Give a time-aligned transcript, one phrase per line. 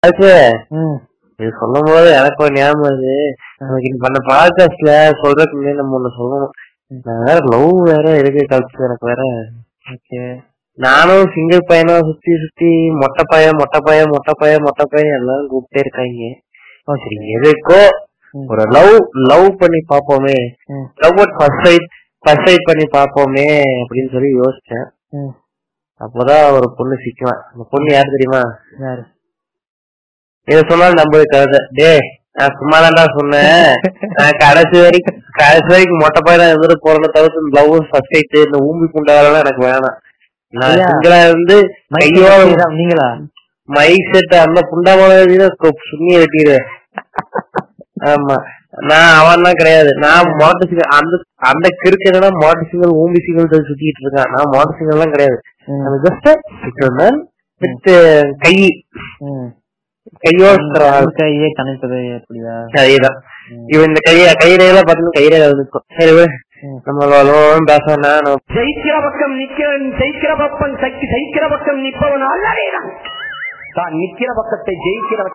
[0.00, 0.32] அதுக்கு
[1.40, 3.14] இது சொல்லும் போது எனக்கு ஒரு ஞாபகம் வருது.
[3.58, 6.52] நமக்கு பண்ண பாட்காஸ்ட்ல சொல்றதுக்கு முன்னாடி நம்ம ஒண்ணு சொல்லணும்.
[7.26, 9.22] வேற லவ் வேற இருக்கு கழிச்சு எனக்கு வேற.
[9.92, 10.20] ஓகே.
[10.78, 15.82] நானும் சிங்கிள் பையனா சுத்தி சுத்தி மொட்டை பையன் மொட்டை பையன் மொட்டை பையன் மொட்டை பையன் எல்லாரும் கூப்பிட்டே
[15.84, 16.30] இருக்காங்க.
[17.04, 17.80] சரி எதுக்கோ.
[18.50, 18.94] ஒரு லவ்
[19.30, 20.38] லவ் பண்ணி பாப்போமே
[21.04, 21.86] love at first sight
[22.24, 23.46] first sight பண்ணி பாப்போமே
[23.82, 24.88] அப்படின்னு சொல்லி யோசிச்சேன்.
[26.00, 28.42] அப்போதான் ஒரு பொண்ணு சிக்கலாம் அந்த பொண்ணு யாரு தெரியுமா?
[28.86, 29.04] யாரு?
[30.48, 31.98] இத சொன்னாலும் நம்பவே கருத டே
[32.32, 33.74] நான் சும்மா தான்டா சொன்னேன்.
[34.14, 39.38] நான் கடைசி வரைக்கும் கடைசி வரைக்கும் மொட்டை பையனா இருந்துட்டு போறத தவிர்த்து லவ் சைட் இந்த ஊம்பி புண்டாவெல்லாம்
[39.38, 39.96] எனக்கு வேணாம்.
[40.48, 40.86] நான் ஐயா.
[40.86, 41.56] சிங்கிளா இருந்து
[41.88, 42.28] கையோ
[42.68, 43.26] நீங்களா-
[43.64, 45.48] மைக் செட் அந்த புண்டாமான
[45.90, 46.56] சுண்ணி வெட்டிடு.
[48.04, 48.36] ஆமா.
[48.80, 49.92] நான் அவன் தான் கிடையாது.
[49.94, 54.30] நான் மோட்டர் சைக்கிள் அந்த அந்த கிறுக்கு என்னன்னா மோட்டர் சைக்கிள் ஊம்பி சைக்கிள் சுத்திட்டு இருக்கான்.
[54.30, 55.40] நான் மோட்டர் சைக்கிள் எல்லாம் கிடையாது.
[56.02, 56.34] ஜஸ்ட்
[57.58, 58.84] வித் கை.
[60.20, 61.48] கையோட கையே
[62.16, 63.18] எப்படியா அதேதான்.
[63.66, 65.84] இவன் இந்த கைய கைரேல பாத்தீங்கன்னா இருக்கும்.
[65.98, 66.24] சரி.
[66.84, 72.88] நம்ம லோலோன்னு பேச வேணாம் நம்ம ஜெயிக்கிற பக்கம் நிக்கிறவன் ஜெயிக்கிற பக்கம் சக்தி ஜெயிக்கிற பக்கம் நிற்பவன் அல்லவேதான்.
[73.74, 75.30] தான் நிக்கிற பக்கத்தை ஜெயிக்கிற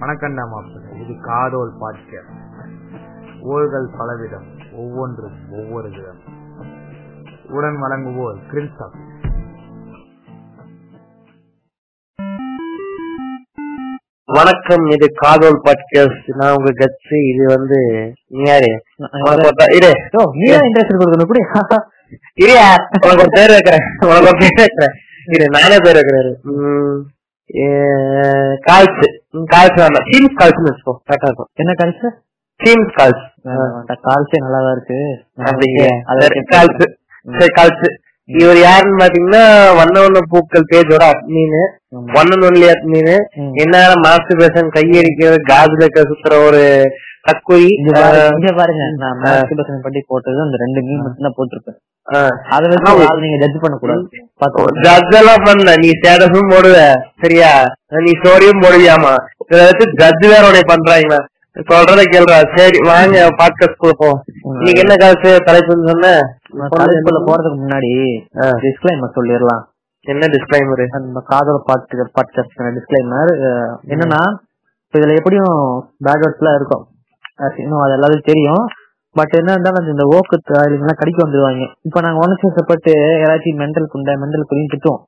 [0.00, 0.90] வணக்கம்டா மாப்பிள்ளை.
[1.00, 2.36] இது காதோல் பாட்காஸ்ட்
[3.42, 4.46] ஊர்கள் பலவிதம்.
[4.72, 6.36] ஒவ்வொன்றும் ஒவ்வொரு விதம்.
[7.48, 8.96] உடன் வழங்குவோர் கிரில்சாப்
[14.30, 18.82] வணக்கம் இது காதோல் பாட்காஸ்ட் நான் உங்க கட்சி இது வந்து யாரு?
[19.74, 19.92] இரு.
[20.32, 21.40] நீதான் இன்ட்ரெஸ்ட் கொடுக்கணும் கூட
[22.40, 22.66] இரியா
[23.04, 23.84] உனக்கு ஒரு பேர் வைக்கிறேன்.
[24.00, 24.94] உனக்கு ஒரு பேர் வைக்கிறேன்.
[25.26, 26.00] இரு நானே பேர்
[27.56, 27.66] ஏ,
[28.68, 29.04] கால்ஸ்.
[29.54, 30.06] கால்ஸ் வேண்டாம்.
[30.10, 30.94] டீம்ஸ் கால்ஸ்னு வச்சுக்கோ.
[31.08, 31.48] கரெக்டா இருக்கும்.
[31.52, 32.08] என்ன கழிச்சு
[32.64, 33.24] டீம்ஸ் கால்ஸ்.
[34.08, 34.98] கால்ஸே நல்லாதான் இருக்கு.
[36.56, 36.84] கால்ஸ்.
[37.38, 38.07] சரி கால்ஸ்.
[38.28, 39.42] இவர் யாருன்னு பாத்தீங்கன்னா
[39.78, 41.54] வண்ண வண்ண பூக்கள் பேஜோட admin
[42.20, 43.12] one and only admin.
[43.62, 46.62] என்ன மாஸ்டர் பேசன் கையடிக்கிறது காதுல சுத்துற ஒரு
[47.28, 48.82] தக்குயி இங்க பாருங்க,
[49.86, 51.78] பத்தி போட்டது அந்த ரெண்டு மீன் மட்டும் தான் போட்டிருப்பேன்.
[52.56, 54.04] அதை வச்சு நீங்க ஜட்ஜ் பண்ண கூடாது
[54.42, 55.74] பாத்து ஜட்ஜ் எல்லாம் பண்ண.
[55.82, 56.76] நீ ஸ்டேட்டஸும் போடுவ.
[57.24, 57.50] சரியா?
[58.06, 59.14] நீ ஸ்டோரியும் போடுவியாமா?
[59.50, 61.20] இதை வச்சு ஜட்ஜ் வேற உன்னை பண்றாங்களா?
[61.68, 64.18] சொல்றத கேள்றா சரி வாங்க பாட்காஸ்ட் போவோம்
[64.58, 66.10] இன்னைக்கு என்ன காசு தலைப்புன்னு சொன்ன?
[66.52, 67.92] காலேஜ்குள்ள போறதுக்கு முன்னாடி
[68.64, 69.64] டிஸ்கிளைமர் சொல்லிடலாம்.
[70.00, 73.32] என்ன டிஸ்கிளைமர் அந்த காதல் பாட்டு பாட்காஸ்ட் டிஸ்கிளைமர்
[73.86, 74.20] என்னன்னா
[74.94, 75.56] இதுல எப்படியும்
[76.04, 76.88] பேக்ரவுண்ட்ஸ் எல்லாம் இருக்கும்.
[77.56, 78.66] இன்னும் அது எல்லாரும் தெரியும்.
[79.10, 81.74] பட் என்ன இருந்தாலும் இந்த ஓக்கு எல்லாம் கடிக்க வந்துருவாங்க.
[81.82, 85.02] இப்ப நாங்க உணர்ச்சிப்பட்டு யாராச்சும் மெண்டல் குண்டை மெண்டல் குடின்னு திட்டுவோம்.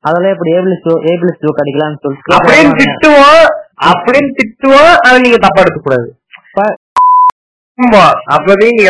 [0.00, 1.98] அதெல்லாம் இப்படி ஏபிளிஸ் ஏபிளிஸ் ஜோக் அடிக்கலாம்னு
[2.36, 3.46] அப்படின்னு சொல்லிட்டு திட்டுவோம்.
[3.90, 4.94] அப்படின்னு திட்டுவோம்.
[5.06, 5.80] அதை நீங்க தப்பா எடுக்க
[7.78, 7.98] நீங்க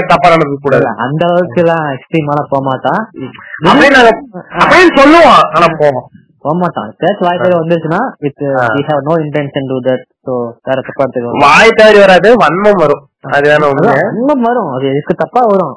[0.06, 3.00] தப்பா நடக்க கூடாது அந்த அளவுக்கு எல்லாம் எக்ஸ்ட்ரீமாலாம் போக மாட்டான்
[4.60, 6.06] அப்படியே சொல்லுவோம் ஆனா போவோம்.
[6.44, 8.42] போக மாட்டான் பேச்சு வாய்ப்பு வந்துருச்சுன்னா with.
[8.72, 10.32] We have no intention to that so
[10.62, 13.02] வேற தப்பா எடுத்துக்கோ வாய் தவறி வராது வன்மம் வரும்.
[13.30, 14.70] அதுதானே உண்மை வரும்.
[14.72, 15.74] அது எதுக்கு தப்பா வரும்.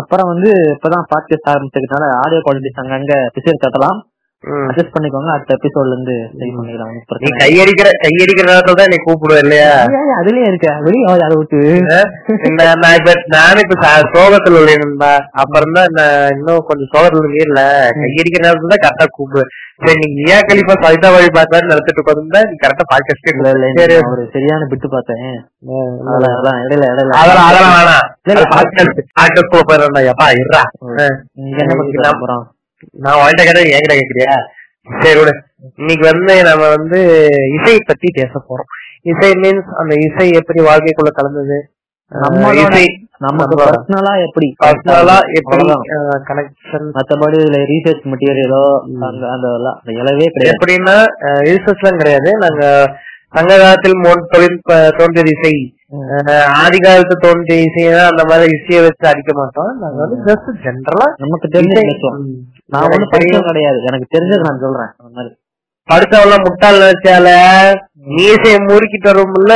[0.00, 3.98] அப்புறம் வந்து இப்பதான் பாட்காஸ்ட் ஆரம்பிச்சதுனால ஆடியோ குவாலிட்டிஸ் அங்கங்க பிசர் தட்டலாம்.
[3.98, 4.09] ம்.
[4.64, 6.92] அட்ஜஸ்ட் பண்ணிக்கோங்க அடுத்த எபிசோட்ல இருந்து சரி பண்ணிக்கலாம்
[7.22, 7.30] நீ.
[7.40, 9.72] கையடிக்கிற கையடிக்கிற நேரத்துல தான் நீ கூப்பிடுவ இல்லையா?
[9.88, 10.70] ஏன், ஏன், அதுலயும் இருக்கு.
[10.86, 11.58] வெளியே அதை விட்டு.
[12.78, 13.76] நான் இப்ப நானும் இப்ப
[14.14, 15.10] சோகத்துல உள்ளேன்பா
[15.42, 15.98] அப்புறம் தான்
[16.34, 17.60] இன்னும் கொஞ்சம் சோகத்துல இல்ல.
[18.00, 19.42] கையடிக்கிற நேரத்துல தான் கரெக்டா கூப்பிடு
[19.80, 24.24] சரி நீ ஏ கழிப்பா சவிதா வழி பார்த்தாரு நடத்திட்டு உட்காந்து நீ கரெக்டா பாட்காஸ்ட் இல்ல இல்ல ஒரு
[24.34, 25.28] சரியான பிட்டு பார்த்தேன்.
[26.14, 27.12] அதெல்லாம் இடையில இடையில.
[27.20, 28.06] அதெல்லாம் அதெல்லாம் வேணாம்.
[28.54, 30.66] பாட்காஸ்ட் பாட்காஸ்ட்
[31.40, 32.46] நீங்க என்ன பத்தி பேச போறோம்?
[32.98, 34.34] நான் உன்கிட்ட கேட்டா என்கிட்ட கேக்குறியா
[34.96, 35.32] சரி விடு
[35.80, 36.98] இன்னைக்கு வந்து நம்ம வந்து
[37.56, 38.70] இசை பத்தி பேச போறோம்
[39.10, 41.58] இசை மீன்ஸ் அந்த இசை எப்படி வாழ்க்கைக்குள்ள கலந்தது
[42.12, 42.86] நம்மளோட இசை
[43.18, 45.64] நமக்கு நம்ம பர்சனலா எப்படி பர்சனலா எப்படி.
[46.28, 48.62] கனெக்ஷன் மத்தபடி இதுல ரீசர்ச் மெட்டீரியலோ
[49.08, 49.48] அந்த அந்த
[49.94, 50.96] இலவே கிடையாது எப்படின்னா
[51.48, 52.64] ரிசர்ச் எல்லாம் கிடையாது நாங்க
[53.34, 53.98] சங்க காலத்தில்
[54.32, 55.52] தொழில் ப- தோன்றிய இசை
[56.58, 61.48] ஆதி காலத்து தோன்றிய இசைனா அந்த மாதிரி இசையை வச்சு அடிக்க மாட்டோம் நாங்க வந்து ஜஸ்ட் ஜென்ரலா நமக்கு
[61.48, 61.76] தெரிஞ்ச
[62.74, 65.32] நான் படிச்சது கிடையாது எனக்கு தெரிஞ்சது நான் சொல்றேன் அந்த மாதிரி
[65.88, 67.28] படிச்சவெல்லாம் முட்டாள் நினைச்சால
[68.10, 69.54] மீசைய முறுக்கிட்டு வரும்ல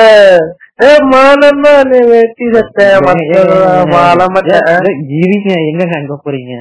[5.64, 6.54] எங்க அங்க போறீங்க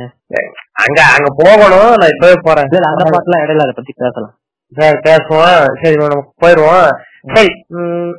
[0.84, 4.36] அங்க அங்க போகணும் நான் இப்பவே போறேன் அந்த பாட்டுலாம் இடையில அதை பத்தி பேசலாம்
[4.74, 6.86] சரி பேசுவோம் சரி நம்ம போயிருவோம்
[7.24, 7.66] சரி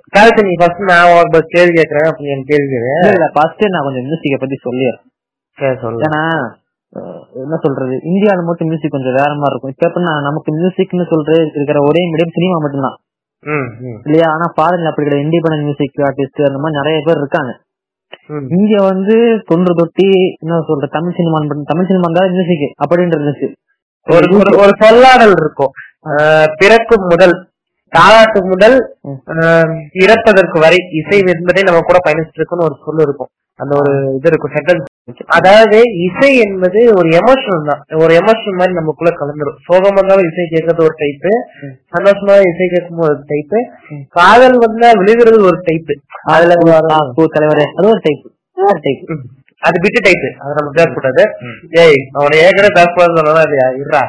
[0.08, 3.12] கருத்து நீ ஃபர்ஸ்ட் நான் ஒரு கேள்வி கேட்கறேன் அப்ப நீ எனக்கு கேள்வி கேளு.
[3.12, 5.02] இல்ல ஃபர்ஸ்ட் நான் கொஞ்சம் மியூசிக்க பத்தி சொல்லிடுறேன்
[5.52, 6.00] சரி சொல்லு.
[6.00, 6.24] ஏன்னா
[7.34, 7.94] என்ன சொல்றது?
[8.04, 9.72] இந்தியால மட்டும் மியூசிக் கொஞ்சம் வேற மாதிரி இருக்கும்.
[9.72, 12.96] இப்ப எப்படின்னா நமக்கு மியூசிக்னு சொல்றது இருக்கிற ஒரே மீடியம் சினிமா மட்டும்தான்.
[14.04, 14.28] இல்லையா?
[14.32, 15.30] ஆனா ஃபாரின்ல அப்படி கிடையாது.
[15.30, 17.52] இண்டிபெண்டன்ட் மியூசிக் ஆர்டிஸ்ட் அந்த மாதிரி நிறைய பேர் இருக்காங்க.
[18.56, 20.08] இங்க வந்து தொன்று தொட்டி
[20.38, 23.52] என்ன சொல்ற தமிழ் சினிமா தமிழ் சினிமா தான் மியூசிக் அப்படின்னு இருந்துச்சு
[24.10, 25.70] ஒரு ஒரு- சொல்லாடல் இருக்கும்.
[26.56, 27.52] பிறக்கும் முதல்
[27.96, 28.76] தாலாட்டு முதல்
[30.04, 33.30] இறப்பதற்கு வரை இசை என்பதை நம்ம கூட பயணிச்சுட்டு இருக்குன்னு ஒரு சொல் இருக்கும்.
[33.60, 34.90] அந்த ஒரு இது இருக்கும் சென்டென்ஸ்
[35.36, 37.82] அதாவது இசை என்பது ஒரு எமோஷனல் தான்.
[38.04, 39.58] ஒரு எமோஷனல் மாதிரி நமக்குள்ள கலந்துரும்.
[39.66, 41.32] சோகமா இருந்தாலும் இசை கேட்கறது ஒரு டைப்பு.
[41.94, 43.58] சந்தோஷமா இசை கேட்கும் ஒரு டைப்பு.
[44.18, 45.96] காதல் வந்தா விழுகிறது ஒரு டைப்பு
[46.34, 46.56] அதுல
[47.36, 48.24] தலைவரே அது ஒரு டைப்
[48.70, 49.04] ஒரு டைப்.
[49.62, 51.22] அது பிட்டு டைப்பு அதை நம்ம பேசக்கூடாது.
[51.82, 53.12] ஏய் அவனை ஏற்கனவே பேசக்கூடாது
[53.46, 53.68] இல்லையா?
[53.82, 54.02] இருடா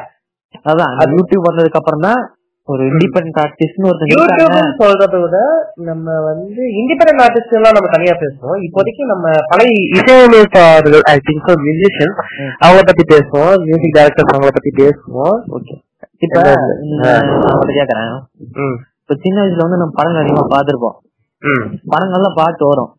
[0.70, 2.20] அதான் யூடியூப் வந்ததுக்கு அப்புறம் தான்
[2.66, 5.38] ஒரு இண்டிபெண்டன்ட் ஆர்டிஸ்ட்னு யூடியூப்னு சொல்றதை விட
[5.82, 12.14] நம்ம வந்து இண்டிபெண்டன்ட் ஆர்டிஸ்ட் எல்லாம் நம்ம தனியா பேசுவோம் இப்போதைக்கு நம்ம பழைய இசையமைப்பாளர்கள் ஐ திங்க் மியூசிஷியன்
[12.38, 12.50] ம்.
[12.58, 13.54] அவங்க பத்தி பேசுவோம்.
[13.62, 15.38] மியூசிக் டைரக்டர்ஸ் அவங்கள பத்தி பேசுவோம்.
[15.56, 15.74] ஓகே
[16.18, 16.42] இப்ப
[17.70, 18.12] கேக்குறேன்.
[19.02, 20.96] இப்ப சின்ன வயசுல வந்து நம்ம படங்கள் அதிகமா பார்த்திருப்போம்.
[21.42, 21.66] ம்.
[21.90, 22.92] படங்கள்ல பாட்டு வரும்.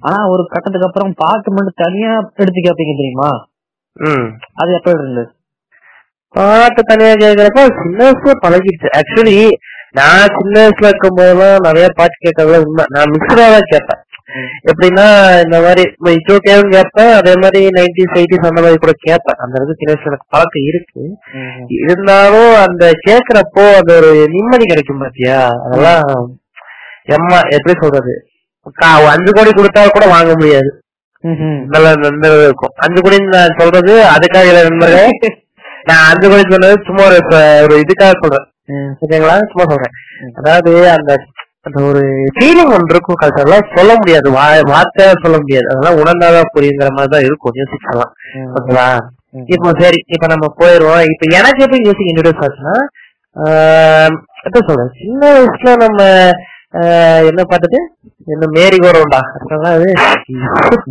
[0.00, 3.30] ஆனா ஒரு கட்டத்துக்கு அப்புறம் பாட்டு மட்டும் தனியா எடுத்து கேட்பீங்க தெரியுமா?
[4.54, 5.30] அது எப்ப இருந்தது
[6.34, 8.88] பாட்டு தனியா கேக்குறப்ப சின்ன வயசுல பழகிடுச்சு.
[8.98, 9.36] ஆக்சுவலி
[9.98, 12.84] நான் சின்ன வயசுல இருக்கும் போதெல்லாம் நிறைய பாட்டு கேட்கறதுல உண்மை.
[12.96, 14.02] நான் மிக்சரா தான் கேட்பேன்.
[14.70, 15.06] எப்படின்னா
[15.44, 15.82] இந்த மாதிரி
[16.18, 19.40] இட்டோகேவும் கேட்பேன் அதே மாதிரி நைன்டிஸ் எயிட்டிஸ் அந்த மாதிரி கூட கேட்பேன்.
[19.44, 21.02] அந்த அளவுக்கு சின்ன வயசுல எனக்கு பழக்கம் இருக்கு.
[21.84, 25.40] இருந்தாலும் அந்த கேக்குறப்போ அந்த ஒரு நிம்மதி கிடைக்கும் பாத்தியா?
[25.64, 26.04] அதெல்லாம்
[27.16, 28.14] எம்மா எப்படி சொல்றது?
[29.14, 30.70] அஞ்சு கோடி கொடுத்தா கூட வாங்க முடியாது.
[31.74, 32.74] நல்ல நண்பர்கள் இருக்கும்.
[32.84, 35.06] அஞ்சு கோடி நான் சொல்றது அதுக்காக நண்பர்களே.
[35.88, 37.18] நான் அஞ்சு கோடி சொன்னது சும்மா ஒரு
[37.64, 38.46] ஒரு இதுக்காக சொல்றேன்.
[39.04, 39.94] ஓகேங்களா சும்மா சொல்றேன்.
[40.40, 41.10] அதாவது அந்த
[41.68, 42.02] அந்த ஒரு
[42.36, 44.28] ஃபீலிங் ஒன்று இருக்கும் கல்ச்சர்லாம் சொல்ல முடியாது.
[44.72, 45.66] வார்த்தையா சொல்ல முடியாது.
[45.72, 47.54] அதெல்லாம் உணர்ந்தாதான் புரியுங்கிற மாதிரி தான் இருக்கும்.
[47.56, 48.12] மியூசிக் எல்லாம்
[48.58, 48.86] ஓகேவா?
[49.54, 52.76] இப்போ சரி இப்ப நம்ம போயிருவோம் இப்ப எனக்கு எப்படி மியூசிக் இன்ட்ரோடியூஸ் ஆச்சுன்னா
[54.46, 54.94] எப்படி சொல்றேன்.
[55.02, 56.00] சின்ன வயசுல நம்ம
[57.30, 57.78] என்ன பாட்டுது?
[58.34, 59.20] என்ன மேரி கோரவுண்டா
[59.74, 59.88] அது?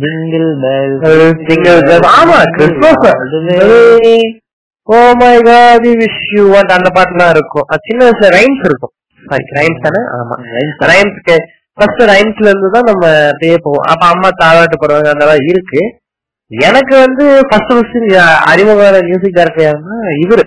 [0.02, 1.92] Bells.
[2.18, 3.04] ஆமா Christmas
[4.94, 7.66] oh my god wish you want அந்த பாட்டுலாம் இருக்கும்.
[7.72, 8.92] அது சின்ன வயசுல ரைம்ஸ் இருக்கும்.
[9.22, 10.00] சாரி ரைம்ஸ் தானே?
[10.18, 10.36] ஆமா.
[10.92, 11.36] ரைம்ஸ்க்கு
[11.78, 13.84] ஃபர்ஸ்ட் ரைம்ஸ்ல இருந்து தான் நம்ம அப்படியே போவோம்.
[13.92, 15.82] அப்ப அம்மா தாளாட்டு போடுவாங்க அதெல்லாம் இருக்கு.
[16.50, 17.98] எனக்கு வந்து ஃபர்ஸ்ட் ஃபர்ஸ்ட்
[18.52, 20.44] அறிமுக மியூசிக் டைரக்டர் யாருன்னா இவரு.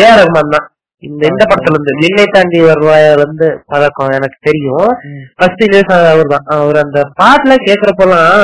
[0.00, 0.66] ஏ ஆர் ரஹ்மான் தான்.
[1.02, 4.90] இந்த இந்த படத்துல இருந்து நின்னை தாண்டி வருவாயில இருந்து பழக்கம் எனக்கு தெரியும்.
[5.38, 8.34] ஃபர்ஸ்ட் இன்ட்ரெஸ்ட் அவர் தான் அவர் அந்த பாட்டுல கேக்குறப்பெல்லாம்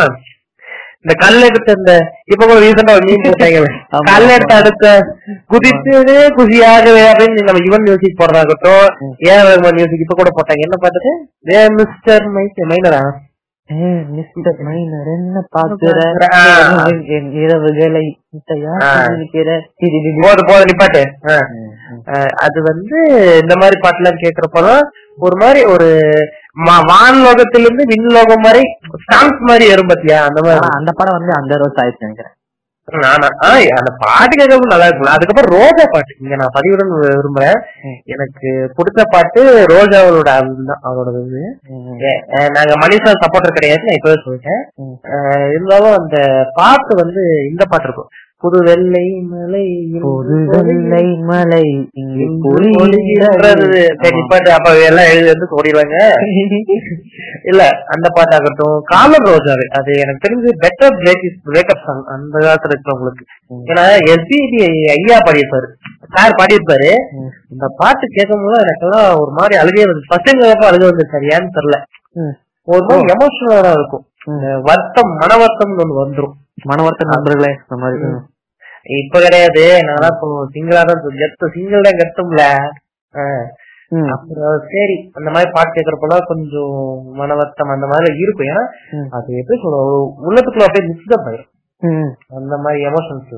[1.06, 1.92] இந்த கல் எடுத்து இந்த
[2.26, 3.58] இப்ப கூட ரீசெண்டா மீன் போட்டாங்க.
[4.08, 4.86] கல் எடுத்து அடுத்த
[5.50, 5.92] குதித்து
[6.36, 8.86] குசியாகவே அப்படின்னு நம்ம யுவன் மியூசிக் போடுறதாகட்டும்
[9.28, 9.44] ஏன்
[9.76, 10.66] மியூசிக் இப்ப கூட போட்டாங்க?
[10.66, 11.12] என்ன பாட்டுக்கு
[11.76, 12.26] மிஸ்டர்
[12.70, 13.02] மைனரா
[14.10, 16.00] மிஸ்டர் மைனர் என்ன பாக்குற
[16.34, 16.42] ஆ.
[17.06, 18.04] என் இரவுகளை.
[20.20, 21.02] போது போது நிப்பாட்டு
[22.36, 22.98] அது வந்து
[23.42, 24.82] இந்த மாதிரி பாட்டுலாம் கேக்குறப்பதான்
[25.16, 25.88] ஒரு மாதிரி ஒரு
[26.90, 28.62] வான்லோகத்திலிருந்து விண்லோகம் வரை
[29.14, 30.24] சாங்ஸ் மாதிரி வரும் பாத்தியா?
[30.24, 30.68] அந்த மாதிரி.
[30.76, 32.35] அந்த படம் வந்து அந்த ரோஸ் ஆயிடுச்சு நினைக்கிறேன்.
[32.88, 36.12] அந்த பாட்டு கேட்கறது நல்லா இருக்கும் அதுக்கப்புறம் ரோஜா பாட்டு.
[36.22, 37.58] இங்க நான் பதிவுடன் விரும்புறேன்.
[38.14, 39.40] எனக்கு பிடிச்ச பாட்டு
[39.72, 40.30] ரோஜா அவளோட
[40.88, 41.42] அவளோட இது
[42.56, 44.62] நாங்க மனிஷா சப்போர்ட்டர் கிடையாது நான் இப்பவே சொல்லிட்டேன்.
[45.54, 46.18] இருந்தாலும் அந்த
[46.60, 48.10] பாட்டு வந்து இந்த பாட்டு இருக்கும்.
[48.46, 49.64] புது வெள்ளை மலை
[50.02, 51.62] புது வெள்ளை மலை
[52.02, 52.26] இங்கு
[52.74, 53.80] பொழிகிறது.
[54.02, 55.96] சரி பாட்டு அப்ப எல்லாம் எழுதி வந்து ஓடிடுவாங்க
[57.50, 57.62] இல்ல
[57.94, 63.24] அந்த பாட்டாகட்டும் காலர் ரோஜாவே அது எனக்கு தெரிஞ்சு பெட்டர் பிரேக் பிரேக்கப் சாங் அந்த காலத்துல இருக்கிறவங்களுக்கு
[63.70, 63.84] ஏன்னா
[64.14, 64.60] எஸ்பிபி
[64.94, 65.68] ஐயா பாடியிருப்பாரு.
[66.14, 66.90] சார் பாடியிருப்பாரு.
[67.52, 71.56] இந்த பாட்டு கேட்கும் போது எனக்கெல்லாம் ஒரு மாதிரி அழுகே வந்து ஃபர்ஸ்ட் டைம் அழுக வந்து சார் ஏன்னு
[71.58, 71.78] தெரியல.
[72.68, 74.04] ஒரு மாதிரி எமோஷனலா இருக்கும்.
[74.68, 76.34] வருத்தம் மன வருத்தம் ஒண்ணு வந்துரும்.
[76.70, 78.06] மனவர்த்த நண்பர்களே இந்த மாதிரி.
[78.96, 79.62] இப்ப கிடையாது.
[79.88, 82.42] நான் இப்போ சிங்கிளா தான் கெத்து சிங்கிள் தான் கெத்தும்ல.
[84.12, 86.72] அப்புறம் சரி அந்த மாதிரி பாட்டு கேக்குறப்பெல்லாம் கொஞ்சம்
[87.18, 88.48] மனவர்த்தம் அந்த மாதிரி இருக்கும்.
[88.48, 88.64] ஏன்னா.
[89.16, 89.78] அது எப்படி சொல்ல
[90.26, 91.50] உள்ளத்துக்குள்ள அப்படியே மிக்ஸ்அப் ஆயிரும்.
[91.82, 92.10] ம்.
[92.38, 93.32] அந்த மாதிரி எமோஷன்ஸ்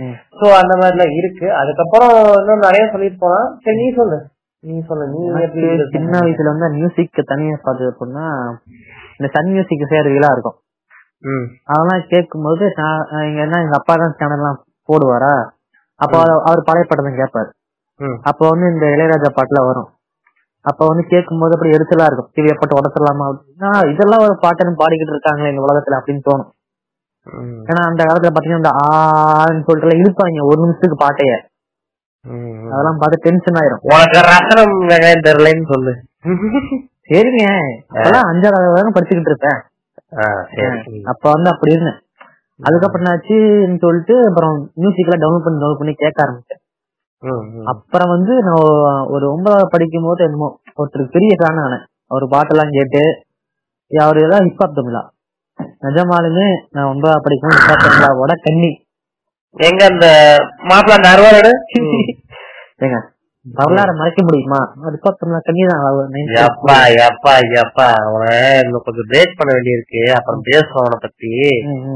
[0.00, 0.16] ம்.
[0.38, 1.46] சோ அந்த மாதிரி எல்லாம் இருக்கு.
[1.60, 4.18] அதுக்கப்புறம் இன்னும் நிறைய சொல்லிட்டு போலாம் சரி நீ சொல்லு.
[4.62, 5.04] நீ சொல்லு.
[5.08, 5.20] நீ
[5.94, 6.14] சின்ன?
[6.20, 8.26] வயசுல வந்து மியூசிக் தனியா பார்த்தது அப்படின்னா
[9.18, 10.56] இந்த சன் மியூசிக் சேர்றதுலாம் இருக்கும்
[11.24, 11.46] ம்.
[11.70, 14.58] அதெல்லாம் கேட்கும்போது நான் எங்க என்ன எங்க அப்பா தான் சேனல்லாம்
[14.90, 15.34] போடுவாரா?
[16.00, 16.16] அப்போ
[16.48, 17.50] அவர் பழைய பாட்டு தான் கேட்பாரு
[18.30, 19.88] அப்போ வந்து இந்த இளையராஜா பாட்டுல வரும்.
[20.64, 22.28] அப்ப வந்து கேட்கும்போது அப்படி எரிச்சலா இருக்கும்.
[22.36, 23.70] டிவியை போட்டு உடச்சிடலாமா அப்படின்னா.
[23.92, 26.50] இதெல்லாம் ஒரு பாட்டுன்னு பாடிக்கிட்டு இருக்காங்களே இந்த உலகத்துல அப்படின்னு தோணும்.
[27.68, 30.44] ஏன்னா அந்த காலத்துல பாத்தீங்கன்னா இந்த ஆன்னு சொல்லிட்டு எல்லாம் இழுப்பாங்க.
[30.50, 31.32] ஒரு நிமிஷத்துக்கு பாட்டைய.
[32.72, 33.82] அதெல்லாம் பார்த்து டென்ஷன் ஆயிரும்.
[33.90, 34.74] உனக்கு ரசனம்
[35.28, 35.92] தெரியலன்னு சொல்லு.
[37.10, 37.44] சரிங்க
[37.98, 39.60] அதெல்லாம் அஞ்சாவது படிச்சுக்கிட்டு இருப்பேன்.
[41.12, 42.00] அப்ப வந்து அப்படி இருந்தேன்.
[42.60, 46.62] அதுக்கப்புறம் என்னாச்சுன்னு சொல்லிட்டு அப்புறம் மியூசிக்லாம் டவுன்லோட் பண்ணி டவுன்லோட் பண்ணி கேட்க ஆரம்பிச்சேன்.
[47.72, 48.64] அப்புறம் வந்து நான்
[49.14, 50.48] ஒரு ஒன்பதாவது படிக்கும் போது என்னமோ
[50.78, 53.02] ஒருத்தருக்கு பெரிய ஃபேன் ஆனேன் அவர் பாட்டெல்லாம் கேட்டு
[53.90, 55.02] அவர் ஏதாவது ஹிப்ஹாப் தமிழா?
[55.84, 58.70] நிஜமாலுமே நான் ஒன்பதாவது படிக்கும் ஹிப்ஹாப் தமிழாவோட கன்னி
[59.56, 60.06] எங்க அந்த
[60.68, 61.52] மாப்பிள்ள அந்த அறுவாடு
[62.84, 62.98] ஏங்க
[63.42, 64.74] வரலாறு மறைக்க முடியுமா?
[64.82, 65.38] அது பார்த்தோம்னா
[68.62, 70.10] இன்னும் கொஞ்சம் பிரேக் பண்ண வேண்டியிருக்கு.
[70.10, 71.28] அப்புறம் பேசுவோம் அவனை பத்தி.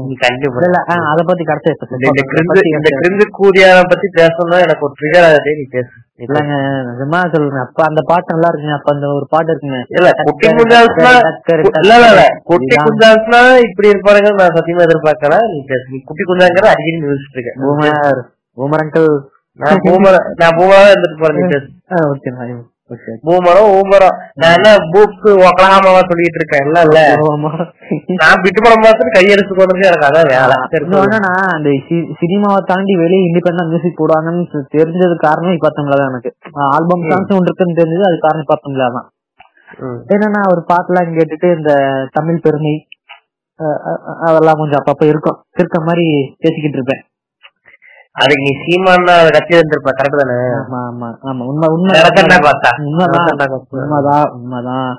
[0.07, 0.59] நீ கண்டிப்பா
[1.03, 5.55] அத பத்தி கடைசி இந்த- கிரிந்து இந்த கிரிந்து கூதியான பத்தி பேசணும்னா எனக்கு ஒரு ட்ரிகர் ஆகுது.
[5.55, 5.89] நீ பேசு.
[6.17, 6.53] இல்லங்க
[6.89, 7.65] நிஜமா சொல்றேன்.
[7.65, 8.77] அப்ப அந்த பாட்டு நல்லா இருக்குங்க.
[8.77, 9.83] அப்ப அந்த ஒரு பாட்டு இருக்குங்க.
[9.89, 12.43] இல்ல குட்டி இல்ல இல்ல டக்கரு.
[12.43, 14.33] குட்டி குஞ்சாஸ்னா இப்படி இருப்பாருங்க.
[14.33, 15.35] நான் சத்தியமா எதிர்பார்க்கல.
[15.51, 16.01] நீ பேசு.
[16.05, 18.21] குட்டி குஞ்சாங்கிற அடிக்கடி நியூஸ் இருக்கேன் பூமர்
[18.57, 21.41] பூமர் அங்கிள் நான் பூமர நான் பூமரா இருந்துட்டு போறேன்
[22.05, 22.29] ஓகே
[22.93, 24.15] ஓகே பூமரம் ஊமரம்.
[24.41, 24.69] நான் என்ன
[25.43, 26.99] ஒக்கலாமாவா சொல்லிட்டு இருக்கேன் இல்ல இல்ல.
[28.21, 30.57] நான் விட்டு படம் பார்த்துட்டு கையெடுத்து கொண்டு எனக்கு அதான் வேலை.
[31.03, 31.69] என்னன்னா அந்த
[32.21, 34.43] சினிமாவை தாண்டி வெளியே இண்டிபெண்டா மியூசிக் போடுவாங்கன்னு
[34.75, 36.31] தெரிஞ்சது காரணம் இப்பத்தவங்கள தான் எனக்கு.
[36.75, 39.07] ஆல்பம் சாங்ஸ் ஒன்று இருக்குன்னு தெரிஞ்சது அது காரணம் இப்பத்தவங்கள தான்.
[40.15, 41.71] என்னன்னா ஒரு பாட்டுலாம் கேட்டுட்டு இந்த
[42.17, 42.75] தமிழ் பெருமை
[44.27, 45.39] அதெல்லாம் கொஞ்சம் அப்பப்ப இருக்கும்.
[45.61, 46.05] இருக்க மாதிரி
[46.43, 47.03] பேசிக்கிட்டு இருப்பேன்.
[48.15, 50.35] அதுக்கு நீ சீமான்னா அதை கத்தி இருந்திருப்ப கரெக்ட் தானே?
[50.57, 51.07] ஆமா ஆமா.
[51.29, 53.61] ஆமா உண்மை உண்மை உண்மைதான்.
[53.77, 54.91] உண்மைதான் உண்மைதான்.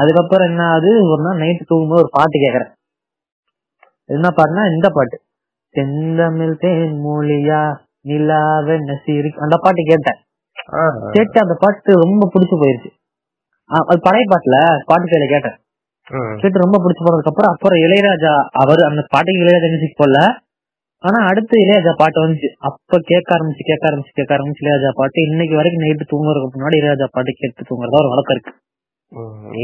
[0.00, 0.90] அதுக்கப்புறம் என்ன ஆகுது?
[1.10, 2.70] ஒரு நாள் நைட்டு தூங்கும்போது ஒரு பாட்டு கேக்குறேன்.
[4.08, 5.16] என்ன பாட்டுனா இந்த பாட்டு.
[5.74, 7.60] செந்தமிழ் தேன் மொழியா
[8.04, 10.18] நிலாவென்ன சிரி அந்த பாட்டு கேட்டேன்.
[11.10, 12.90] கேட்டு அந்த பாட்டு ரொம்ப பிடிச்சு போயிருச்சு.
[13.70, 15.56] அது பழைய பாட்டுல பாட்டு கையில கேட்டேன்.
[16.42, 18.32] கேட்டு ரொம்ப பிடிச்சு போனதுக்கு அப்புறம் அப்புறம் இளையராஜா
[18.62, 20.20] அவர் அந்த பாட்டுக்கு இளையராஜா மியூசிக் போடல.
[21.06, 22.50] ஆனா அடுத்து இளையராஜா பாட்டு வந்துச்சு.
[22.68, 25.18] அப்ப கேட்க ஆரம்பிச்சு கேட்க ஆரம்பிச்சு கேட்க ஆரம்பிச்சு இளையராஜா பாட்டு.
[25.30, 28.54] இன்னைக்கு வரைக்கும் நைட்டு தூங்குறதுக்கு முன்னாடி இளையராஜா பாட்டு கேட்டு தூங்குறதா ஒரு வழக்கம் இருக்கு.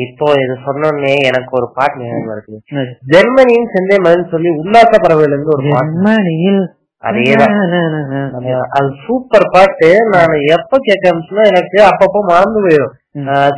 [0.04, 2.84] இப்போ இது சொன்னோடனே எனக்கு ஒரு பாட்டு ஞாபகம் இருக்கு
[3.14, 6.62] ஜெர்மனியின் செந்தேமன் சொல்லி உல்லாச பறவையில இருந்து ஒரு ஜெர்மனியில்
[7.04, 9.88] அது சூப்பர் பாட்டு.
[10.14, 12.92] நான் எப்ப கேட்க ஆரம்பிச்சுன்னா எனக்கு அப்பப்போ மறந்து போயிடும்.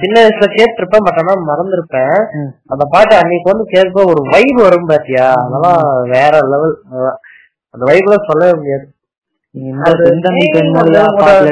[0.03, 2.17] சின்ன வயசுல கேட்டிருப்பேன் பட் ஆனா மறந்துருப்பேன்.
[2.73, 5.26] அந்த பாட்டு அன்னைக்கு வந்து கேட்க ஒரு வைப் வரும் பாத்தியா?
[5.45, 5.83] அதெல்லாம்
[6.14, 6.75] வேற லெவல்
[7.75, 8.87] அந்த வைப்ல சொல்லவே முடியாது.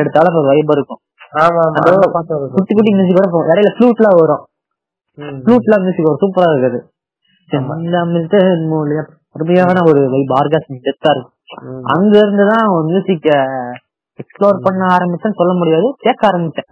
[0.00, 1.00] எடுத்தாலும் ஒரு வைப் இருக்கும்.
[2.54, 4.42] குட்டி குட்டி மியூசிக் போகும் இடையில ஃப்ளூட்லாம் வரும்.
[5.44, 6.22] ஃப்ளூட்லாம் மியூசிக் வரும்.
[6.22, 6.80] சூப்பரா இருக்குது.
[9.36, 11.84] அருமையான ஒரு வைப் ஆர்காஸ்மிக் டெப்தா இருக்கும்.
[11.94, 13.28] அங்க இருந்துதான் மியூசிக்க
[14.20, 15.88] எக்ஸ்ப்ளோர் பண்ண ஆரம்பிச்சேன்னு சொல்ல முடியாது.
[16.04, 16.66] கேட்க ஆரம்பிச்சேன்.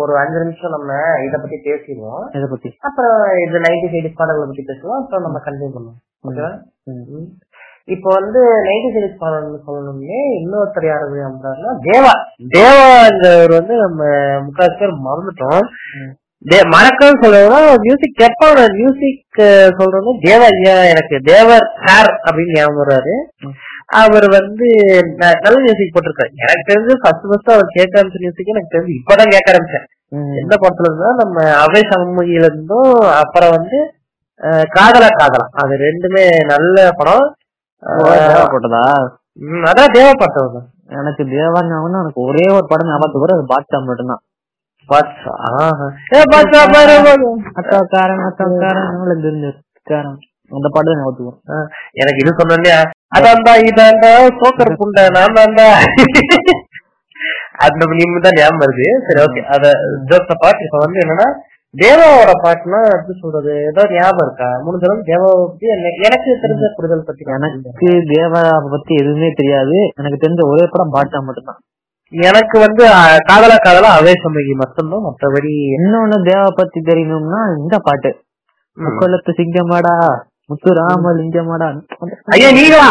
[0.00, 2.24] ஒரு அஞ்சு நிமிஷம் நம்ம இத பத்தி பேசிடுவோம்.
[2.36, 2.70] இதை பத்தி.
[2.88, 6.00] அப்புறம் இது நைன்டி சைடிஸ் பாடல்களை பத்தி பேசுவோம் அப்புறம் நம்ம கண்டினியூ பண்ணுவோம்.
[6.28, 6.52] ஓகேவா.
[7.94, 12.14] இப்போ வந்து நைன்டி சைடிஸ் பாடல்னு சொல்லணும்னே இன்னொருத்தர் யாரு அப்படின்னா தேவா.
[12.54, 14.04] தேவாங்கிறவர் வந்து நம்ம
[14.46, 15.66] முக்காசு பேர் மறந்துட்டோம்
[16.72, 19.38] மறக்கன்னு சொல்றதுனா மியூசிக் கேட்பான மியூசிக்
[19.78, 20.48] சொல்றது தேவா
[20.90, 23.14] எனக்கு தேவர் சார் அப்படின்னு ஞாபகம் வர்றாரு.
[23.88, 24.66] அவர் வந்து
[25.42, 26.30] நல்ல மியூசிக் போட்டிருக்காரு.
[26.42, 29.86] எனக்கு தெரிஞ்சு ஃபர்ஸ்ட் ஃபர்ஸ்ட் அவர் கேட்க ஆரம்பிச்ச மியூசிக் எனக்கு தெரிஞ்சு இப்பதான் கேட்க ஆரம்பிச்சேன்.
[30.40, 32.90] எந்த படத்துல இருந்தா நம்ம அவை சமூகில இருந்தும்
[33.20, 33.78] அப்புறம் வந்து
[34.76, 35.46] காதலா காதலா.
[35.60, 37.26] அது ரெண்டுமே நல்ல படம்.
[37.82, 38.82] ஓ, தேவா போட்டதா
[39.44, 40.54] ம், அதான் தேவா படம்
[40.96, 44.22] எனக்கு தேவா ஞாபகம் எனக்கு ஒரே ஒரு படம் ஞாபகத்துக்கு வரும் அது பாட்சா மட்டும்தான்.
[44.88, 45.32] பாட்ஷா?
[46.32, 46.60] பாட்ஷா
[47.60, 48.22] அக்காக்காரன்
[48.90, 50.18] அவளை தெரிஞ்சுக்காரன்
[50.50, 51.64] அந்த பாட்டு தான் ஞாபகத்துக்கு
[51.96, 52.74] எனக்கு இது சொன்னே
[53.12, 55.66] இதாண்டா சோக்கர் புண்டை நான் தான்டா
[57.66, 59.66] அந்த மீம் தான் ஞாபகம் வருது சரி ஓகே அத
[60.10, 61.28] ஜோக்ஸ பாட்டு இப்ப வந்து என்னன்னா
[61.74, 65.66] தேவாவோட பாட்டுனா எப்படி சொல்றது ஏதோ ஞாபகம் இருக்கா முடிஞ்சாலும் தேவாவை பத்தி
[66.00, 67.22] எனக்கு- தெரிஞ்ச புரிதல் பத்தி.
[67.32, 68.42] எனக்கு தேவா
[68.74, 71.60] பத்தி எதுவுமே தெரியாது எனக்கு தெரிஞ்ச ஒரே படம் பாட்சா மட்டும்தான்
[72.12, 72.82] எனக்கு வந்து
[73.28, 78.10] காதலா காதலா அவே சமகி மட்டும்தான் மற்றபடி இன்னொன்னு தேவா பத்தி தெரியணும்னா இந்த பாட்டு
[78.76, 79.94] முக்கொல்லத்து சிங்கமாடா
[80.50, 81.68] முத்துராமலிங்கமாடா
[82.34, 82.88] ஐயா நீங்களா?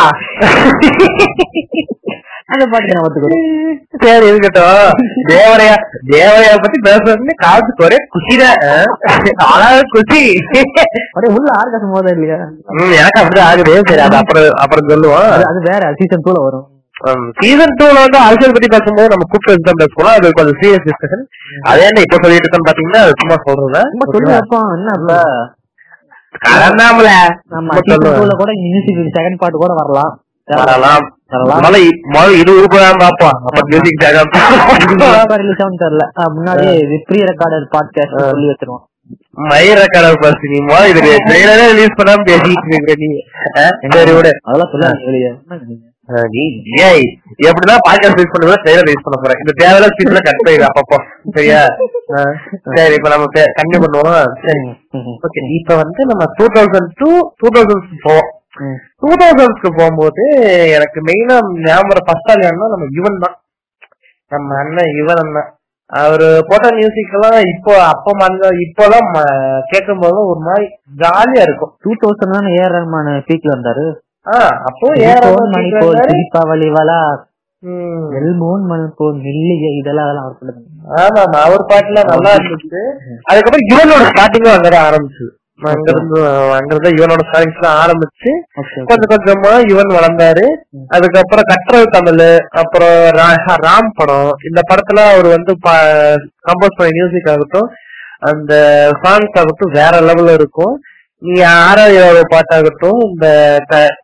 [2.53, 3.35] அந்த பாட்டு வரும்
[4.03, 4.89] சரி இருக்கட்டும்.
[5.29, 5.75] தேவரையா
[6.11, 8.59] தேவரையா பத்தி பேசுறது காலத்துக்கு ஒரே குஷிதான்
[9.47, 10.21] அழகாக குஷி
[11.07, 12.39] அப்படியே உள்ள ஆர்காசம் போதா இல்லையா?
[12.99, 13.73] எனக்கு அப்படிதான் ஆகுது.
[13.89, 15.27] சரி அது அப்புறம் அப்புறம் சொல்லுவோம்.
[15.51, 16.67] அது வேற சீசன் டூல வரும்.
[17.41, 20.13] சீசன் டூல வந்து அரசியல் பத்தி பேசும்போது நம்ம கூப்பிட்டு தான் பேசுவோம்.
[20.17, 21.25] அது கொஞ்சம் சீரியஸ் டிஸ்கஷன்
[21.71, 23.89] அதே என்ன இப்ப சொல்லிட்டு இருக்கேன்னு பாத்தீங்கன்னா சும்மா சொல்றேன்.
[26.43, 27.07] கலந்தாமல
[28.37, 30.23] கூட மியூசிக் செகண்ட் பாட்டு கூட வரலாம்.
[30.47, 31.03] வரலாம்.
[31.77, 38.29] இ- முதல்ல இது உருப்படாம பாப்போம் அப்ப மியூசிக் ரிலீஸ் தெரியல ஆ, முன்னாடியே இது ப்ரீ ரெக்கார்டட் பாட்காஸ்ட்
[38.29, 38.83] சொல்லி வச்சிருவோம்.
[39.35, 43.15] மயிர கடல் பஸ் நீ முதல்ல இது ட்ரெயிலரே ரிலீஸ் பண்ணாம பேசிட்டு இருக்கிற நீ.
[43.57, 44.29] ஆ, சரி விடு.
[44.41, 44.71] அதெல்லாம்
[46.31, 49.39] நீ ஏய் எப்படிதான் பாட்காஸ்ட் யூஸ் பண்ணுவோம் ட்ரெயிலர் யூஸ் பண்ண போறேன்.
[49.39, 50.97] இந்த தேவையில்ல ஸ்பீச்ல கட் பண்ணிடு அப்பப்போ.
[51.33, 51.65] சரியா?
[52.77, 53.27] சரி இப்ப நம்ம
[53.59, 54.25] கண்டினியூ பண்ணுவோம்?
[55.27, 58.29] ஓகே இப்ப வந்து நம்ம two thousand two two thousand போவோம்.
[59.01, 60.23] டூ தௌசண்ட்ஸ்க்கு போகும்போது
[60.75, 63.35] எனக்கு மெயினா ஞாபகம் ஃபர்ஸ்ட் ஆள் யாருன்னா நம்ம யுவன் தான்.
[64.31, 65.49] நம்ம அண்ணன் யுவன் அண்ணன்.
[65.89, 69.09] அவரு போட்ட மியூசிக் எல்லாம் இப்போ அப்ப அந்த இப்போலாம்
[69.73, 70.65] கேட்கும் போது ஒரு மாதிரி
[71.03, 71.73] ஜாலியா இருக்கும்.
[71.83, 73.85] டூ தௌசண்ட் ஏஆர் ரஹ்மான் பீக்ல இருந்தாரு
[74.69, 76.99] அப்போ சிரிப்போன் மணி போல் சிரிப்பாவளி வலா
[77.65, 78.01] ம்.
[78.13, 80.59] வெல்மோன் மணி போல் மெல்லிய இதெல்லாம் அதெல்லாம் அவர்
[81.03, 82.81] ஆமா ஆமா அவர் பாட்டுல நல்லா இருந்துச்சு.
[83.23, 85.25] அதுக்கப்புறம் இவனோட ஸ்டார்டிங்கும் அங்கதான் ஆரம்பிச்சு
[85.67, 86.17] அங்க இருந்து
[86.55, 88.31] அங்க இருந்து இவனோட ஸ்டார்டிங்ஸ் ஆரம்பிச்சு
[88.89, 90.45] கொஞ்சம் கொஞ்சமா இவன் வளர்ந்தாரு.
[90.89, 92.23] அதுக்கப்புறம் கற்றல் தமிழ்
[92.61, 92.97] அப்புறம்
[93.65, 94.31] ராம் படம்.
[94.49, 95.53] இந்த படத்துல அவர் வந்து
[96.47, 97.69] கம்போஸ் பண்ண மியூசிக் ஆகட்டும்
[98.23, 98.53] அந்த
[99.01, 100.75] சாங்ஸ் ஆகட்டும் வேற லெவல்ல இருக்கும்.
[101.21, 101.35] நீ
[101.67, 103.27] ஆறாவது பாட்டாகட்டும் இந்த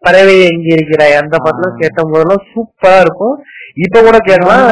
[0.06, 3.36] பறவை எங்க இருக்கிறாய் அந்த பாட்டுலாம் கேட்ட போதெல்லாம் சூப்பரா இருக்கும்.
[3.86, 4.63] இப்ப கூட கேட்கலாம்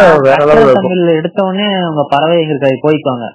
[1.20, 3.28] எடுத்த உடனே அவங்க பறவை எங்க இருக்காது போய்க்குவாங்க.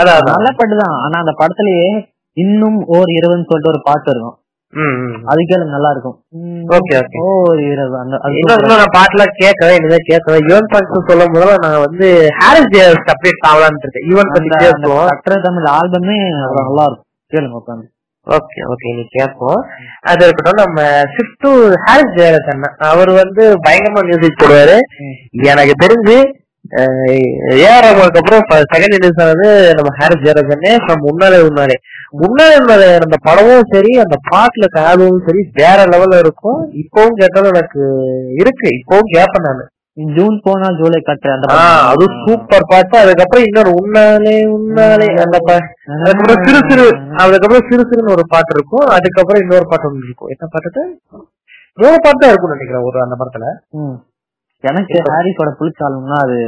[0.00, 0.96] அதான் நல்ல பாட்டு தான்.
[1.04, 1.88] ஆனா அந்த படத்துலயே
[2.36, 4.36] இன்னும் ஓர் இரவுன்னு சொல்லிட்டு ஒரு பாட்டு இருக்கும்.
[5.30, 6.14] அது கேளு நல்லா இருக்கும்.
[6.76, 7.18] Okay, okay.
[7.30, 8.20] ஓர் இரவு அந்த
[8.70, 12.06] நான் பாட்டுலாம் கேட்கவே இனிமே கேட்கவே யுவன் சாங்ஸ் சொல்லும் போது நான் வந்து
[12.38, 15.10] ஹாரிஸ் ஜேஸ் அப்டேட் ஆகலான்னு இருக்கேன் யுவன் பத்தி பேசுவோம்.
[15.48, 17.08] தமிழ் ஆல்பமே நல்லா இருக்கும்.
[17.32, 17.86] கேளுங்க உட்காந்து
[18.26, 19.62] ஓகே ஓகே நீ கேட்போம்
[20.10, 20.82] அது இருக்கட்டும் நம்ம
[21.14, 21.48] ஷிஃப்ட்
[21.86, 22.20] ஹாரிஸ்
[22.52, 24.76] அண்ணன் அவர் வந்து பயங்கரமா மியூசிக் போடுவாரு.
[25.52, 26.16] எனக்கு தெரிஞ்சு
[27.62, 29.48] ஏஆர் ரஹ்மானுக்கு அப்புறம் செகண்ட் இன்னிங்ஸ் ஆனது
[29.78, 31.76] நம்ம ஹாரிஸ் அண்ணே from முன்னாலே முன்னாலே.
[32.22, 36.60] முன்னாலே முன்னாலே அந்த படமும் சரி அந்த பாட்டுல காதும் சரி வேற லெவல்ல இருக்கும்.
[36.82, 37.82] இப்பவும் கேட்டாலும் எனக்கு
[38.42, 38.68] இருக்கு.
[38.80, 39.64] இப்பவும் கேட்பேன் நானு.
[39.96, 41.46] ஜூன் போனா ஜூலை கட்டுற அந்த
[41.88, 42.94] அது சூப்பர் பாட்டு.
[43.00, 45.36] அதுக்கப்புறம் இன்னொரு உன்னாலே உன்னாலே அந்த
[45.96, 46.86] அதுக்கப்புறம் சிறு சிறு
[47.22, 48.86] அதுக்கப்புறம் சிறு சிறுன்னு ஒரு பாட்டு இருக்கும்.
[48.96, 50.30] அதுக்கப்புறம் இன்னொரு பாட்டு இருக்கும்.
[50.34, 50.84] என்ன பாட்டு
[51.78, 53.46] மூணு பாட்டு தான் இருக்கும்னு நினைக்கிறேன் ஒரு அந்த படத்துல.
[53.80, 53.94] ம்.
[54.64, 56.38] எனக்கு ஹாரிஸோட பிடிச்ச ஆல்பம்னா அது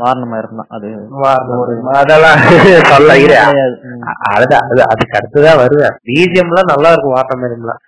[0.00, 0.70] வாரணமாயிரம் தான்.
[0.76, 0.88] அது
[1.22, 1.86] வாரணம்.
[2.00, 2.40] அதெல்லாம்
[2.90, 3.14] சொல்ல
[4.86, 5.94] அதுக்கு அடுத்துதான் வருவேன்.
[6.08, 7.80] பிஜிஎம் எல்லாம் நல்லா இருக்கும் வாரணமேரம்லாம்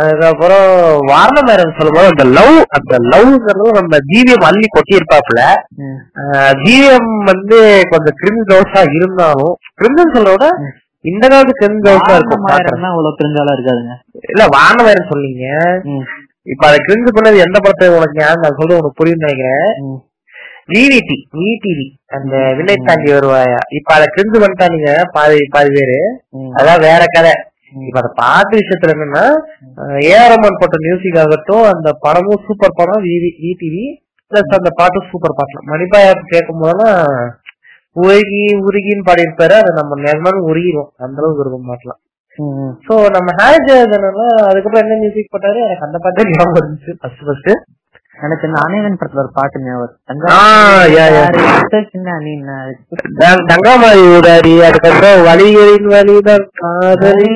[0.00, 0.66] அதுக்கப்புறம்
[1.10, 5.40] வாரணமேரம் சொல்லும் போது அந்த லவ் அந்த லவ்ங்கிறது நம்ம ஜிவிஎம் அள்ளி கொட்டியிருப்பாப்புல.
[5.84, 5.98] ம்.
[6.64, 7.58] ஜிஎம் வந்து
[7.92, 10.48] கொஞ்சம் கிரிமி தோசா இருந்தாலும் கிரிமினல் சொல்ற விட
[11.04, 13.94] இந்த காலத்து கிரிமி தோசா இருக்கும் அவ்வளவு பிரிஞ்சாலும் இருக்காதுங்க.
[14.32, 15.46] இல்ல வாரணமேரம் சொன்னீங்க.
[15.92, 16.04] ம்.
[16.42, 19.72] இப்ப அதை கிரிஞ்சு பண்ணது எந்த படத்தை உனக்கு ஞாபகம் நான் சொல்றது உனக்கு புரியும் நினைக்கிறேன்.
[20.66, 23.58] விவிடி விடிவி அந்த வில்லை தாண்டி வருவாயா?
[23.68, 25.98] இப்ப அதை கிரிஞ்சு பண்ணிட்டானுங்க பாதி பாதி பேரு.
[26.58, 27.32] அதான் வேற கதை.
[27.88, 29.24] இப்ப அந்த பாட்டு விஷயத்துல என்னன்னா
[30.10, 33.84] ஏஆர் ரமன் போட்ட மியூசிக் ஆகட்டும் அந்த படமும் சூப்பர் படம் விடிவி
[34.30, 35.58] பிளஸ் அந்த பாட்டும் சூப்பர் பாட்டு.
[35.72, 36.98] மணிப்பாயா கேட்கும் போதெல்லாம்
[38.02, 39.54] உருகி உருகின்னு பாடியிருப்பாரு.
[39.60, 40.90] அதை நம்ம நிஜமாலும் உருகிரும்.
[41.04, 42.00] அந்த அளவுக்கு இருக்கும் பாட்டுலாம்.
[42.86, 45.60] சோ நம்ம ஹேர் ஜெயதனா அதுக்கப்புறம் என்ன மியூசிக் போட்டாரு?
[45.66, 47.50] எனக்கு அந்த பாட்டு ஞாபகம் இருந்துச்சு ஃபர்ஸ்ட் ஃபர்ஸ்ட்
[48.26, 48.46] எனக்கு
[49.22, 49.58] ஒரு பாட்டு
[53.20, 57.30] நான் தங்கமாரி உடாரி அதுக்கப்புறம் வலிகளின் வலிதான் காதலி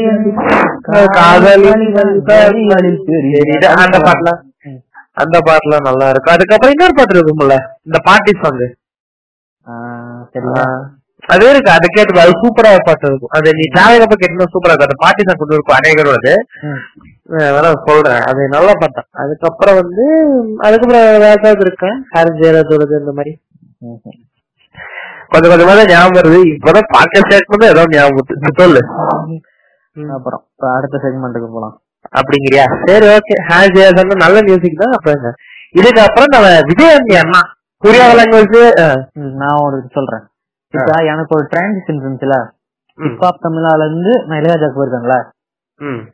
[3.11, 3.67] தெரியுது.
[3.83, 4.41] அந்த பாட்டுலாம்
[5.23, 6.35] அந்த பாட்டுலாம் நல்லா இருக்கும்.
[6.37, 7.57] அதுக்கப்புறம் இன்னொரு பாட்டு இருக்கும்ல
[7.89, 8.63] இந்த பாட்டி சாங்
[11.33, 13.33] அது இருக்கு அது கேட்டு அது சூப்பரா பாட்டு இருக்கும்.
[13.37, 14.89] அது நீ டிராவல் அப்ப கேட்டு சூப்பரா இருக்கும்.
[14.89, 16.29] அந்த பாட்டி சாங் கொண்டு இருக்கும் அநேகரோட.
[17.33, 18.23] வேணா சொல்றேன்.
[18.31, 19.07] அது நல்லா பார்த்தேன்.
[19.23, 20.05] அதுக்கப்புறம் வந்து
[20.67, 23.33] அதுக்கப்புறம் வேற ஏதாவது இருக்கேன் ஹாரி ஜெயராஜோடது இந்த மாதிரி.
[25.33, 26.41] கொஞ்சம் கொஞ்சமா தான் ஞாபகம் வருது.
[26.55, 28.55] இப்பதான் பாட்காஸ்ட் கேட்கும் ஏதோ ஞாபகம்.
[28.61, 28.83] சொல்லு.
[30.17, 30.43] அப்புறம்
[30.77, 31.75] அடுத்த செக்மெண்ட்டுக்கு போலாம்.
[32.19, 32.65] அப்படிங்கிறியா?
[32.87, 33.35] சரி ஓகே
[33.77, 34.95] ஜெயராஜன் நல்ல மியூசிக் தான்.
[34.99, 35.37] அப்புறம்?
[35.81, 37.43] இதுக்கப்புறம் நம்ம விஜயந்தி அண்ணா
[37.83, 38.59] புரியாத லாங்குவேஜ்
[39.43, 40.25] நான் ஒரு சொல்றேன்.
[40.75, 42.35] இப்ப எனக்கு ஒரு டிரான்சிஷன் இருந்துச்சுல.
[42.99, 45.17] ஹிப்ஹாப் தமிழால இருந்து நான் இளையராஜாக்கு போயிருக்கேன்ல.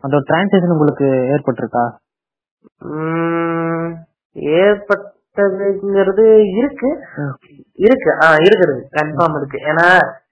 [0.01, 1.85] அந்த டிரான்சிஷன் உங்களுக்கு ஏற்பட்டிருக்கா?
[4.37, 6.27] ஏற்பட்டதுங்கிறது
[6.57, 6.91] இருக்கு.
[7.73, 8.11] இருக்கு.
[8.21, 9.59] ஆஹ் இருக்குது கன்ஃபார்ம் இருக்கு.
[9.67, 9.89] ஏன்னா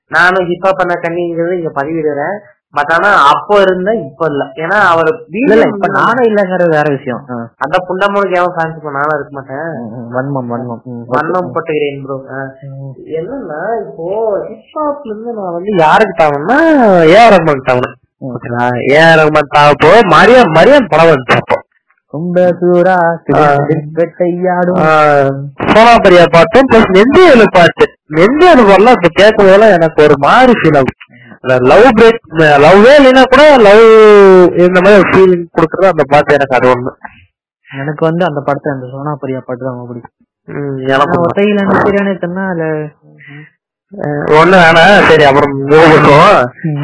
[0.08, 2.36] நானும் ஹிப்ஹாப் பண்ண கண்ணிங்கிறது இங்க பதிவிடுறேன்.
[2.70, 4.44] பட் ஆனா அப்போ இருந்த இப்ப இல்ல.
[4.54, 7.24] ஏன்னா அவர் இல்ல இப்ப நானும் இல்லங்கிறது வேற விஷயம்.
[7.56, 9.68] அந்த புண்டமனுக்கு எவன் ஃபேன்ஸ் நானும் இருக்க மாட்டேன்.
[10.12, 10.82] வன்மம் வன்மம்.
[10.84, 11.04] ம்.
[11.06, 12.16] வண்ணம் போட்டுக்கிறேன் ப்ரோ.
[13.16, 14.06] என்னன்னா இப்போ
[14.48, 16.58] ஹிப்ஹாப்ல இருந்து நான் வந்து யாருக்கு தாவணும்னா
[17.14, 17.94] ஏஆர் ரஹ்மான் தாவணும்.
[17.94, 18.05] ம்.
[18.22, 21.56] ஓகேங்களா ஏஆர் ரஹ்மான் தாவப்போ மரியான் மரியான் படம் வந்துச்சு அப்போ
[22.14, 22.96] கும்ப சூரா
[23.96, 24.78] வெட்டையாடும்
[25.66, 27.84] சோனாபரியா பாட்டும் பிளஸ் நெந்தியலு பாட்டு.
[28.16, 31.02] நெந்தியலு பாடலாம் இப்ப கேட்கும் போதெல்லாம் எனக்கு ஒரு மாதிரி ஃபீல் ஆகும்
[31.70, 32.20] லவ் பிரேக்
[32.64, 33.82] லவ்வே இல்லைன்னா கூட லவ்
[34.64, 36.92] இந்த மாதிரி ஒரு ஃபீலிங் கொடுக்கறது அந்த பாட்டு எனக்கு அது ஒண்ணு.
[37.68, 40.14] எனக்கு வந்து அந்த படத்தை அந்த சோனா பரியா பாட்டு தான் ரொம்ப பிடிக்கும்.
[40.90, 42.14] எனக்கு ஒத்தையில நினைக்கிறேன்னு
[42.46, 43.05] அதுல அஹ்
[44.38, 45.92] ஒண்ணு வேணாம் சரி அப்புறம் மூவ்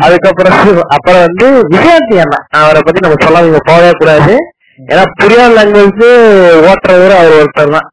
[0.01, 0.57] அதுக்கப்புறம்
[0.89, 2.39] அப்புறம் வந்து விஜயாந்தி அண்ணா.
[2.51, 4.35] அவரை பத்தி நம்ம சொல்லாம போகவே கூடாது.
[4.87, 6.05] ஏன்னா புரியாத லாங்குவேஜ்
[6.69, 7.89] ஓட்டுறவர் அவர் ஒருத்தர் தான்.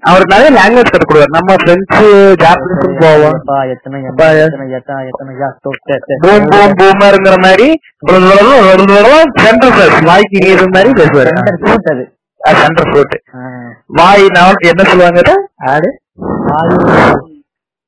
[0.00, 3.36] அவருக்கு நிறைய லாங்குவேஜ் கற்றுக் நம்ம பிரெஞ்சு ஜாப்பனீஸும் போவோம்.
[6.20, 7.68] பூம் பூம் பூமருங்கிற மாதிரி
[9.40, 11.32] சென்டர் ஃபிரஸ் வாய்க்கு நீர் மாதிரி பேசுவாரு.
[12.60, 13.40] சென்டர் ஃப்ரூட் ஆ.
[13.86, 14.24] வாய்
[14.62, 15.22] என்ன சொல்லுவாங்க?
[15.56, 15.90] ஆடு.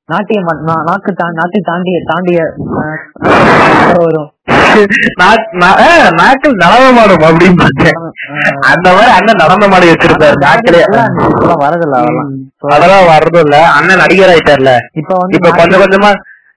[0.05, 2.53] வாயு நாட்டியம் பண்- நா- நாக்கு நாட்டை தாண்டிய தாண்டிய
[3.97, 4.31] வரும்.
[5.23, 8.11] நாக்- நா- ஆ, நாக்கில் நடன மாடும் அப்படின்னு பார்த்தேன்.
[8.59, 10.81] அந்த மாதிரி அண்ணன் நடன மாடி நாக்கிலே.
[10.81, 12.05] இப்பெல்லாம் வரதில்ல
[12.57, 13.17] அதெல்லாம்.
[13.17, 14.77] வர்றதும் இல்ல அண்ணன் நடிகர் ஆயிட்டார்ல.
[14.93, 16.13] இப்ப வந்து இப்ப கொஞ்சம் கொஞ்சமா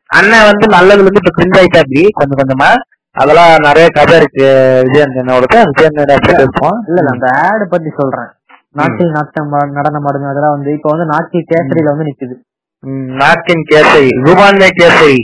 [0.07, 2.75] அண்ணன் வந்து நல்லதுல இருந்து இப்ப கிரிஞ்ச் ஆயிட்டாப்படி கொஞ்சம் கொஞ்சமா.
[3.11, 4.81] அதெல்லாம் நிறைய கதை இருக்கு.
[4.87, 6.79] விஜயந்தனோட விஜயந்தன் அப்படி பேசுவோம்.
[6.87, 8.27] இல்ல அந்த ஆடு பத்தி சொல்றேன்.
[8.71, 10.29] நாட்டில் நாட்டம் நடனம் ஆடுங்க.
[10.29, 12.55] அதெல்லாம் வந்து இப்ப வந்து நாட்டிய கேசரியில வந்து நிக்குது.
[12.83, 15.17] ம், நாட்டின் கேசரி ரூபான்மே கேசரி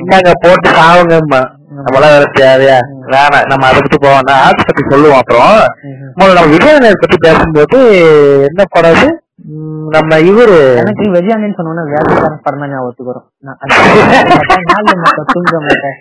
[0.00, 1.40] இந்தாங்க போட்டு சாவுங்கம்மா
[1.78, 2.76] நம்மளாம் வேற தேவையா
[3.12, 4.24] வேணாம் நம்ம அதை பத்தி போவோம்.
[4.28, 5.56] நான் ஆர்ட்ஸ் பத்தி சொல்லுவோம் அப்புறம்.
[6.16, 7.78] முதல்ல நம்ம விஜயநகர் பத்தி பேசும்போது
[8.48, 8.66] என்ன?
[9.50, 10.58] ம், நம்ம இவரு.
[10.80, 12.62] எனக்கு வெஜியாண்டின்னு சொன்னோன்னா வேலைக்காரன் படம்
[13.40, 13.60] நான்
[15.04, 15.98] நான் தூங்க மாட்டேன்.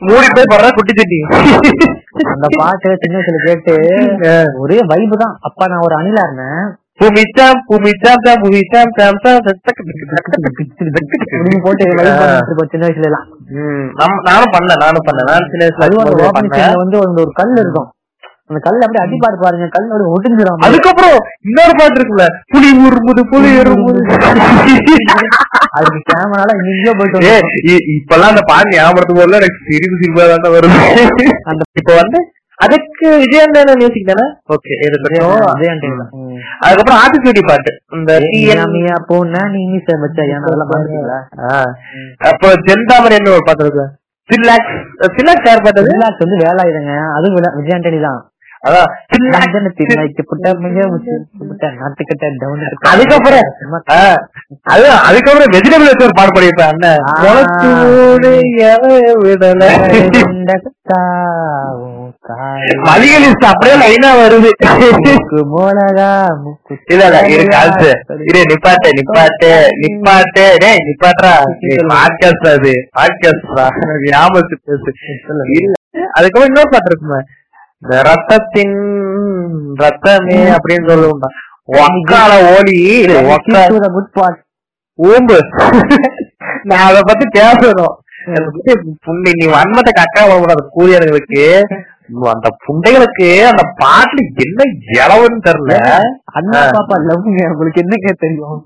[0.00, 1.18] மூடி போய் படுறா குட்டி சட்டி.
[2.32, 3.74] அந்த பாட்டு சின்ன வயசுல கேட்டு
[4.58, 5.34] ஒரே வைபு தான்.
[5.40, 6.62] அப்பா நான் ஒரு அணிலா இருந்தேன்.
[7.00, 8.88] பூமிச்சாம் பூமிச்சாம் சாம் பூமிச்சாம்.
[11.34, 11.84] இப்படின்னு போட்டு
[12.72, 13.26] சின்ன வயசுல எல்லாம்
[14.28, 15.28] நானும் பண்ணேன் நானும் பண்ணேன்.
[15.30, 17.88] நான் சின்ன வயசுல வந்து ஒரு கல் இருக்கும்.
[18.50, 20.62] அந்த கல் அப்படியே அடிப்பாரு பாருங்க கல் அப்படியே ஒட்டிஞ்சிரும்.
[20.66, 21.16] அதுக்கப்புறம்
[21.48, 24.00] இன்னொரு பாட்டு இருக்குல்ல புலி உருமுது புலி உருமுது
[25.78, 30.78] அதுக்கு கேமரால எங்கேயோ போயிட்டு இப்பெல்லாம் அந்த பாட்டு ஞாபகத்து போதுல எனக்கு சிரிப்பு சிரிப்பா தான் வருது.
[31.50, 32.18] அந்த இப்ப வந்து
[32.58, 34.24] அதுக்கு விஜயந்தான மியூசிக் தானே?
[34.48, 36.04] ஓகே இருக்கட்டும் விஜயாண்டில.
[36.18, 36.38] ம்.
[36.60, 38.12] அதுக்கப்புறம் ஆட்டிடியூடி பாட்டு இந்த
[38.72, 41.60] மியா பூனா நீ மீச வச்ச ஏன் அதெல்லாம் பாத்துருக்கீங்களா ஆ.
[42.28, 42.48] அப்போ
[43.14, 43.84] என்ன ஒரு பாட்டு இருக்கு?
[44.30, 44.74] சில்லாக்ஸ்.
[45.14, 46.94] சில்லாக்ஸ் யார் பாட்டது வில்லாக்ஸ் வந்து வேலாயுதங்க.
[47.14, 48.18] அதுவும் விழா- விஜயாண்டனி தான்.
[55.04, 57.04] அதுக்கப்புறம் வெஜிடபிள் வச்சு ஒரு பாட்டு பாடியிருப்பேன் அண்ணன்
[62.86, 64.50] மளிகை லிஸ்ட் அப்படியே லைனா வருது.
[66.92, 67.86] இல்ல இல்ல இரு கால்ஸ்
[68.28, 69.50] இரு நிப்பாட்டு நிப்பாட்டு
[69.82, 70.44] நிப்பாட்டு.
[70.58, 71.32] டேய் நிப்பாட்றா
[71.92, 72.72] பாட்காஸ்ட் அது
[74.64, 74.92] பேசு.
[75.58, 75.74] இல்ல
[76.12, 77.20] அதுக்கப்புறம் இன்னொரு பாட்டு இருக்குமே.
[77.82, 78.76] இந்த ரத்தத்தின்
[79.82, 81.28] ரத்தமே அப்படின்னு சொல்லுவோம்டா
[81.78, 82.76] ஒக்கால ஓலி
[84.98, 85.38] ஊம்பு
[86.68, 87.96] நான் அத பத்தி பேசணும்.
[89.04, 91.42] புண்டை நீ வன்மத்தை கக்கா வரக்கூடாது கூலியர்களுக்கு.
[92.32, 94.60] அந்த புண்டைகளுக்கு அந்த பாட்டுல என்ன
[94.96, 95.76] இளவுன்னு தெரியல.
[96.32, 98.58] அண்ணா பாப்பா லவ்ங்க உங்களுக்கு என்னங்க தெரியும்?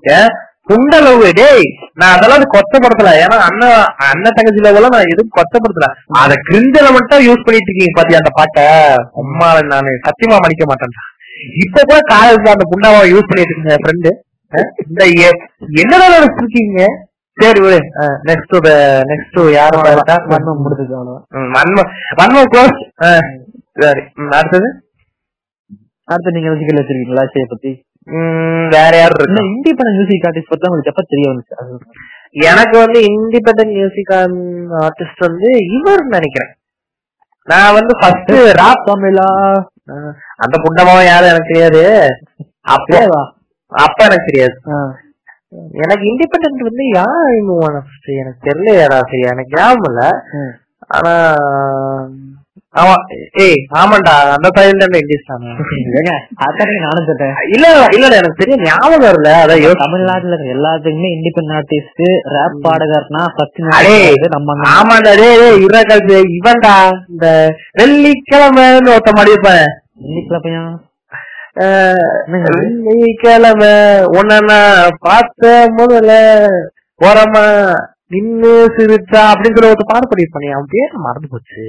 [0.67, 1.65] லவ் டேய்
[1.99, 5.87] நான் அதெல்லாம் கொச்சப்படுத்தல ஏன்னா அண்ணன் அண்ணன் தங்கச்சி லவ் நான் எதுவும் கொச்சப்படுத்தல
[6.19, 8.65] அத கிரிஞ்சல மட்டும் யூஸ் பண்ணிட்டு இருக்கீங்க பாத்தியா அந்த பாட்டை?
[9.21, 10.95] அம்மா நானு சத்தியமா மன்னிக்க மாட்டேன்
[11.59, 14.11] இப்ப கூட காலேஜ்ல அந்த புண்டாவை யூஸ் பண்ணிட்டு இருக்கீங்க ஃப்ரெண்டு
[14.83, 15.03] இந்த
[15.81, 16.81] என்னடா நினைச்சிருக்கீங்க
[17.37, 17.77] சரி விடு.
[18.27, 18.55] நெக்ஸ்ட்
[19.11, 20.15] நெக்ஸ்ட் யாரு பாருடா?
[20.31, 21.85] மர்மம் முடிஞ்சது அவ்வளவுதான் ம், வன்ம
[22.19, 22.77] வன்ம க்ளோஸ்
[23.77, 24.01] சரி.
[24.35, 24.67] அடுத்தது?
[26.07, 27.71] அடுத்து நீங்க மியூசிக்கல் வச்சிருக்கீங்களா இசையை பத்தி?
[28.73, 31.55] வேற யாரு இல்ல இருக்கு இண்டிபெண்டன்ட் மியூசிக் ஆர்டிஸ்ட் பத்தி உங்களுக்கு எப்ப தெரிய வந்துச்சு?
[32.49, 34.11] எனக்கு வந்து இண்டிபெண்டன்ட் மியூசிக்
[34.83, 36.51] ஆர்டிஸ்ட் வந்து இவர் நினைக்கிறேன்.
[37.47, 39.29] நான் வந்து ஃபர்ஸ்ட் ராப் தமிழா?
[40.43, 41.83] அந்த புண்டமாவும் யாரும் எனக்கு தெரியாது.
[42.75, 42.99] அப்போ
[43.71, 44.55] அப்ப எனக்கு தெரியாது.
[45.83, 47.33] எனக்கு இண்டிபெண்டன்ட் வந்து யார்
[48.21, 50.03] எனக்கு தெரியலையாடா சரி எனக்கு ஞாபகம் இல்ல.
[50.95, 51.13] ஆனா
[53.73, 54.15] ஆமாண்டா
[54.81, 55.51] அந்த இண்டிஸ் தானே.
[56.79, 57.33] நானும் சொல்றேன்.
[57.51, 63.25] இல்ல இல்ல எனக்கு தெரியும் ஞாபகம் இல்ல அதான் யோசி- தமிழ்நாட்டுல இருக்க எல்லாத்துக்குமே இண்டிபெண்டன்ட் ஆர்டிஸ்ட் ரேப் பாடகர்னா
[63.35, 63.61] ஃபர்ஸ்ட்
[64.29, 64.53] நம்ம.
[64.77, 65.11] ஆமாண்டா
[65.63, 69.65] இருடா கழுத்து இவன்டா இந்த வெள்ளிக்கிழமைன்னு ஒருத்த மாதிரி இருப்பேன்.
[72.43, 72.67] அது?
[72.83, 74.39] வெள்ளிக்கிழமை உன்ன
[74.99, 76.11] பார்த்த முதல்ல.
[77.01, 77.75] ஓரமா
[78.07, 81.63] நின்னு சிரிச்சா அப்படின்னு சொல்லி ஒருத்த பாட பண்ணிருப்பானே அவன் பேர் மறந்து போச்சு.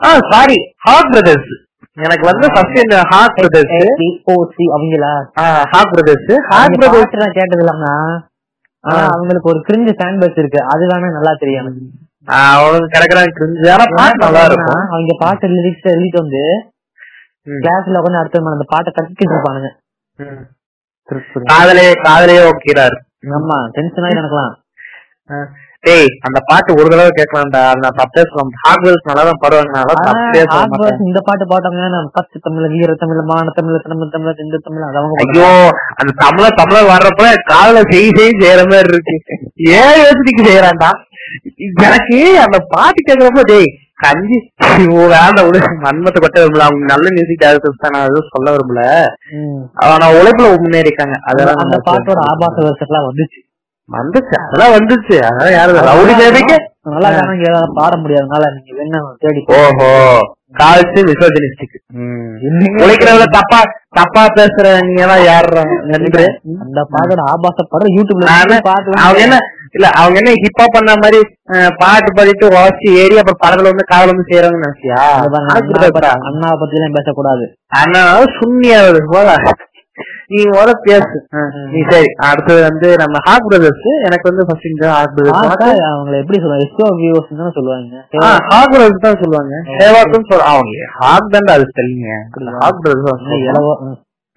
[0.00, 1.50] ஆ சாரி ஹாக் பிரதர்ஸ்
[1.96, 3.72] எனக்கு வந்து ஃபர்ஸ்ட் இந்த ஹாக் பிரதர்ஸ்
[4.34, 5.12] ஓசி அவங்களா?
[5.72, 7.88] ஹாக் பிரதர்ஸ் ஹாக் பிரதர்ஸ் நான் கேட்டது இல்லைங்க
[8.84, 10.60] ஆனா அவங்களுக்கு ஒரு கிரிஞ்சு ஃபேன் பேஸ் இருக்கு.
[10.72, 11.70] அது வேணா நல்லா தெரியும்.
[12.52, 14.82] அவனுக்கு கிடைக்கிறான் கிரிஞ்சு ஆனா பாட்டு நல்லா இருக்கும்.
[14.94, 16.42] அவங்க பாட்டு லிரிக்ஸ் எழுதிட்டு வந்து.
[17.64, 19.70] கிளாஸ்ல உட்காந்து அடுத்த அந்த பாட்டை கட்டிட்டு இருப்பானுங்க.
[21.52, 22.96] காதலே காதலே ஓகேறாரு
[23.36, 24.54] ஆமா டென்ஷன் ஆகி எனக்குலாம்
[25.84, 27.60] டேய் அந்த பாட்டு ஒரு தடவை கேட்கலாம்டா.
[27.70, 29.86] அது நான் தப்பே சொல்ல ஹார்ட்வேர்ஸ் நல்லா தான் நான்
[30.72, 30.98] மாட்டேன்.
[31.08, 35.22] இந்த பாட்டு பாட்டவங்க நம்ம ஃபர்ஸ்ட் தமிழ் வீர தமிழ் மான தமிழ் தமிழ் தமிழ் இந்த தமிழ் அவங்க.
[35.24, 35.50] ஐயோ
[36.00, 39.16] அந்த தமிழ தமிழ வர்றப்ப காதுல செய் செய் செய்யற மாதிரி இருக்கு.
[39.80, 40.90] ஏன் யோசிச்சுக்கு செய்யறான்டா?
[41.88, 43.70] எனக்கு அந்த பாட்டு கேக்குறப்ப டேய்
[44.02, 44.36] கஞ்சி
[45.12, 45.60] வேண்டாம் விடு.
[45.84, 46.66] மன்மத்தை கொட்ட விரும்பல.
[46.68, 47.94] அவங்க நல்ல மியூசிக் டேரக்டர்ஸ் தான்.
[47.96, 48.82] நான் எதுவும் சொல்ல விரும்பல.
[49.86, 53.40] ஆனா உழைப்புல முன்னேறிக்காங்க அதெல்லாம் அந்த பாட்டோட ஆபாச வருஷம் வந்துச்சு.
[53.88, 54.36] வந்துச்சு.
[54.42, 55.16] அதெல்லாம் வந்துச்சு.
[55.24, 56.56] அதெல்லாம் யாரு ரவுடி தேவிக்கு
[56.88, 59.88] நல்லா இருக்காங்க ஏதாவது பாட முடியாதனால நீங்க வேணா தேடி ஓஹோ.
[60.54, 61.74] கால்ஸ் மிசோஜனிஸ்டிக்
[62.78, 63.58] உழைக்கிறவங்க தப்பா
[63.94, 66.24] தப்பா பேசுற நீங்க எல்லாம் யாரு நன்றி
[66.62, 68.30] அந்த பாட்டோட ஆபாச படம் யூடியூப்ல
[68.98, 69.38] அவங்க என்ன
[69.76, 71.18] இல்ல அவங்க என்ன ஹிப் ஹாப் பண்ண மாதிரி
[71.80, 75.00] பாட்டு பாடிட்டு வாசி ஏறி அப்புறம் படத்துல வந்து காதல் வந்து செய்யறாங்கன்னு நினைச்சியா?
[75.16, 76.48] அது பாருங்க, அண்ணா பத்தி- அண்ணா
[76.78, 77.44] எல்லாம் பேசக்கூடாது.
[77.80, 78.02] ஆனா
[78.38, 79.34] சுண்ணியாவது போல
[80.30, 81.18] நீ முத பேசு.
[81.72, 85.38] நீ சரி அடுத்தது வந்து நம்ம ஹாக் பிரதர்ஸ் எனக்கு வந்து ஃபர்ஸ்ட் இந்த ஹாக் பிரதர்ஸ்
[85.90, 86.66] அவங்கள எப்படி சொல்லுவாங்க?
[86.66, 88.02] எஸ்ஓ வியூஸ் தான் சொல்லுவாங்க.
[88.50, 89.54] ஹாக் பிரதர்ஸ் தான் சொல்லுவாங்க.
[89.80, 92.18] சேவாக்கும் சொல்ல அவங்க ஹாக் தான் அது ஸ்பெல்லிங்க
[92.64, 93.72] ஹாக் பிரதர்ஸ் இலவோ.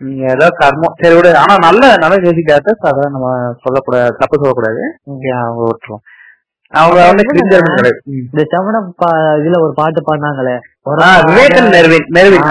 [0.01, 1.31] நீங்க ஏதோ கர்மம் சரி விடு.
[1.41, 4.81] ஆனா நல்ல நல்ல மியூசிக் டேரக்டர்ஸ் அதான் நம்ம சொல்லக்கூடாது தப்பு சொல்லக்கூடாது.
[5.41, 6.03] அவங்க விட்டுருவோம்.
[6.73, 7.89] அவங்க வந்து கிடையாது.
[8.17, 8.79] இந்த செவன
[9.39, 10.57] இதுல ஒரு பாட்டு பாடினாங்களே
[11.29, 12.47] விவேகன் மெர்வின் மெர்வின்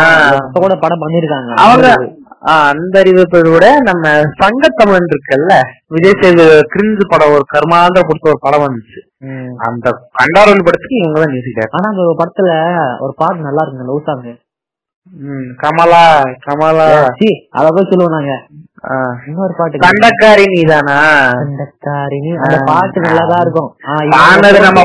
[0.65, 1.53] கூட படம் பண்ணிருக்காங்க.
[1.65, 1.89] அவங்க
[2.43, 4.05] அந்த அறிவிப்பை விட நம்ம
[4.39, 5.55] சங்கத்தமிழன் இருக்குல்ல
[5.89, 9.01] விஜய் சேது கிரிஞ்சு படம் ஒரு கர்மாந்த கொடுத்த ஒரு படம் வந்துச்சு.
[9.67, 9.89] அந்த
[10.21, 12.49] கண்டாரன் படத்துக்கு இவங்க தான் மியூசிக் ஆனா அந்த படத்துல
[13.01, 14.25] ஒரு பாட்டு நல்லா இருக்குங்க லவ் சாங்
[15.61, 16.03] கமலா
[16.45, 16.87] கமலா.
[17.55, 18.33] அத போய் சொல்லுவோம் நாங்க.
[19.27, 20.99] இன்னொரு பாட்டு கண்டக்காரி நீதானா?
[21.39, 23.71] கண்டக்காரினி அந்த பாட்டு நல்லாதான் இருக்கும்.
[23.87, 24.83] ஆ, இது பாடினது நம்ம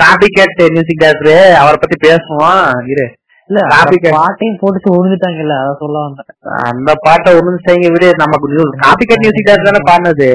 [0.00, 2.60] காப்பி கேட் மியூசிக் டேரக்டர் அவரை பத்தி பேசுவோம்.
[2.92, 3.06] இரு.
[4.16, 6.30] பாட்டையும் போட்டு விழுந்துட்டாங்கல்ல அத சொல்ல வந்தேன்.
[6.70, 7.32] அந்த பாட்டை
[7.66, 10.28] செய்யுங்க விடு நமக்கு காப்பி கேட் மியூசிக் டேரக்டர் தானே பாடினது.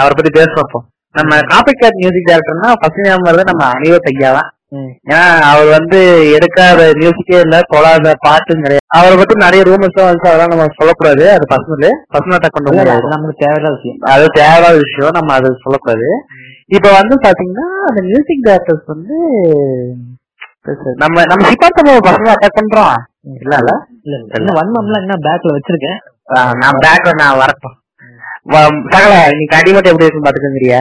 [0.00, 0.80] அவரை பத்தி பேசுவோம் அப்போ
[1.14, 4.50] நம்ம காப்பி கேட் மியூசிக் டேரக்டர்னா ஃபர்ஸ்ட் ஞாபகம் நம்ம அனிவத் ஐயா தான்.
[5.10, 5.98] ஏன்னா அவர் வந்து
[6.36, 8.84] எடுக்காத மியூசிக்கே இல்ல தொழாத பாட்டும் கிடையாது.
[8.98, 11.24] அவரை பத்தி நிறைய ரூமர்ஸ் வந்து அதெல்லாம் நம்ம சொல்லக்கூடாது.
[11.34, 14.00] அது பர்சனல் பர்சனல் அது நமக்கு தேவையில்லாத விஷயம்.
[14.14, 16.08] அது தேவையான விஷயம் நம்ம அது சொல்லக்கூடாது.
[16.76, 19.16] இப்ப வந்து பாத்தீங்கன்னா அந்த மியூசிக் டைரக்டர்ஸ் வந்து
[20.94, 22.94] நம்ம நம்ம சிப்பாத்த பசங்க அட்டாக் பண்றோம்
[23.34, 23.72] இல்ல இல்ல.
[24.04, 24.34] இல்ல இல்ல.
[24.34, 25.98] இன்னும் வன்மம்லாம் என்ன பேக்ல வச்சிருக்கேன்.
[26.54, 27.76] நான் பேக்ல நான் வரட்டும்
[28.46, 30.80] வ- சகல நீ அடிமட்டம் எப்படி இருக்குன்னு பாத்துக்கங்கிறியா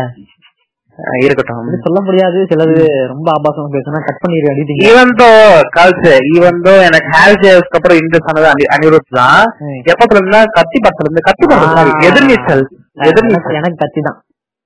[1.19, 1.69] இருக்கட்டும்.
[1.79, 2.39] சொல்ல முடியாது.
[2.45, 2.75] சிலது
[3.07, 5.29] ரொம்ப ஆபாசமா பேசினா கட் பண்ணிடு அடிட்டீங்க even though
[5.77, 9.45] girls even though எனக்கு ஹேர் ஜேஸ்க்கு அப்புறம் இன்ட்ரெஸ்ட் ஆனது அனி- அனிருத் தான்.
[9.85, 12.63] எப்பத்துல இருந்தா கத்தி படத்துல இருந்து கத்தி சாரி எதிர்நீச்சல்
[13.07, 14.19] எதிர்நீச்சல் எனக்கு கத்தி தான்.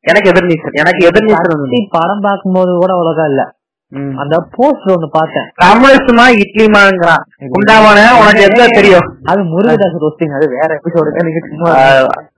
[0.05, 3.43] எனக்கு எதிர்நீச்சல் எனக்கு எதிர்நீச்சல் படம் பார்க்கும்போது கூட அவ்வளவுதான் இல்ல.
[4.17, 7.21] அந்த போஸ்டர் ஒண்ணு பார்த்தேன் கம்யூனிஸ்டுமா இட்லிமாங்கிறான்
[7.53, 11.41] குண்டாமான உனக்கு எந்த தெரியும் அது முருகதாஸ் ரோஸ்டிங் அது வேற எபிசோடு நீங்க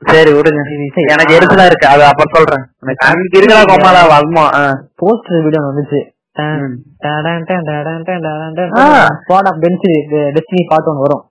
[0.10, 0.62] சரி விடுங்க
[1.08, 2.66] எனக்கு எரிச்சலா இருக்கு அது அப்புறம் சொல்றேன்
[3.08, 4.46] அன்னைக்கு இருக்கிற கோமாலா வல்மா
[5.02, 6.02] போஸ்டர் வீடியோ வந்துச்சு
[10.36, 11.26] டெஸ்டினி பாட்டு ஒன்று வரும்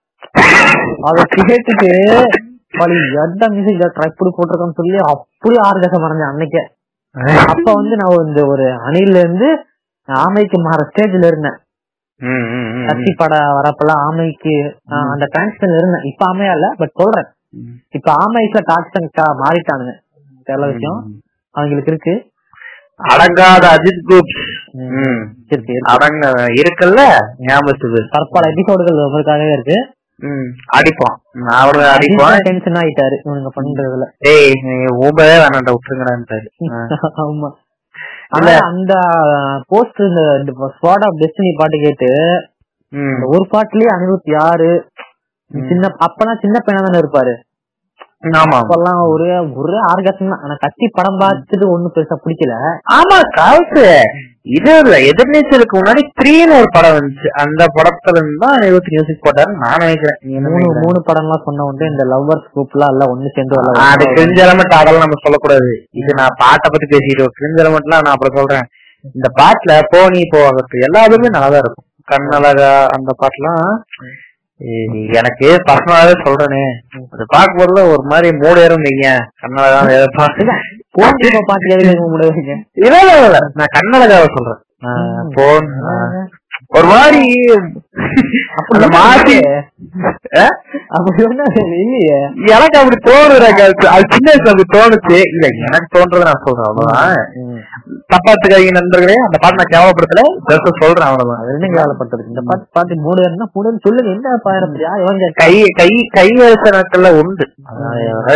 [1.03, 1.91] அதை கேட்டுட்டு
[3.23, 3.81] எந்த மியூசிக்
[4.19, 6.65] போட்டிருக்கோன்னு சொல்லி அப்படியே ஆர்கசம் மறைஞ்சேன் அன்னைக்கே
[7.47, 9.49] அப்ப வந்து நான் இந்த ஒரு அணில இருந்து
[10.09, 11.59] ஆமைக்கு மாற ஸ்டேஜ்ல இருந்தேன்.
[12.87, 14.55] கத்தி பட வரப்பெல்லாம் ஆமைக்கு
[15.13, 16.03] அந்த டிரான்ஸ்ல இருந்தேன்.
[16.03, 17.29] இப்ப ஆமையா இல்ல பட் சொல்றேன்.
[17.89, 19.95] இப்ப ஆமைஸ்ல டாக்ஸன்கா மாறிட்டானுங்க.
[20.47, 20.99] தெரியல விஷயம்.
[21.55, 22.15] அவங்களுக்கு இருக்கு.
[23.11, 24.01] அடங்காத அஜித்
[25.51, 25.75] இருக்கு.
[25.93, 26.25] அடங்க
[26.61, 27.03] இருக்குல்ல?
[27.49, 28.01] ஞாபகத்துக்கு.
[28.11, 29.79] பற்பல எபிசோடுகள் உங்களுக்காகவே இருக்கு.
[30.77, 31.17] அடிப்போம்
[31.59, 33.17] அவரு அடிப்போம் டென்ஷன் ஆயிட்டாரு.
[33.25, 34.07] இவனுங்க பண்றதுல.
[34.19, 36.49] டேய் நீ ஊம்பவே வேணாம்டா விட்டுருங்கடான்ட்டாரு.
[37.25, 37.51] ஆமா.
[38.33, 38.93] ஆனா அந்த
[39.73, 40.23] போஸ்ட் இந்த
[40.77, 42.11] ஸ்பாட் ஆஃப் டெஸ்டினி பாட்டு கேட்டு
[43.33, 44.71] ஒரு பாட்டுலயே அனிருத் யாரு?
[45.51, 47.33] சின்ன அப்பெல்லாம் சின்ன பையனா தானே இருப்பாரு.
[48.53, 49.29] அப்பெல்லாம் ஒரே
[49.61, 50.43] ஒரே ஆர்கசம் தான்.
[50.45, 52.55] ஆனா கத்தி படம் பார்த்துட்டு ஒண்ணும் பெருசா பிடிக்கல.
[52.97, 53.85] ஆமா காசு
[54.49, 54.97] இது இல்ல.
[55.09, 60.19] எதிர்நீச்சலுக்கு முன்னாடி த்ரீன்னு ஒரு படம் வந்துச்சு அந்த படத்துல இருந்து தான் இருபத்தி மியூசிக் போட்டாருன்னு நான் நினைக்கிறேன்
[60.47, 60.69] மூணு?
[60.85, 64.79] மூணு படம் எல்லாம் சொன்ன உடனே இந்த லவ்வர்ஸ் குரூப் எல்லாம் எல்லாம் ஒண்ணு சேர்ந்து அது கிரிஞ்ச எலமெண்ட்
[64.79, 65.71] அதெல்லாம் நம்ம சொல்லக்கூடாது.
[66.01, 68.67] இது நான் பாட்டை பத்தி பேசிட்டு கிரிஞ்ச எலமெண்ட்லாம் நான் அப்புறம் சொல்றேன்.
[69.15, 71.87] இந்த பாட்டுல போனி போகட்டும் எல்லாத்துமே நல்லாதான் இருக்கும்.
[72.09, 73.69] கண்ணழகா அந்த பாட்டுலாம்
[75.19, 76.63] எனக்கு பர்சனலாவே சொல்றேனே.
[77.13, 79.07] அது பார்க்கும்போதுல ஒரு மாதிரி மூடு ஏறும் நீங்க
[79.43, 80.45] கண்ணழகா ஏதோ பாட்டு
[81.49, 81.69] பாட்டு
[82.83, 84.61] இல்ல இல்ல இல்ல நான் கண்ணழகாவை சொல்றேன்.
[85.37, 85.69] போன்
[86.69, 87.23] ஒரு மாதிரி
[88.67, 89.37] மாத்தி
[92.47, 95.21] எனக்கு அப்படி தோணுறாங்க அது சின்ன வயசுல அப்படி தோணுச்சு.
[95.33, 97.15] இல்ல எனக்கு தோன்றதை நான் சொல்றேன் அவ்வளவுதான்.
[98.13, 100.53] தப்பாத்துக்காக நண்பர்களே அந்த பாட்டு நான் கேவலப்படுத்தல.
[100.53, 101.61] just சொல்றேன் அவ்வளவுதான்.
[101.61, 104.11] என்ன கேவலப்பட்டது இந்த பாட்டு பாட்டு மூணு வேணும்னா மூணுன்னு சொல்லுங்க.
[104.11, 107.53] என்ன பாயிரப்படியா இவன் கேட்க கை கை கை வயசு நாட்கள்ல உண்டு.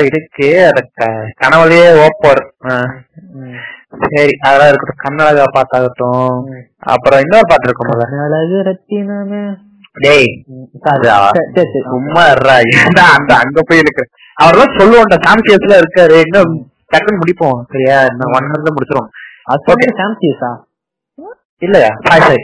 [0.01, 0.67] இருக்கு.
[0.67, 2.55] அத க- கனவுலயே ஓப்பர்.
[4.11, 5.03] சரி அதெல்லாம் இருக்கட்டும்.
[5.03, 6.65] கண்ணழகா பாட்டாகட்டும்.
[6.79, 9.71] அப்புறம் இன்னொரு பாட்டு இருக்கும்ல அழகு ரத்தினமே.
[9.97, 10.29] டேய்.
[11.89, 12.23] சும்மா
[13.17, 14.05] அந்த அங்க போய் இருக்கு
[14.37, 16.17] அவர்லாம் சொல்லுவோம்டா சாம்சியஸ்ல இருக்காரு.
[16.27, 16.53] இன்னும்
[16.93, 17.59] டக்குன்னு முடிப்போம்.
[17.73, 17.99] சரியா?
[18.11, 19.11] இன்னும் ஒன் ஹவர்ல முடிச்சிரும்
[19.47, 19.61] அது
[21.63, 21.91] இல்லையா?
[22.07, 22.37] சாரி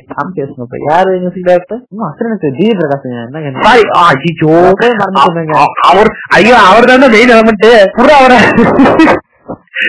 [0.88, 4.52] யாரு மியூசிக் டைரக்டர் அசுரனுக்கு ஜி பிரகாஷ் என்ன சாரி ஐயோ.
[5.88, 8.34] அவர் ஐயோ அவர் தானே மெயின் எலமெண்ட் புற அவர.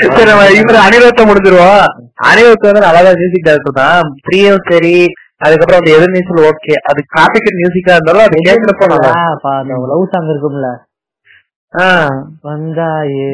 [0.09, 1.83] சரி நம்ம இவரு அனிருத்த முடிஞ்சிருவோம்
[2.29, 4.95] அனிருத் வந்து நல்லா மியூசிக் டைரக்டர் தான் பிரியம் சரி
[5.41, 9.11] அதுக்கப்புறம் அந்த எதிர்நீச்சல் ஓகே அது காப்பிக்கட் மியூசிக்கா இருந்தாலும் அது கேட்கிறப்போ நல்லா
[9.91, 10.69] லவ் சாங் இருக்கும்ல.
[12.45, 13.27] வந்தாயே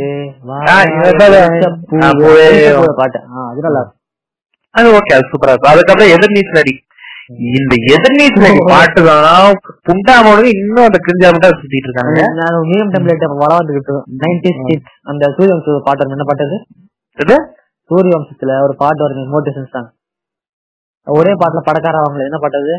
[2.97, 3.19] பாட்டு.
[3.43, 3.83] அது நல்லா.
[4.75, 5.73] அது ஓகே அது சூப்பரா இருக்கும்.
[5.73, 6.73] அதுக்கப்புறம் எதிர்நீச்சல் அடி.
[7.51, 9.53] இந்த எதிர்நீச்சல் அடி பாட்டு தான்.
[9.87, 15.77] புண்டாமோடு இன்னும் அந்த கிரிஞ்சா மட்டும் சுத்திட்டு இருக்காங்க நான் மீம் டெம்ப்ளேட் வளர்ந்துகிட்டு நைன்டி கிட்ஸ் அந்த சூரியவம்ச
[15.87, 16.15] பாட்டு வரும்.
[16.17, 17.37] என்ன பாட்டு அது?
[17.89, 19.89] சூரியவம்சத்துல ஒரு பாட்டு வருது மோட்டிவேஷன் சாங்
[21.05, 22.75] ஒரே பாட்டுல படக்கார அவங்கள என்ன பாட்டு அது?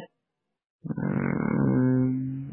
[0.97, 2.51] உம்,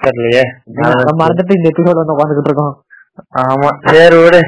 [0.00, 0.42] தெரியலையே.
[0.64, 2.82] நம்ம மறந்துட்டு இந்த எபிசோட் வந்து உட்காந்துக்கிட்டு இருக்கோம்.
[3.34, 3.68] ஆமா.
[3.92, 4.40] சரி விடு.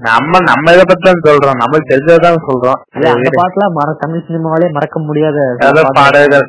[0.00, 1.60] நம்ம நம்ம இதை பத்தி தான் சொல்றோம்.
[1.60, 2.80] நம்மளுக்கு தெரிஞ்சதான் சொல்றோம்.
[2.90, 3.42] அந்த.
[3.42, 5.56] பாட்டுல மற தமிழ் சினிமாவிலே மறக்க முடியாத
[5.92, 6.46] பாடல்கள்.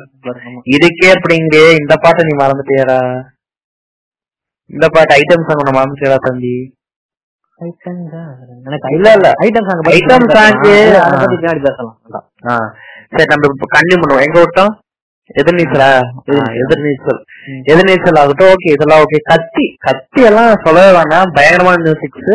[0.64, 3.22] இதுக்கே அப்படிங்க இந்த பாட்டை நீ மறந்துட்டியாடா.
[4.66, 6.78] இந்த பாட்டு ஐட்டம் சாங் ஒண்ணு மறந்துட்டியாடா தம்பி.
[8.64, 9.32] எனக்கு இல்ல, இல்ல.
[9.40, 11.08] ஐட்டம் சாங் அதை ஆ.
[11.10, 12.00] பத்தி பின்னாடி பேசலாம்.
[13.12, 14.24] சரி நம்ம இப்ப கண்டினியூ பண்ணுவோம்.
[14.26, 14.72] எங்க விட்டோம்?
[15.40, 15.88] எதிர்நீச்சலா?
[16.62, 17.18] எதிர்நீச்சல்.
[17.72, 22.32] எதிர்நீச்சல் ஆகட்டும் ஓகே இதெல்லாம் ஓகே கத்தி கத்தி எல்லாம் சொல்லவே வேணாம் பயங்கரமான மியூசிக்ஸ்.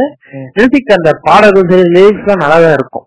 [0.57, 3.05] மியூசிக் அந்த பாடல்கள் சரி லிரிக்ஸ் எல்லாம் நல்லா தான் இருக்கும்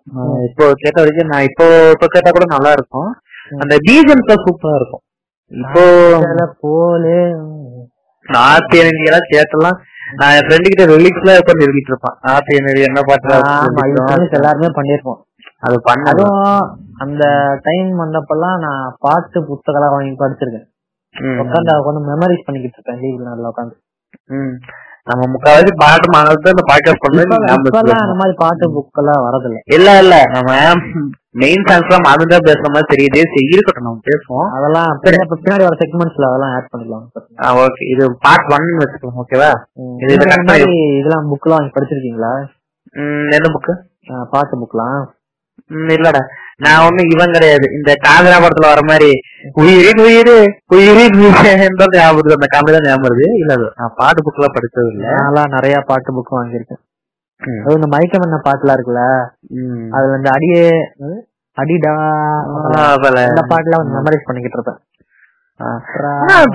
[0.48, 3.11] இப்போ கேட்ட வரைக்கும் நான் இப்போ இப்போ கேட்டா கூட நல்லா இருக்கும்.
[3.62, 5.02] அந்த பீஜம்ஸ் சூப்பரா இருக்கும்.
[5.50, 5.85] இப்போ
[6.64, 7.20] போலே.
[8.28, 9.78] நார்த் எல்லாம் கேட்டெல்லாம்
[10.18, 12.18] நான் என் ஃப்ரெண்டு கிட்ட ரிலீக்ஸ் எல்லாம் எழுதிட்டு இருப்பான்.
[12.28, 15.20] நார்த் எனர்ஜி என்ன பாட்டு எல்லாருமே பண்ணிருப்போம்.
[15.62, 16.66] அது பண்ணதும் அதுவும்
[16.99, 17.25] அந்த
[17.62, 20.66] டைம் வந்தப்பெல்லாம் நான் பாட்டு புத்தகம் வாங்கி படிச்சிருக்கேன்.
[21.42, 23.77] உட்காந்து உட்காந்து மெமரிஸ் பண்ணிக்கிட்டு இருக்கேன் லீவ்ல நல்லா உட்காந்து
[24.37, 24.55] ம்.
[25.07, 29.61] நம்ம முக்காவாசி பாட்டு மாணவர்கள் இந்த பாட்காஸ்ட் இப்பெல்லாம் அந்த பண்ணது மாதிரி பாட்டு புக் எல்லாம் வரதில்ல.
[29.77, 30.16] இல்ல இல்ல.
[30.35, 30.51] நம்ம
[31.35, 33.21] மெயின் சாங்ஸ் எல்லாம் மறந்துதான் பேசுற மாதிரி தெரியுது.
[33.33, 34.49] சரி இருக்கட்டும் நம்ம பேசுவோம்.
[34.57, 34.90] அதெல்லாம்
[35.33, 37.07] பின்னாடி வர செக்மெண்ட்ஸ்ல அதெல்லாம் ஆட் பண்ணிக்கலாம்.
[37.62, 39.51] ஓகே இது பார்ட் ஒன் வச்சுக்கலாம் ஓகேவா
[40.09, 42.33] இதெல்லாம் புக்லாம் வாங்கி படிச்சிருக்கீங்களா?
[43.37, 43.75] எந்த புக்கு
[44.33, 44.99] பாட்டு புக்லாம்
[45.94, 46.22] இல்லடா.
[46.57, 47.66] நான் ஒண்ணு இவன் கிடையாது.
[47.74, 49.11] இந்த காதரா படத்துல வர மாதிரி
[49.61, 50.37] உயிரின் உயிரு
[50.68, 51.38] உயிரின் உயிர்
[51.96, 55.04] ஞாபகம் அந்த காமெடி தான் ஞாபகம் வருது இல்ல அது நான் பாட்டு புக் எல்லாம் படிச்சது இல்ல.
[55.14, 56.83] நான்லாம் நிறைய பாட்டு புக் வாங்கியிருக்கேன்.
[57.61, 59.02] அதுவும் இந்த மயக்கம் என்ன பாட்டுலாம் இருக்குல்ல?
[59.59, 59.85] ம்.
[59.92, 60.62] அதுல இந்த அடியே
[60.98, 61.12] அது?
[61.57, 61.92] அடிடா
[62.76, 63.16] ஆ, பல.
[63.28, 64.81] இந்த பாட்டுல வந்து மெமரைஸ் பண்ணிக்கிட்டு இருப்பேன்.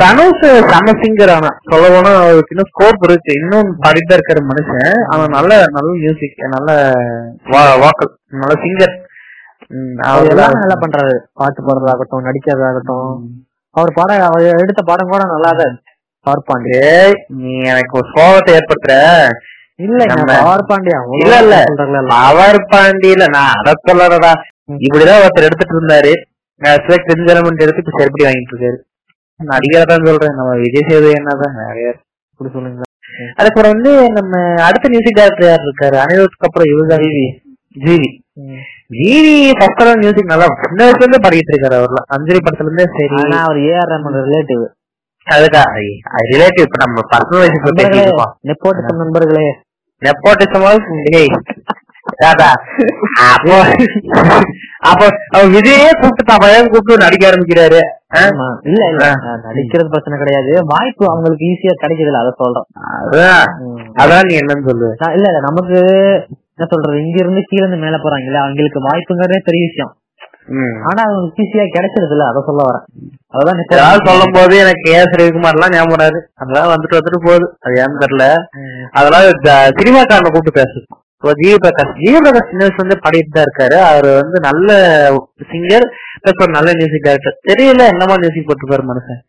[0.01, 1.49] தனுஷ் செம்ம சிங்கர் ஆனா.
[1.71, 3.31] சொல்ல போனா அவருக்கு இன்னும் ஸ்கோப் இருக்கு.
[3.39, 5.01] இன்னும் பாடிட்டு இருக்கிற மனுஷன்.
[5.11, 6.69] ஆனா நல்ல நல்ல மியூசிக் நல்ல
[7.83, 8.93] வாக்கல் நல்ல சிங்கர்
[9.97, 11.17] அவர் எல்லாமே நல்லா பண்றாரு.
[11.33, 13.17] பாட்டு பாடுறதாகட்டும் நடிக்கிறதாகட்டும்.
[13.69, 15.81] அவர் பாட அவர் எடுத்த படம் கூட நல்லா தான்
[16.19, 17.11] பவர் பாண்டியா.
[17.27, 19.27] நீ எனக்கு ஒரு சோகத்தை ஏற்படுத்துற.
[19.75, 21.21] நம்ம- பவர் பாண்டியா.
[21.21, 21.63] இல்ல, இல்ல.
[22.07, 24.33] பவர் பாண்டியில நான் அத சொல்லறதா.
[24.71, 26.13] இப்படிதான் ஒருத்தர் எடுத்துட்டு இருந்தாரு.
[26.61, 28.75] கிரிஞ்சலமெண்ட் எடுத்து இப்ப செருப்படி வாங்கிட்டு இருக்காரு.
[29.43, 30.35] நடிகரை தான் சொல்றேன்.
[30.35, 31.95] நம்ம விஜய் சேது என்னதான் நிறைய
[32.31, 32.81] இப்படி சொல்லுங்களா
[33.35, 35.95] அதுக்கப்புறம் வந்து நம்ம அடுத்த மியூசிக் டைரக்டர் யார் இருக்காரு?
[35.95, 36.99] அனிருத்துக்கு அப்புறம் இவர்தான்.
[36.99, 37.37] GV.
[37.79, 38.19] GV.
[38.95, 42.07] GV first music நல்லா சின்ன வயசுல இருந்தே பாடிட்டு இருக்காரு அவர்லாம்.
[42.15, 43.17] அஞ்சலி படத்துல இருந்தே சரி.
[43.21, 44.63] ஆனா அவர் ஏஆர் ரஹ்மான் ரிலேட்டிவ்
[45.27, 45.61] அதுக்கா?
[46.31, 48.33] ரிலேட்டிவ் இப்ப நம்ம பர்சனல் வயசு பேசிட்டு இருக்கோம்.
[48.49, 49.47] நெப்போட்டிசம் நண்பர்களே.
[50.01, 50.65] நெப்போட்டிசம்
[53.29, 53.57] அப்போ
[54.89, 55.05] அப்போ
[55.53, 57.79] விஜயே கூப்பிட்டு தான் கூப்பிட்டு நடிக்க ஆரம்பிக்கிறாரு.
[58.69, 59.05] இல்ல இல்ல.
[59.45, 60.51] நடிக்கிறது பிரச்சனை கிடையாது.
[60.73, 62.67] வாய்ப்பு அவங்களுக்கு ஈஸியா கிடைக்குதுல்ல அதை சொல்றேன்
[63.97, 64.27] அதான்.
[64.27, 64.89] நீ என்னன்னு சொல்லு.
[65.17, 65.79] இல்ல நமக்கு
[66.63, 69.93] என்ன சொல்றது இங்க இருந்து கீழ இருந்து மேல போறாங்கல்ல அவங்களுக்கு வாய்ப்புங்கிறதே பெரிய விஷயம்.
[70.87, 72.85] ஆனா அவங்களுக்கு ஈஸியா கிடைச்சிருது இல்ல அதை சொல்ல வரேன்.
[73.75, 76.29] அதான் சொல்லும் போது எனக்கு கே எஸ் ரவிக்குமார் எல்லாம் ஞாபகம் வராது.
[76.33, 77.57] அதெல்லாம் வந்துட்டு வந்துட்டு போகுது.
[77.59, 78.25] அது ஏன்னு தெரியல.
[78.91, 80.79] அதெல்லாம் ஜ- சினிமாக்காரனை கூப்பிட்டு பேசு
[81.15, 83.77] இப்போ ஜிவி பிரகாஷ் ஜிவி பிரகாஷ் சின்ன வயசுல இருந்து பாடிட்டு தான் இருக்காரு.
[83.91, 84.69] அவர் வந்து நல்ல
[85.51, 85.87] சிங்கர்
[86.23, 89.21] பிளஸ் ஒரு நல்ல மியூசிக் டைரக்டர் தெரியல என்னமா மியூசிக் போட்டுருப்பாரு மனுஷன்.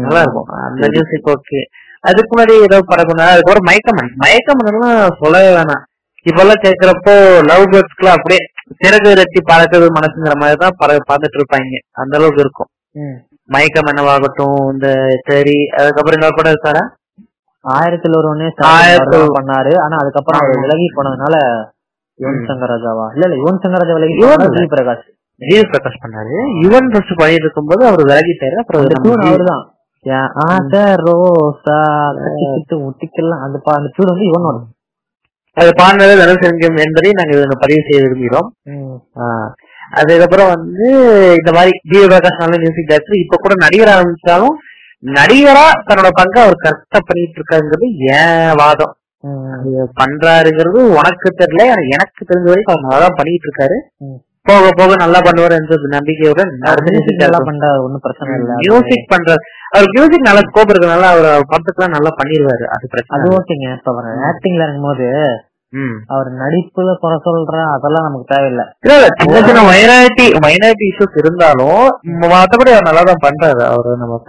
[0.00, 0.44] நல்லா இருக்கும்.
[0.44, 1.60] அந்த மியூசிக் ஓகே
[2.00, 4.10] அதுக்கு முன்னாடி ஏதோ படம் அதுக்கப்புறம் மயக்கமன்.
[4.24, 5.84] மயக்கமன் எல்லாம் சொல்லவே வேணாம்.
[6.28, 7.14] இப்பெல்லாம் கேக்குறப்போ
[7.50, 8.40] லவ் பேர்ட்ஸ்க்குலாம் அப்படியே
[8.80, 12.70] சிறகு ரெட்டி பறக்குது மனசுங்கிற மாதிரி தான் பற பார்த்துட்டு இருப்பாங்க அந்த அளவுக்கு இருக்கும்.
[13.50, 14.88] மயக்கம் என்னவாகட்டும் இந்த
[15.28, 16.82] சரி அதுக்கப்புறம் இன்னொரு படம் இருக்காரா
[17.64, 18.16] ஆயிரத்தில்
[18.72, 19.72] ஆயிரத்தில் சாதனை பண்ணாரு.
[19.84, 20.60] ஆனா அதுக்கப்புறம் அவர்.
[20.64, 21.36] விலகி போனதுனால
[22.20, 22.44] யுவன்.
[22.48, 25.06] சங்கர் ராஜாவா இல்ல இல்ல யுவன் சங்கர் ராஜா விலகி யுவன் பிரகாஷ்
[25.40, 26.36] ஜிவி பிரகாஷ் பண்ணாரு.
[26.62, 28.84] யுவன் ஃபர்ஸ்ட் பண்ணிட்டு இருக்கும்போது அவர் விலகிட்டாரு அப்புறம்
[29.26, 29.64] அவர்தான்.
[30.06, 31.78] என் ஆசை ரோசா
[32.88, 34.66] ஒட்டிக்கலாம் அந்த அந்த டியூன் வந்து வரும்
[35.58, 38.48] அது பாடினது தனுசங்கம் என்பதை நாங்க இதுல பதிவு செய்ய விரும்புகிறோம்.
[39.98, 40.86] அதுக்கப்புறம் வந்து
[41.38, 44.56] இந்த மாதிரி ஜிவி பிரகாஷ் நல்ல மியூசிக் டைரக்டர் இப்ப கூட நடிகர் ஆரம்பிச்சாலும்
[45.02, 47.88] நடிகரா தன்னோட பங்கை அவர் கரெக்டா பண்ணிட்டு இருக்காருங்கிறது
[48.20, 48.94] ஏன் வாதம்.
[50.00, 51.62] பண்றாருங்கிறது உனக்கு தெரியல
[51.96, 53.76] எனக்கு தெரிஞ்ச வரைக்கும் அவர் நல்லா தான் பண்ணிட்டு இருக்காரு.
[54.46, 56.50] போக போக நல்லா பண்ணுவார் என்ற நம்பிக்கையுடன்
[57.84, 58.52] ஒண்ணும் பிரச்சனை இல்ல.
[58.62, 63.32] மியூசிக் பண்றாரு அவர் மியூசிக் நல்ல ஸ்கோப் இருக்கனால அவர் படத்துக்குலாம் நல்லா பண்ணிடுவாரு அது பிரச்சனை அது.
[63.38, 65.08] ஓகேங்க இப்ப அவர் ஆக்டிங்ல இருக்கும்போது.
[66.14, 68.64] அவர் நடிப்புல குறை சொல்ற அதெல்லாம் நமக்கு தேவையில்லை.
[69.22, 71.80] சின்ன சின்ன மைனாரிட்டி மைனாரிட்டி இஷ்யூஸ் இருந்தாலும்
[72.34, 73.62] மத்தபடி அவர் நல்லா தான் பண்றாரு.
[73.72, 74.20] அவரு நம்ம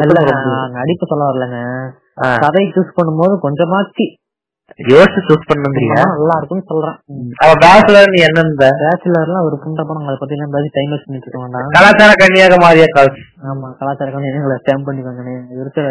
[0.79, 1.59] நடிப்பு சொல்ல வரலங்க.
[2.45, 4.07] கதை சூஸ் பண்ணும்போது கொஞ்சமாச்சு.
[4.91, 6.97] யோசிச்சு சூஸ் பண்ணுங்கிறியா நல்லா இருக்கும்னு சொல்றேன்.
[7.43, 8.65] அவ பேச்சுலர் நீ என்ன இந்த?
[8.81, 11.71] பேச்சுலர்லாம் ஒரு புண்ட அதை பத்தி எல்லாம் பேசி டைம் வேஸ்ட் பண்ணிட்டு வேண்டாம்.
[11.77, 13.11] கலாச்சார கன்னியாகுமரியா கால்.
[13.51, 15.85] ஆமா கலாச்சாரம் எங்களை ஸ்டாம்ப் பண்ணிக்கோங்க இருக்கிற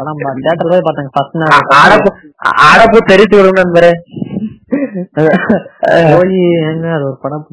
[0.00, 1.54] படம் தேட்டர்ல போய் பார்த்தேங்க ஃபர்ஸ்ட் நாள்
[2.70, 3.92] அடப்பு தெரித்து விடும் நண்பரே
[7.06, 7.44] ஒரு படம்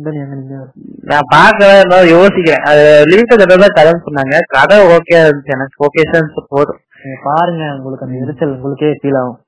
[1.09, 2.63] நான் பாக்கல யோசிக்கிறேன்.
[2.69, 4.35] அது லிமிட்டட் தான் கதைன்னு சொன்னாங்க.
[4.55, 5.55] கதை ஓகே இருந்துச்சு.
[5.57, 6.05] எனக்கு ஓகே
[6.55, 6.79] போதும்.
[7.03, 7.63] நீங்க பாருங்க.
[7.77, 9.39] உங்களுக்கு அந்த எரிச்சல் உங்களுக்கே ஃபீல் ஆகும்.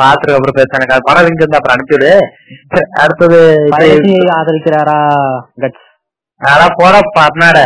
[0.00, 2.12] பாத்துட்டு அப்புறம் பேச எனக்கு படம் லிங்க் இருந்தா அப்புறம் அனுப்பிவிடு.
[2.72, 3.40] சரி, அடுத்தது
[4.38, 4.98] ஆதரிக்கிறாரா
[5.64, 5.86] கட்ஸ்
[6.40, 7.58] அதான் போற பண்ணாட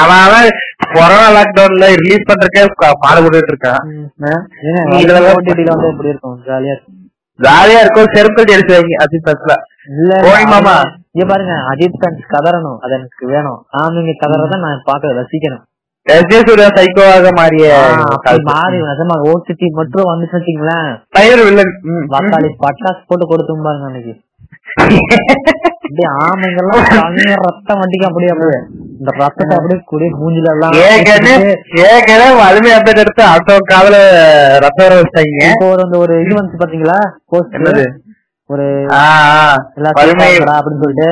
[0.00, 0.48] அவன்
[0.94, 2.64] கொரோனா லாக்டவுன்ல ரிலீஸ் பண்றதுக்கே
[3.04, 3.82] பாடுபட்டு இருக்கான்.
[5.00, 5.52] இதுல தான் வந்து
[5.92, 6.36] எப்படி இருக்கும்?
[6.48, 6.98] ஜாலியா இருக்கும்
[7.42, 8.12] ஜாலியா இருக்கும்.
[8.14, 8.96] செருப்பு அடிச்சு வைங்க.
[9.04, 9.52] அது பஸ்ல
[9.90, 10.12] இல்ல
[10.52, 10.76] மாமா.
[11.14, 12.78] இங்க பாருங்க அஜித் கான் கதறணும்.
[12.84, 13.60] அது எனக்கு வேணும்.
[13.80, 15.64] ஆமாங்க கதறத நான் பாக்க ரசிக்கணும்.
[16.46, 17.66] சூர்யா சைக்கோவாக மாறிய.
[18.50, 21.74] மாறி நிஜமா ஓடிடி மட்டும் வந்துச்சு வச்சுங்களேன் பயிர் வில்லன்.
[22.14, 24.14] வாக்காளி பட்டாசு போட்டு கொடுத்தும் பாருங்க அன்னைக்கு.
[25.84, 26.84] அப்படியே ஆமைங்கெல்லாம்
[27.46, 28.60] ரத்தம் வண்டிக்கு அப்படியே அப்படியே.
[29.02, 33.96] இந்த ரத்தத்தை அப்படியே கூடிய மூஞ்சில எல்லாம் ஏற்கனவே வலிமை அப்டேட் எடுத்து அடுத்த காதல
[34.64, 35.38] ரத்தம் வர வச்சிட்டாங்க.
[35.52, 36.98] இப்போ ஒரு அந்த ஒரு இது வந்து பாத்தீங்களா?
[37.30, 37.56] போஸ்ட்
[38.50, 38.66] ஒரு
[40.58, 41.08] அப்படின்னு சொல்லிட்டு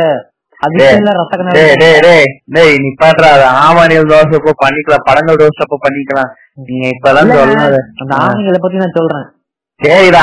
[4.62, 6.30] பண்ணிக்கலாம் படங்கள் தோசை அப்போ பண்ணிக்கலாம்.
[6.68, 9.26] நீங்க இப்பெல்லாம் சொல்லாத அந்த ஆமைங்களை பத்தி நான் சொல்றேன்.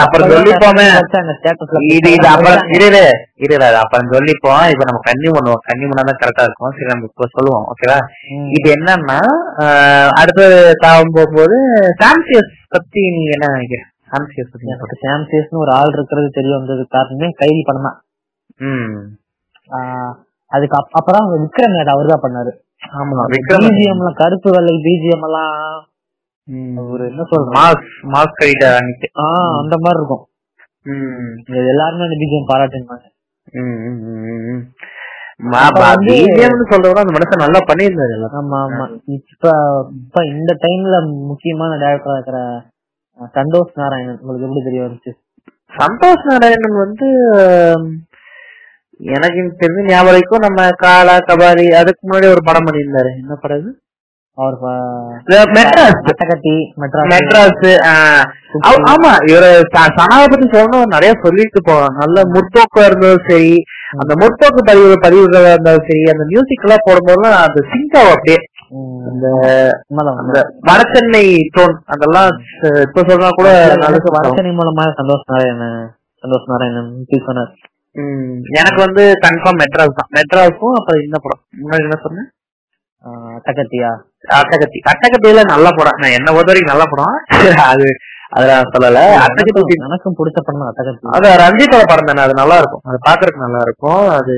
[0.02, 0.88] அப்புறம் சொல்லிப்போமே.
[1.96, 4.66] இது இது அப்புறம் இரு இரு, அப்புறம் சொல்லிப்போம்.
[4.70, 5.62] இப்ப நம்ம கன்னி பண்ணுவோம்.
[5.70, 6.72] கன்னி பண்ணாதான் கரெக்டா இருக்கும்.
[6.72, 7.66] சரி நம்ம இப்ப சொல்லுவோம்.
[7.74, 8.00] ஓகேவா.
[8.58, 9.20] இது என்னன்னா
[10.22, 10.44] அடுத்து
[10.82, 11.56] தாவும் போகும்போது
[12.02, 16.58] சாம்சியஸ் பத்தி நீங்க என்ன நினைக்கிறேன் சாம்சியஸ் பத்தி என்ன எனக்கு சாம் சேஸ்னு ஒரு ஆள் இருக்கிறது தெரிய
[16.58, 16.86] வந்தது.
[16.90, 18.00] காரணமே கைதி படம் தான்.
[20.48, 22.52] அதுக்கு அப்- அப்புறம் விக்ரம் அவர் தான் பண்ணாரு.
[22.98, 23.22] ஆமா
[23.60, 25.88] பிஜிஎம்ல கருப்பு வெள்ளை பிஜிஎம் எல்லாம்
[26.92, 29.08] ஒரு என்ன சொல்றோம் மாஸ் மாஸ் கழிட்ட அன்னைக்கு.
[29.22, 30.26] ஆஹ் அந்த மாதிரி இருக்கும்.
[31.72, 32.52] எல்லாருமே அந்த பிஜிஎம்
[37.16, 38.36] மனுஷன் நல்லா பண்ணியிருந்தாரு எல்லாம்.
[38.40, 38.86] ஆமா ஆமா.
[39.06, 39.52] இப்ப
[40.06, 40.96] இப்ப இந்த டைம்ல
[41.28, 42.40] முக்கியமான டேரக்டரா இருக்கிற
[43.34, 44.20] சந்தோஷ் நாராயணன்.
[44.22, 45.12] உங்களுக்கு எப்படி தெரிய வந்துச்சு?
[45.78, 47.08] சந்தோஷ் நாராயணன் வந்து
[48.98, 53.12] எனக்கு தெரிஞ்ச ஞாபகம் நம்ம காலா கபாலி அதுக்கு முன்னாடி ஒரு படம் பண்ணியிருந்தாரு.
[53.22, 53.78] என்ன படம்
[57.12, 57.94] மெட்ராஸ் ஆ,
[58.68, 59.50] ஆ- ஆமா இவரு
[59.96, 63.54] சனாவை பத்தி சொல்லணும் நிறைய சொல்லிட்டு போவாங்க நல்ல முற்போக்கா இருந்ததும் சரி
[63.98, 68.40] அந்த முற்போக்கு பதிவு பதிவுகளா இருந்தாலும் சரி அந்த மியூசிக் எல்லாம் போடும்போதெல்லாம் அந்த சிங்க் ஆகும் அப்படியே.
[70.68, 72.30] வடசென்னை டோன் அதெல்லாம்
[72.82, 73.50] இப்ப சொன்னா கூட
[74.18, 75.78] வடசென்னை மூலமா சந்தோஷ் நாராயணன்
[76.24, 76.90] சந்தோஷ் நாராயணன்
[77.26, 77.52] சொன்னார்.
[78.54, 80.10] எனக்கு வந்து கன்ஃபார்ம் மெட்ராஸ் தான்.
[80.14, 81.42] மெட்ராஸும் அப்புறம் இந்த படம்.
[81.62, 82.28] முன்னாடி என்ன சொன்னேன்?
[83.38, 83.90] அட்டகத்தியா
[84.40, 84.80] அட்டகத்தி.
[84.92, 86.00] அட்டகத்தியில நல்ல படம்.
[86.04, 87.16] நான் என்ன பொறுத்த வரைக்கும் நல்ல படம்.
[87.72, 87.88] அது
[88.38, 89.02] அதுல சொல்லல.
[89.26, 91.06] அட்டகத்தி எனக்கும் பிடிச்ச படம் அட்டகத்தி.
[91.18, 92.26] அது ரஞ்சித்தோட படம் தானே.
[92.28, 92.84] அது நல்லா இருக்கும்.
[92.90, 94.04] அது பாக்குறதுக்கு நல்லா இருக்கும்.
[94.20, 94.36] அது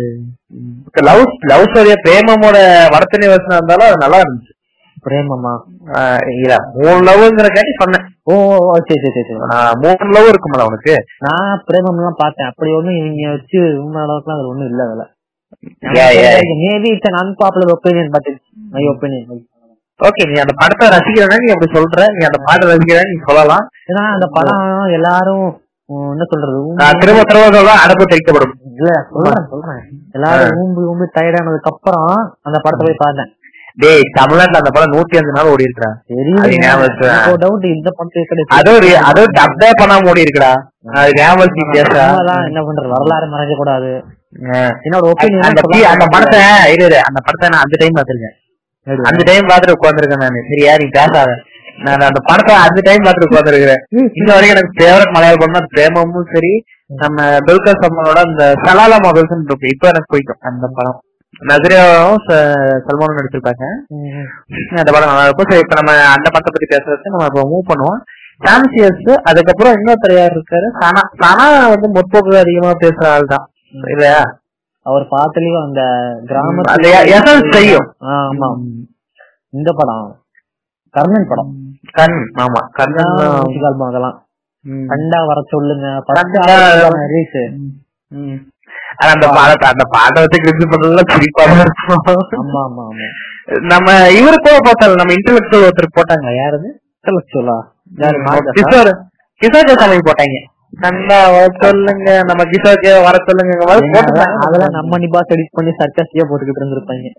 [1.10, 2.58] லவ் லவ் ஸ்டோரியா பிரேமமோட
[2.96, 4.54] வடத்தனை வசனம் இருந்தாலும் அது நல்லா இருந்துச்சு.
[5.08, 5.52] பிரேமமா?
[6.38, 8.06] இல்ல மூணு லவ்ங்கிற காட்டி சொன்னேன்.
[8.32, 8.34] ஓ
[8.88, 9.36] சரி சரி சரி
[9.84, 10.96] மூணு லவ் இருக்கும்ல அவனுக்கு
[11.28, 12.50] நான் பிரேமம் எல்லாம் பார்த்தேன்.
[12.52, 15.06] அப்படி ஒண்ணும் இவங்க வச்சு உண்மை அளவுக்கு அது ஒண்ணும் இல்ல அதுல.
[16.64, 18.28] Maybe it's an unpopular opinion but
[18.74, 19.30] my opinion
[20.00, 22.04] okay நீ அந்த படத்தை ரசிக்கிறனா நீ அப்படி சொல்ற.
[22.18, 23.66] நீ அந்த பாட்டை ரசிக்கிறா நீ சொல்லலாம்.
[23.90, 25.48] ஏன்னா அந்த படம் எல்லாரும்
[26.14, 26.58] என்ன சொல்றது
[27.02, 29.82] திரும்ப திரும்ப சொல்றேன் அடப்பு தெரிக்கப்படும் இல்ல சொல்றேன் சொல்றேன்.
[30.18, 32.10] எல்லாரும் ஊம்பி ஊம்பி டயர்டானதுக்கு அப்புறம்
[32.48, 33.32] அந்த படத்தை போய் பார்த்தேன்.
[33.82, 35.90] டேய் தமிழ்நாட்டுல அந்த படம் நூத்தி அஞ்சு நாள் ஓடி இருக்கா
[36.44, 37.10] அது ஞாபகம் வச்சுக்கோ.
[37.10, 37.90] தெரியும் டவுட் இந்த
[38.32, 40.52] கிடையாது அதுவும் அதுவும் டப்டே பண்ணாம ஓடி இருக்குடா
[41.02, 41.56] அது ஞாபகம்
[42.50, 42.90] என்ன பண்றது?
[42.96, 43.92] வரலாறு மறைக்க கூடாது.
[44.88, 46.42] என்னோட ஒப்பீனியன் அந்த படத்தை
[46.76, 48.36] இரு, அந்த படத்தை நான் அந்த டைம் பாத்திருக்கேன்
[49.10, 50.42] அந்த டைம் பாத்துட்டு உட்காந்துருக்கேன் நானு.
[50.52, 51.30] சரியா நீ பேசாத.
[51.86, 53.84] நான் அந்த படத்தை அந்த டைம் பாத்துட்டு உட்காந்துருக்கிறேன்
[54.20, 56.54] இன்ன வரைக்கும் எனக்கு ஃபேவரட் மலையாள படம் பிரேமமும் சரி
[57.02, 59.74] நம்ம துல்கர் சல்மானோட அந்த சலாலா மொபைல்ஸ் இருக்கு.
[59.76, 60.98] இப்ப எனக்கு பிடிக்கும் அந்த படம்.
[61.50, 62.22] நசரியாவும்
[62.88, 63.66] சல்மானும் நடிச்சிருப்பாங்க
[64.82, 65.50] அந்த படம் நல்லா இருக்கும்.
[65.52, 68.02] சரி இப்ப நம்ம அந்த படத்தை பத்தி பேசுறதுக்கு நம்ம இப்ப மூவ் பண்ணுவோம்.
[68.46, 70.68] சாம்சியஸ் அதுக்கப்புறம் இன்னொருத்தர் யார் இருக்காரு?
[70.82, 73.46] சனா சனா வந்து முற்போக்கு அதிகமா பேசுற ஆள் தான்
[73.94, 74.20] இல்லையா?
[74.86, 75.82] அவர் பாத்துலயும் அந்த
[76.26, 78.50] கிராம அந்த எசன்ஸ் தெரியும் ஆமா.
[79.54, 80.08] இந்த படம்.
[80.94, 81.52] கர்ணன் படம்.
[81.98, 82.62] கண் ஆமா.
[82.72, 83.12] கர்ணன்
[83.90, 84.18] அதெல்லாம்.
[84.92, 85.88] கண்டா வர சொல்லுங்க.
[89.06, 89.84] அந்த பாடத்தை அந்த
[90.22, 92.02] வச்சு கிரிஞ்சு பண்றதுல குறிப்பா தான் இருக்கும்.
[92.40, 93.08] ஆமா ஆமா ஆமா.
[93.74, 93.88] நம்ம
[94.20, 96.32] இவரு கூட போட்டாங்க நம்ம இன்டெலக்சுவல் ஒருத்தர் போட்டாங்க.
[96.36, 96.58] யாரு
[97.98, 98.18] யாரு
[98.58, 98.92] கிஷோர்
[99.42, 99.72] கிஷோர்
[100.10, 100.40] போட்டாங்க.
[100.74, 102.10] கண்ணா வர சொல்லுங்க.
[102.30, 103.54] நம்ம கிஷோக்கே வர சொல்லுங்க.
[104.46, 107.10] அதெல்லாம் நம்ம நிபாஸ் எடிட் பண்ணி சர்க்கஸ்டியா போட்டுக்கிட்டு இருந்திருப்பாங்க.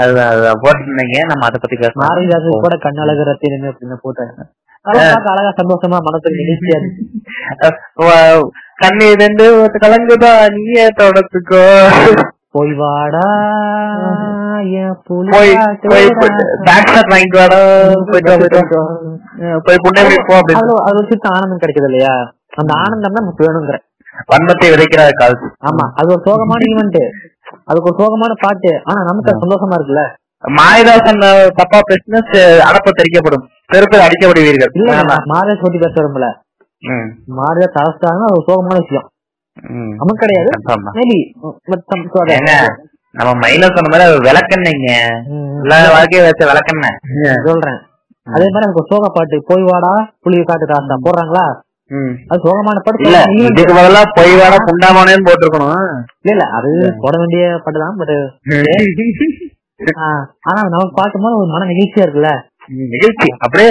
[0.00, 1.16] அதுதான் அதுதான் போட்டுருந்தீங்க.
[1.30, 2.04] நம்ம அதை பத்தி பேசலாம்.
[2.10, 4.46] மாரிதாஸ் கூட கண்ணழகு ரத்தினமே அப்படின்னு போட்டாங்க.
[4.90, 6.78] அழகா சந்தோஷமா மனசுக்கு நிகழ்ச்சியா
[8.82, 9.44] கண்ணு ரெண்டு
[9.82, 10.30] கலங்குதா?
[10.54, 11.64] நீயே தொடச்சுக்கோ
[12.54, 13.26] போய் வாடா
[15.08, 15.52] போய்
[15.90, 16.56] போய் காட்டுடா.
[16.68, 17.60] பேக் ஷாட் வாங்கிட்டு வாடா.
[19.66, 20.74] போய் புண்ணை போ அப்படின்னு.
[20.88, 22.14] அது வச்சு ஆனந்தம் கிடைக்குது இல்லையா?
[22.52, 23.76] அந்த ஆனந்தம் தான் நமக்கு வேணுங்கிற.
[24.30, 25.36] வன்மத்தை விதைக்கிறார் கால்.
[25.68, 26.98] ஆமா அது ஒரு சோகமான ஈவெண்ட்
[27.68, 28.72] அதுக்கு ஒரு சோகமான பாட்டு.
[28.90, 30.02] ஆனா நமக்கு சந்தோஷமா இருக்குல்ல?
[30.44, 31.20] மாயதாசன்
[31.58, 32.20] தப்பா பேசினா
[32.68, 33.44] அடப்ப தெரிக்கப்படும்.
[33.72, 34.72] செருப்பில் அடிக்கப்படுவீர்கள்.
[35.32, 36.28] மாரேஜ் பத்தி பேச விரும்பல.
[36.82, 39.06] ம், மாரேஜ் அரசாங்க அது ஒரு சோகமான விஷயம்.
[40.00, 40.50] நமக்கு கிடையாது.
[40.98, 41.18] மேபி
[43.14, 44.90] நம்ம மைனர் சொன்ன மாதிரி அது விளக்கெண்ணெய்ங்க.
[45.64, 46.96] எல்லா வாழ்க்கையை வச்ச விளக்கெண்ணெய்.
[47.48, 47.80] சொல்றேன்.
[48.26, 49.92] அதே மாதிரி எனக்கு சோக பாட்டு போய் வாடா
[50.24, 51.44] புளிய காட்டு ராசா போடுறாங்களா.
[52.30, 53.18] அது சோகமான பாட்டு இல்ல.
[53.42, 55.82] இதுக்கு பதிலா பொய் வேணா புண்டாமானேன்னு போட்டிருக்கணும்.
[56.22, 56.70] இல்ல இல்ல அது
[57.02, 58.14] போட வேண்டிய பாட்டு தான் பட்
[60.48, 62.32] ஆனா நமக்கு பார்க்கும்போது ஒரு மன நிகழ்ச்சியா இருக்குல்ல?
[62.92, 63.70] நிகழ்ச்சி அப்படியே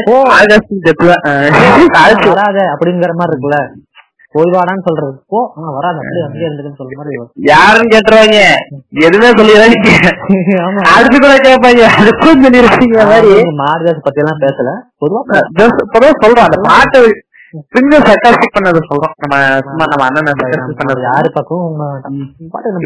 [1.99, 3.59] ஆகஸ்ட் வராத அப்படிங்கிற மாதிரி இருக்குல்ல?
[4.35, 5.13] போய் வாடான்னு சொல்றது.
[5.31, 7.15] போ ஆனா வராது அப்படியே அங்கேயே இருந்துன்னு சொல்ற மாதிரி.
[7.49, 8.37] யாருன்னு கேட்டுருவாங்க.
[9.05, 9.77] எதுவுமே சொல்லிடுறாங்க
[10.93, 11.81] அடுத்து கூட கேட்பாங்க.
[11.99, 13.33] அதுக்கும் சொல்லிருக்கீங்க மாதிரி.
[13.61, 14.71] மாரிதாஸ் பத்தி எல்லாம் பேசல.
[15.01, 15.21] பொதுவா
[15.83, 17.01] இப்பதான் சொல்றோம் அந்த பாட்டை
[17.75, 19.13] கொஞ்சம் சர்க்காஸ்டிக் பண்ணது சொல்றோம்.
[19.21, 19.35] நம்ம
[19.65, 21.79] சும்மா நம்ம அண்ணன் sarcastic பண்ணது யாரு பக்கம்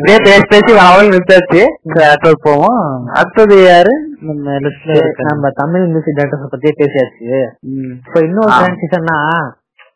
[0.07, 1.61] பேசி பேசி அவளும் நிறுத்தாச்சு
[2.07, 2.79] அடுத்தது போவோம்.
[3.19, 3.93] அடுத்தது யாரு?
[4.29, 7.29] நம்ம லிஸ்ட்ல இருக்க நம்ம தமிழ் மியூசிக் டேரக்டர்ஸ் பத்தியே பேசியாச்சு.
[8.07, 8.51] இப்ப இன்னொரு.
[8.55, 9.19] டிரான்சிஷன்னா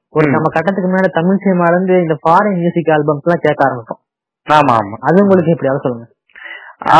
[0.10, 0.28] ஒரு.
[0.30, 4.02] நம்ம கட்டத்துக்கு மேல தமிழ் சினிமா இருந்து இந்த ஃபாரின் மியூசிக் ஆல்பம்ஸ் எல்லாம் கேட்க ஆரம்பிச்சோம்
[4.48, 4.96] ஆமா ஆமா.
[5.08, 6.08] அது உங்களுக்கு எப்படியாவது சொல்லுங்க.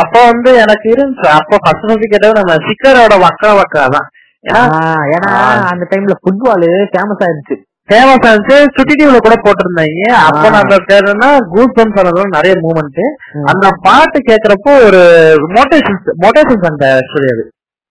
[0.00, 1.28] அப்ப வந்து எனக்கு இருந்துச்சு.
[1.38, 4.08] அப்ப ஃபர்ஸ்ட் ஃபர்ஸ்ட் கேட்டது நம்ம சிக்கரோட வக்கா வக்கா தான்.
[4.42, 5.32] ஏன்னா.
[5.70, 7.56] அந்த டைம்ல ஃபுட்பால் ஃபேமஸ் ஆயிருச்சு
[7.88, 10.12] ஃபேமஸ் ஆச்சு சுட்டி டிவில கூட போட்டிருந்தாங்க.
[10.12, 10.50] அப்ப.
[10.50, 13.00] நம்ம தேடுனா கூஸ் பம்ப் சொன்னதும் நிறைய மூமெண்ட்.
[13.42, 15.00] அந்த பாட்டு கேக்குறப்போ ஒரு
[15.48, 17.44] மோட்டேஷன் மோட்டேஷன் அந்த ஆக்சுவலி அது.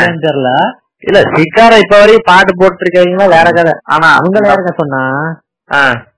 [1.03, 3.26] இல்ல சிக்கார இப்ப வரையும் பாட்டு போட்டிருக்கீங்களா?
[3.36, 3.74] வேற கதை.
[3.94, 5.03] ஆனா அவங்கள யாருங்க சொன்னா?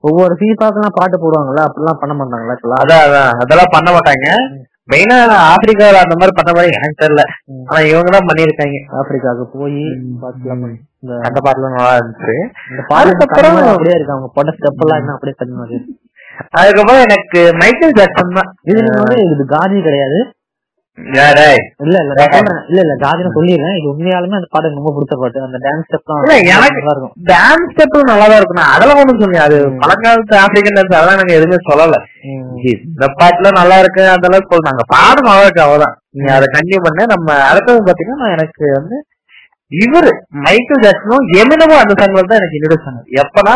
[0.08, 2.82] ஒவ்வொரு ஃபீஃபாக்கெல்லாம் பாட்டு போடுவாங்கல்ல அப்படிலாம் பண்ண மாட்டாங்களா இப்பெல்லாம்?
[2.84, 4.26] அதான் அதான் அதெல்லாம் பண்ண மாட்டாங்க.
[4.92, 5.16] மெயினா
[5.50, 7.24] ஆப்பிரிக்கால அந்த மாதிரி பண்ண மாதிரி எனக்கு தெரியல.
[7.68, 9.82] ஆனா இவங்க தான் பண்ணிருக்காங்க ஆப்பிரிக்காவுக்கு போய்
[11.26, 12.34] அந்த பாட்டுலாம் நல்லா இருந்துச்சு.
[12.70, 14.14] இந்த பாட்டு அதுக்கப்புறம் கண்டிப்பா அப்படியே இருக்கு.
[14.16, 15.94] அவங்க போட்ட ஸ்டெப் எல்லாம் இன்னும் அப்படியே இருக்கு.
[16.60, 18.50] அதுக்கப்புறம் எனக்கு மைக்கேல் ஜாக்சன் தான்.
[18.70, 20.20] இது வந்து இது காஜி கிடையாது.
[21.00, 21.22] இல்ல
[22.02, 22.24] இல்ல
[22.70, 23.76] இல்ல இல்ல காஜின்னு சொல்லிடுறேன்.
[23.78, 27.12] இது உண்மையாலுமே அந்த எனக்கு ரொம்ப பிடிச்ச பாட்டு அந்த டான்ஸ் நல்லா இருக்கும்.
[27.30, 28.60] டான்ஸ் ஸ்டெப் நல்லா தான் இருக்கும்.
[28.74, 31.98] அதெல்லாம் ஒண்ணும் சொல்லி அது பழங்காலத்து ஆப்பிரிக்கன் டான்ஸ் அதெல்லாம் நாங்க எதுவுமே சொல்லல.
[32.72, 35.96] இந்த பாட்டுல நல்லா இருக்கு அந்த அளவுக்கு சொல்றாங்க பாடம் நல்லா இருக்கு அவ்வளவுதான்.
[36.16, 37.06] நீங்க அதை கண்டினியூ பண்ண.
[37.14, 38.98] நம்ம அடுத்தது பாத்தீங்கன்னா எனக்கு வந்து
[39.72, 40.12] இவரு
[40.44, 43.54] மைக்கேல் ஜாக்சனும் எமினமும் அந்த சாங்ல தான் எனக்கு ஆனது எப்பனா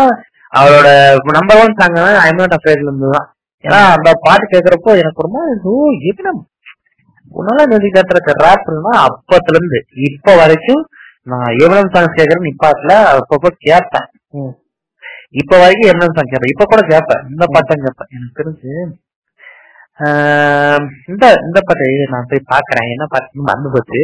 [0.52, 0.88] அவரோட
[1.38, 3.26] number one song I'm not அஃபேர்ல இருந்து தான்
[3.64, 5.38] ஏன்னா அந்த பாட்டு கேக்குறப்போ எனக்கு ரொம்ப
[5.70, 5.72] ஓ
[6.10, 6.42] எமினம்.
[7.34, 9.78] உன்னால மியூசிக் கேட்டுற ரேப்னா அப்பத்துல இருந்து
[10.08, 10.82] இப்ப வரைக்கும்
[11.32, 14.08] நான் எமினம் சாங்ஸ் கேக்குறேன்னு நிப்பாட்டுல அப்பப்போ கேட்பேன்.
[14.38, 14.52] ம்.
[15.40, 16.52] இப்ப வரைக்கும் எமினம் சாங் கேட்பேன்?
[16.54, 17.22] இப்ப கூட கேட்பேன்.
[17.32, 18.10] இந்த பாட்டம் கேட்பேன்.
[18.16, 18.72] எனக்கு தெரிஞ்சு
[21.12, 22.88] இந்த இந்த பாட்டு நான் போய் பாக்குறேன்.
[22.94, 23.46] என்ன பாட்டு?
[23.48, 24.00] மறந்து போச்சு.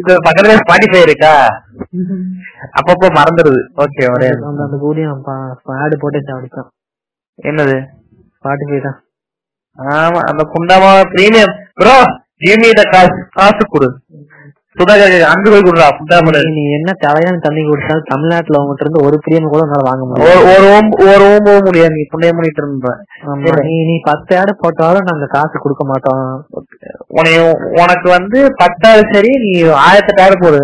[0.00, 1.32] இது பக்கத்துல ஸ்பாட்டிஃபை இருக்கா?
[2.78, 5.28] அப்பப்போ மறந்துடுது ஓகே ஒரே அந்த கூடியும்
[5.82, 6.70] ஆடு போட்டு அடிச்சான்
[7.38, 7.76] என்னது?
[8.36, 8.98] ஸ்பாட்டிஃபை தான்.
[9.78, 11.96] ஆமா அந்த குண்டாமா premium bro
[12.42, 13.88] give me the காசு காசு கொடு.
[14.76, 15.88] சுதாகர் அங்கு போய் கொடுறா
[16.56, 20.40] நீ என்ன தலையான தண்ணி குடிச்சாலும் தமிழ்நாட்டுல உங்ககிட்ட இருந்து ஒரு பிரியம் கூட உன்னால வாங்க முடியும் ஒரு
[20.52, 22.90] ஒரு ஓம் ஒரு ஓம் போக முடியாது நீ பண்ணிட்டு இருந்த
[23.68, 26.24] நீ நீ பத்து ஆடு போட்டாலும் நாங்க காசு கொடுக்க மாட்டோம்.
[27.18, 27.38] உனைய
[27.82, 29.52] உனக்கு வந்து பத்தாவது சரி நீ
[29.86, 30.62] ஆயிரத்தெட்டாயிரம் போடு.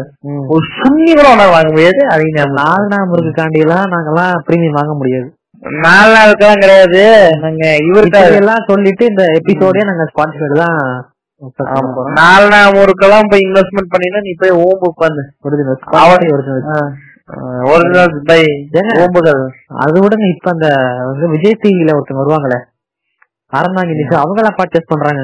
[0.55, 2.49] ஒரு சுண்ணி கூட உனக்கு வாங்க முடியாது வச்சுக்கோ.
[2.61, 5.29] நாலு நாமருக்கு காண்டியெல்லாம் நாங்கெல்லாம் பிரீமியம் வாங்க முடியாது.
[5.85, 7.03] நாலு நாளுக்கெல்லாம் கிடையாது.
[7.45, 10.79] நாங்க இவருக்கு எல்லாம் சொல்லிட்டு இந்த எபிசோடே நாங்க ஸ்பாட்டிஃபை தான்.
[12.21, 15.23] நாலு நாள் ஊருக்கெல்லாம் போய் இன்வெஸ்ட்மெண்ட் பண்ணினா நீ போய் ஓம்பு உட்காந்து.
[15.47, 15.79] Original
[17.73, 18.41] original by?
[19.03, 19.43] ஓம்புகள்
[19.85, 20.69] அது விட இப்ப அந்த
[21.35, 22.59] விஜய் டிவில ஒருத்தங்க வருவாங்களே.
[23.53, 25.23] அறந்தாங்க நிஷா அவங்க எல்லாம் பர்ச்சேஸ் பண்றாங்க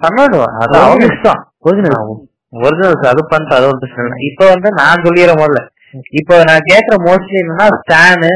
[0.00, 1.42] பண்ணாடுவா அது அவங்க இஷ்டம்.
[1.66, 1.98] ஒரிஜினல்
[2.66, 5.60] ஒரிஜினல் அது பண்ணிட்டு அது ஒரு பிரச்சனை இப்ப வந்து நான் சொல்லிடுற முதல்ல.
[6.20, 8.32] இப்ப நான் கேக்குற மோஸ்ட்லி என்னன்னா ஸ்டானு.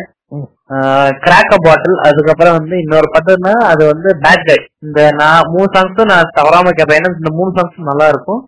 [1.24, 4.56] கிராக்க பாட்டில் அதுக்கப்புறம் வந்து இன்னொரு பாட்டுன்னா அது வந்து பேட் கை
[4.86, 8.40] இந்த நான் மூணு சாங்ஸும் நான் தவறாம கேட்பேன் இந்த மூணு சாங்ஸும் நல்லா இருக்கும்.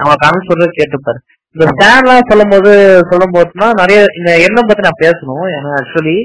[0.00, 1.20] நம்ம கமெண்ட் சொல்றது கேட்டுப்பாரு.
[1.54, 2.72] இந்த ஸ்டாண்ட் எல்லாம் சொல்லும் போது
[3.10, 5.46] சொல்லும் போதுனா நிறைய இந்த எண்ணம் பத்தி நான் பேசணும்.
[5.56, 6.16] ஏன்னா ஆக்சுவலி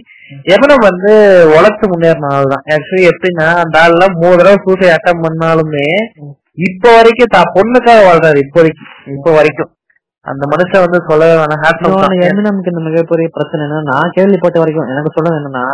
[0.55, 1.11] எவனம் வந்து
[1.55, 2.65] உழைச்சு முன்னேறின ஆள் தான்.
[2.75, 5.87] ஆக்சுவலி எப்படின்னா அந்த ஆள்ல மூணு தடவை சூசைட் அட்டம் பண்ணாலுமே
[6.67, 8.91] இப்ப வரைக்கும் தான் பொண்ணுக்காக வாழ்றாரு இப்போ வரைக்கும்.
[9.15, 9.71] இப்போ வரைக்கும்.
[10.25, 11.61] அந்த மனுஷன் வந்து சொல்லவே வேணாம்.
[11.87, 11.97] இன்னொன்னு
[12.29, 15.65] எமினம்க்கு இந்த மிகப்பெரிய பிரச்சனை என்னன்னா நான் கேள்விப்பட்ட வரைக்கும் எனக்கு சொல்றது என்னன்னா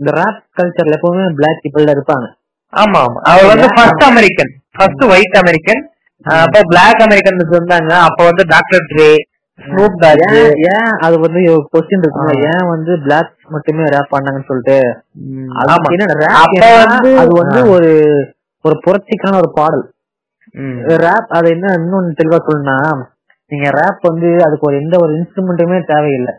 [0.00, 2.26] இந்த ரேப் கல்ச்சர்ல எப்பவுமே பிளாக் பீப்புள் இருப்பாங்க.
[2.72, 3.18] ஆமா ஆமா.
[3.26, 5.82] அவர் வந்து first American first white American
[6.40, 9.08] அப்ப பிளாக் அமெரிக்கன் இருந்தாங்க அப்ப வந்து டாக்டர் ட்ரே
[9.58, 10.22] ஸ்னூப் டாக்
[10.70, 11.40] ஏன் அது வந்து
[11.72, 12.32] கொஸ்டின் இருக்குங்க?
[12.48, 14.78] ஏன் வந்து பிளாக் மட்டுமே ரேப் பண்ணாங்கன்னு சொல்லிட்டு?
[15.52, 15.92] அது வந்து-
[17.16, 17.90] அது வந்து ஒரு
[18.64, 19.84] ஒரு புரட்சிக்கான ஒரு பாடல்.
[20.98, 22.78] ரேப் அது என்ன இன்னொன்னு தெளிவா சொல்லணும்னா
[23.52, 26.34] நீங்க ரேப் வந்து அதுக்கு ஒரு எந்த ஒரு இன்ஸ்ட்ருமெண்ட்டுமே தேவையில்லை.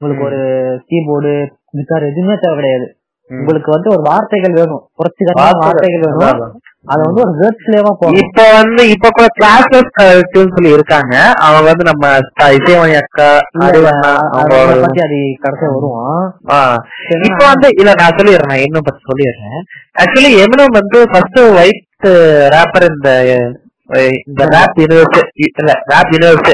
[0.00, 0.42] உங்களுக்கு ஒரு
[0.88, 1.32] கீபோர்டு
[1.76, 2.86] கிட்டார் எதுவுமே தேவை கிடையாது.
[3.30, 4.82] உங்களுக்கு வந்து ஒரு வார்த்தைகள் வேணும்.
[4.98, 6.04] புரட்சிகரமான வார்த்தைகள்.
[6.22, 6.52] வேணும்.
[6.92, 11.14] அது வந்து ஒரு வேர்ட்ஸ்லேவா போகும் இப்ப வந்து இப்ப கூட கிளாஸஸ் சொல்லி இருக்காங்க.
[11.48, 12.04] அவங்க வந்து நம்ம
[12.56, 13.28] இசைவாணி அக்கா
[14.84, 16.20] பத்தி அது கடைசியா வருவோம்.
[17.28, 19.60] இப்ப வந்து இல்ல நான் சொல்லிடுறேன் நான் இன்னும் பத்தி சொல்லிடுறேன்.
[20.02, 22.08] ஆக்சுவலி எமினம் வந்து ஃபர்ஸ்ட் ஒயிட்
[22.56, 23.10] ரேப்பர் இந்த
[24.28, 26.52] இந்த ரேப் யூனிவர்ஸ் இல்ல ரேப் யூனிவர்ஸ்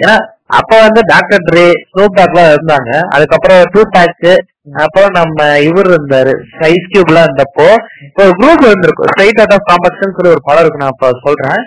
[0.00, 0.16] ஏன்னா
[0.58, 2.90] அப்ப வந்து டாக்டர் ட்ரே ஸ்னூப் டாக் எல்லாம் இருந்தாங்க.
[3.14, 4.28] அதுக்கப்புறம் டூ பேக்
[4.82, 6.32] அப்புறம் நம்ம இவர் இருந்தாரு
[6.68, 7.66] ஐஸ் கியூப் எல்லாம் இருந்தப்போ
[8.20, 9.10] ஒரு குரூப் இருந்திருக்கும்.
[9.12, 11.60] ஸ்ட்ரைட் அவுட் ஆஃப் காம்படிஷன் சொல்லி ஒரு படம் இருக்கு நான் இப்ப சொல்றேன்.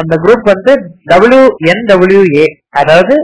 [0.00, 0.72] அந்த குரூப் வந்து
[1.12, 1.40] டபிள்யூ
[1.70, 2.46] என் டபிள்யூஏ
[2.80, 3.16] அதாவது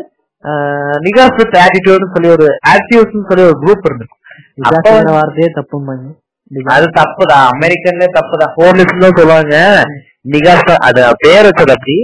[1.07, 4.19] நிகாஸ் வித் ஆட்டிடியூட்னு சொல்லி ஒரு ஆக்டிவ்ஸ் சொல்லி ஒரு குரூப் இருந்திருக்கும்
[5.17, 6.11] வார்த்தையே தப்பு பண்ணி
[6.75, 7.45] அது தப்புதான்.
[7.55, 8.53] அமெரிக்கன்ல தப்புதான்.
[8.57, 9.57] ஹோம்லெஸ் தான் சொல்லுவாங்க.
[10.25, 11.97] நிகாஸ் அது பேர் வச்சது அப்படி.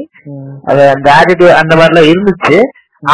[0.71, 2.59] அது அந்த ஆட்டிடியூட் அந்த மாதிரி எல்லாம் இருந்துச்சு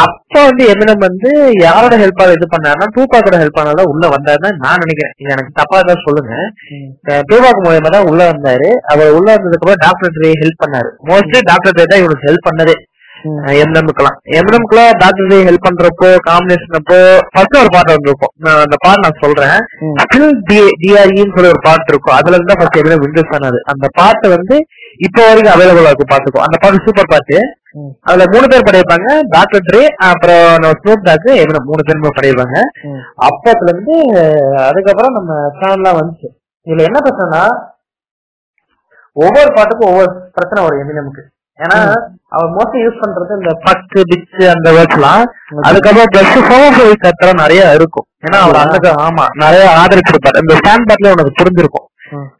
[0.01, 1.29] அப்ப வந்து எமினம் வந்து
[1.63, 5.13] யாரோட ஹெல்ப்பால இது பண்ணாருன்னா டூபாக்கோட ஹெல்ப் பண்ணாதான் உள்ள வந்தாருன்னு நான் நினைக்கிறேன்.
[5.21, 6.33] இது எனக்கு தப்பா தான் சொல்லுங்க.
[7.31, 8.69] டூபாக் மூலியமா தான் உள்ள வந்தாரு.
[8.93, 10.89] அவர் உள்ள வந்ததுக்கு அப்புறம் டாக்டர் ட்ரே ஹெல்ப் பண்ணாரு.
[11.09, 12.75] மோஸ்ட்லி டாக்டர் ட்ரே தான் இவனுக்கு ஹெல்ப் பண்ணதே.
[13.63, 16.97] எம்எம்க்குலாம் எம்எம்க்குலாம் டாக்டர் ட்ரே ஹெல்ப் பண்றப்போ காம்பினேஷன் அப்போ
[17.33, 18.33] ஃபர்ஸ்ட் ஒரு பாட்டு வந்திருக்கும்.
[18.45, 19.57] நான் அந்த பாட்டு நான் சொல்றேன்.
[20.03, 22.15] ஸ்டில் டிஆர்இன்னு சொல்லி ஒரு பாட்டு இருக்கும்.
[22.19, 24.55] அதுல இருந்து ஃபர்ஸ்ட் எமினம் விண்டோஸ் ஆனது அந்த பாட்டு வந்து
[25.07, 26.41] இப்போ வரைக்கும் அவைலபிளா இருக்கும் பாத்துக்கோ.
[26.47, 27.37] அந்த பாட்டு சூப்பர் பாட்டு.
[28.07, 29.07] அதுல மூணு பேர் படைப்பாங்க.
[29.35, 32.57] டாக்டர் ட்ரே அப்புறம் நம்ம ஸ்னூப் டாக் எமினம் மூணு பேருமே படைப்பாங்க.
[33.27, 33.95] அப்பத்துல இருந்து
[34.69, 36.27] அதுக்கப்புறம் நம்ம சேனல்லாம் வந்துச்சு.
[36.67, 37.43] இதுல என்ன பிரச்சனைனா
[39.23, 41.23] ஒவ்வொரு பாட்டுக்கும் ஒவ்வொரு பிரச்சனை வரும் எமினமுக்கு
[41.59, 41.77] ஏன்னா
[42.35, 45.23] அவர் மோஸ்ட்லி யூஸ் பண்றது இந்த பக்கு பிச்சு அந்த வேர்ட்ஸ் எல்லாம்
[45.67, 48.07] அதுக்கப்புறம் பிளஸ் ஹோமோபோபிக் கத்திரம் நிறைய இருக்கும்.
[48.25, 50.41] ஏன்னா அவர் அந்த ஆமா நிறைய ஆதரிச்சிருப்பாரு.
[50.43, 51.87] இந்த ஸ்டாண்ட் பாட்ல உனக்கு புரிஞ்சிருக்கும்.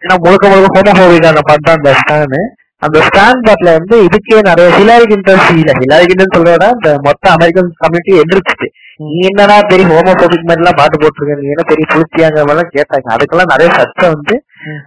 [0.04, 2.38] ஏன்னா முழுக்க முழுக்க ஹோமோபோபிக் அந்த பாட்டு தான் அந்த ஸ்டாண்ட்
[2.82, 7.70] அந்த ஸ்டாண்ட் பாட்ல வந்து இதுக்கே நிறைய ஹிலாரிக் இன்ட்ரெஸ்ட் இல்ல ஹிலாரிக் இன்ட்ரெஸ்ட் சொல்றத இந்த மொத்த அமெரிக்கன்
[7.84, 8.68] கம்யூனிட்டி எந்திரிச்சிட்டு
[9.06, 11.38] நீ என்னடா பெரிய ஹோமோபோபிக் மாதிரி எல்லாம் பாட்டு போட்டிருக்க?
[11.44, 13.08] நீ என்ன பெரிய புளிச்சியாங்க எல்லாம் கேட்டாங்க.
[13.16, 14.36] அதுக்கெல்லாம் நிறைய சத்தம் வந்து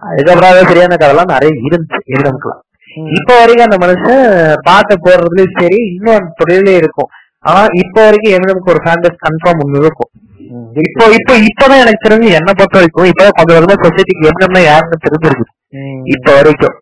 [0.09, 2.61] அதுக்கப்புறம் அது சரியான கதெல்லாம் நிறைய இருந்துச்சு எதிரமுக்கலாம்
[3.17, 4.23] இப்ப வரைக்கும் அந்த மனுஷன்
[4.67, 7.09] பாட்டை போடுறதுலயும் சரி இன்னும் தொழிலே இருக்கும்.
[7.49, 10.11] ஆனா இப்ப வரைக்கும் எமினமுக்கு ஒரு ஃபேன் பேஸ் கன்ஃபார்ம் ஒண்ணு இருக்கும்.
[10.87, 15.45] இப்போ இப்போ இப்பதான் எனக்கு தெரிஞ்சு என்ன பொறுத்த வரைக்கும் இப்பதான் கொஞ்சம் கொஞ்சமா சொசைட்டிக்கு எமினம்னா யாருன்னு தெரிஞ்சிருக்கு
[16.15, 16.77] இப்ப வரைக்கும்.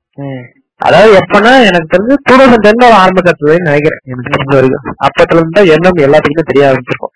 [0.82, 4.98] அதாவது எப்பன்னா எனக்கு தெரிஞ்சு டூ தௌசண்ட் டென்ல ஆரம்ப கட்டுறதுன்னு நினைக்கிறேன் எனக்கு தெரிஞ்ச வரைக்கும்.
[5.06, 7.14] அப்பத்துல இருந்து எண்ணம் எல்லாத்துக்குமே தெரிய ஆரம்பிச்சிருக்கும்.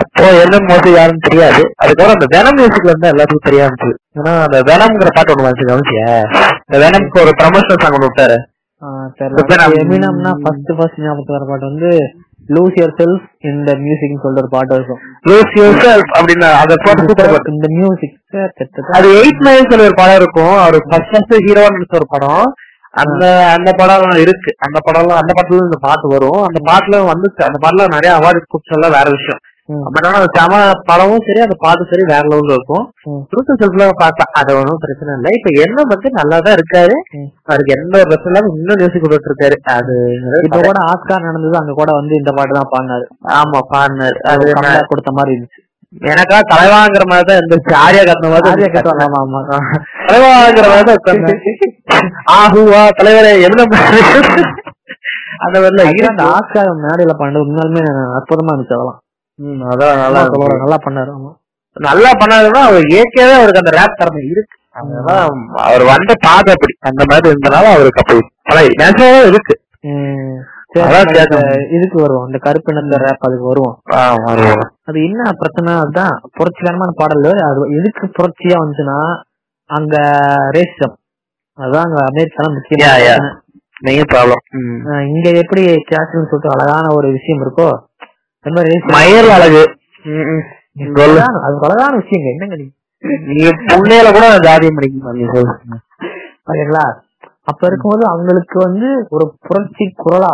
[0.00, 1.60] அப்போ எண்ணம் மோஸ்ட்லி யாருன்னு தெரியாது.
[1.82, 6.02] அதுக்கப்புறம் அந்த வெனம் மியூசிக்ல இருந்தா எல்லாத்துக்கும் தெரிய ஆரம்பிச்சு ஏன்னா அந்த வெனம்ங்கிற பாட்டு ஒண்ணு வந்துச்சு கவனிச்சிய?
[6.68, 8.38] இந்த வெனம்க்கு ஒரு ப்ரமோஷனல் சாங் ஒண்ணு விட்டாரு.
[9.82, 11.90] எமினம்னா ஃபர்ஸ்ட் ஃபர்ஸ்ட் ஞாபகத்துக்கு வர பாட்டு வந்து
[12.54, 15.00] லூஸ் யுவர் செல்ஃப் இந்த மியூசிக்னு சொல்ற ஒரு பாட்டு இருக்கும்.
[15.28, 18.14] லூஸ் யூர் செல்ஃப் அப்படின்னு அந்த பாட்டு சூப்பர் பாட்டு இந்த மியூசிக்
[18.98, 20.56] அது எயிட் மைல்ஸ் ஒரு படம் இருக்கும்.
[20.64, 22.44] அவர் ஃபர்ஸ்ட் ஃபர்ஸ்ட் ஹீரோன்னு ஒரு படம்.
[23.02, 23.24] அந்த
[23.56, 24.50] அந்த படம் இருக்கு.
[24.66, 26.42] அந்த படம்லாம் அந்த படத்துல இந்த பாட்டு வரும்.
[26.48, 29.42] அந்த பாட்டுல வந்துச்சு அந்த பாட்டுல நிறைய அவார்டு கூப்பிட்டு வேற விஷயம்.
[29.94, 30.52] பட் ஆனா செம
[30.88, 32.84] படமும் சரி அந்த பாட்டு சரி வேற லெவல்ல இருக்கும்.
[33.30, 35.30] ட்ரூத் செல்ஃப்ல பார்த்தா அது ஒன்றும் பிரச்சனை இல்லை.
[35.38, 36.96] இப்ப என்ன வந்து நல்லா தான் இருக்காரு.
[37.50, 39.96] அவருக்கு எந்த பிரச்சனை இல்லாம இன்னும் மியூசிக் கொடுத்துட்டு இருக்காரு அது
[40.46, 43.06] இப்ப கூட ஆஸ்கார் நடந்தது அங்க கூட வந்து இந்த பாட்டு தான் பாடினாரு.
[43.40, 44.18] ஆமா பாடினார்.
[44.32, 44.46] அது
[44.92, 45.60] கொடுத்த மாதிரி இருந்துச்சு.
[46.12, 47.72] எனக்கா தலைவாங்கிற மாதிரி தான் இருந்துச்சு.
[47.84, 48.70] ஆரியா கட்டின மாதிரி.
[50.08, 51.28] தலைவாங்கிற மாதிரி தான்.
[52.38, 53.66] ஆஹுவா தலைவரே என்ன
[55.44, 57.82] அந்த மாதிரில அந்த இருக்கு ஆஸ்கார் மேடையில பண்ணது உண்மையாலுமே
[58.18, 58.98] அற்புதமா இருந்துச்சு அதெல்லாம்.
[59.68, 60.60] அதான் நல்லா நல்லா இருக்கு.
[60.62, 61.30] நல்லா பண்ணாரு ஆமா.
[61.76, 64.54] நல்லா பண்ணாதுன்னா அவர் இயற்கையாவே அவருக்கு அந்த ரேப் திறமை இருக்கு.
[65.66, 69.54] அவர் வந்த பாதை அப்படி அந்த மாதிரி இருந்தனால அவருக்கு அப்படி பல நேச்சுரலா இருக்கு.
[71.76, 73.76] இதுக்கு வருவோம் இந்த கருப்பு நிற ரேப் அதுக்கு வருவோம்.
[74.88, 78.98] அது என்ன பிரச்சனை அதுதான் புரட்சிகரமான பாடல் அது எதுக்கு புரட்சியா வந்துச்சுன்னா
[79.70, 79.96] அங்க
[80.56, 80.96] ரேசிசம்
[81.58, 83.30] அதுதான் அங்க அமெரிக்கால முக்கியமான.
[83.82, 84.42] மெயின் ப்ராப்ளம்
[85.10, 87.68] இங்க எப்படி கேஷ்னு சொல்லிட்டு அழகான ஒரு விஷயம் இருக்கோ
[88.94, 89.62] மயில் அழகு.
[91.38, 92.28] அது அழகான விஷயங்க.
[92.28, 92.66] என்னங்க நீ?
[93.28, 93.48] நீங்க
[94.12, 94.80] கூட ஜாதியம்
[95.34, 95.76] சொல்லுங்க
[96.48, 96.84] ஓகேங்களா
[97.42, 100.32] அப்ப இருக்கும்போது அவங்களுக்கு வந்து ஒரு புரட்சி குரலா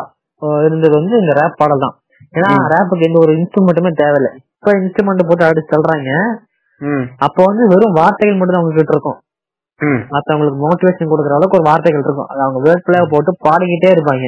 [0.65, 1.95] இருந்தது வந்து இந்த ரேப் பாடல் தான்.
[2.35, 2.51] ஏன்னா.
[2.73, 4.31] ரேப்புக்கு எந்த ஒரு இன்ஸ்ட்ருமெண்ட்டுமே தேவையில்லை.
[4.55, 6.11] இப்ப இன்ஸ்ட்ருமெண்ட் போட்டு அடிச்சு சொல்றாங்க
[7.19, 9.19] அப்போ வந்து வெறும் வார்த்தைகள் மட்டும் தான் அவங்க கிட்ட இருக்கும்.
[10.11, 12.27] மத்தவங்களுக்கு மோட்டிவேஷன் கொடுக்குற அளவுக்கு ஒரு வார்த்தைகள் இருக்கும்.
[12.27, 14.27] அது அவங்க வேர்ட் பிளே போட்டு பாடிக்கிட்டே இருப்பாங்க.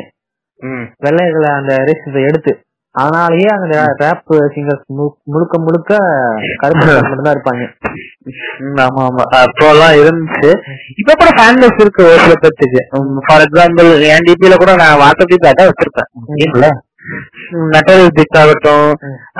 [0.62, 0.84] ம்.
[0.98, 2.52] வெள்ளைகளை அந்த ரேஷன்ஸை எடுத்து.
[2.96, 3.66] அதனாலயே அந்த
[4.00, 4.22] ரேப்
[4.54, 4.84] சிங்கர்ஸ்
[5.28, 5.92] முழுக்க முழுக்க
[6.60, 7.64] கருப்பு மட்டும் தான் இருப்பாங்க
[8.84, 9.24] ஆமா ஆமா.
[9.40, 10.50] அப்போலாம் இருந்துச்சு.
[11.00, 12.80] இப்ப கூட ஃபேன் பேஸ் இருக்கு ஒரு சில பேர்த்துக்கு
[13.26, 16.76] ஃபார் எக்ஸாம்பிள் என் டிபில கூட நான் வாட்ஸ்அப் டிபி அதான் வச்சிருப்பேன்.
[17.72, 18.88] மெட்டல் பிக் ஆகட்டும்.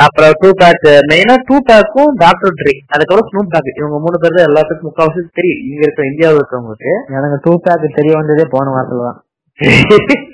[0.02, 4.48] அப்புறம் டூ பேக் மெயினா டூ பேக்கும் டாக்டர் ட்ரீ அதுக்கப்புறம் ஸ்னூப் பேக் இவங்க மூணு பேர் தான்
[4.48, 5.62] எல்லாத்துக்கும் முக்கால்வாசி தெரியும்.
[5.66, 9.20] இங்க இருக்க இந்தியாவில் இருக்கவங்களுக்கு எனக்கு டூ பேக் தெரிய வந்ததே போன வாரத்துல தான்.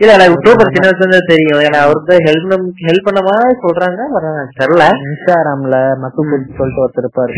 [0.00, 1.60] இல்ல எனக்கு டூபர் சின்ன வயசுல தெரியும்.
[1.66, 2.54] ஏன்னா அவருக்கு ஹெல்ப்
[2.86, 4.06] ஹெல்ப் பண்ண மாதிரி சொல்றாங்க
[4.60, 4.86] தெரியல.
[5.04, 7.34] இன்ஸ்டாகிராம்ல மக்கு குட்டி சொல்லிட்டு ஒருத்தர் இருப்பாரு.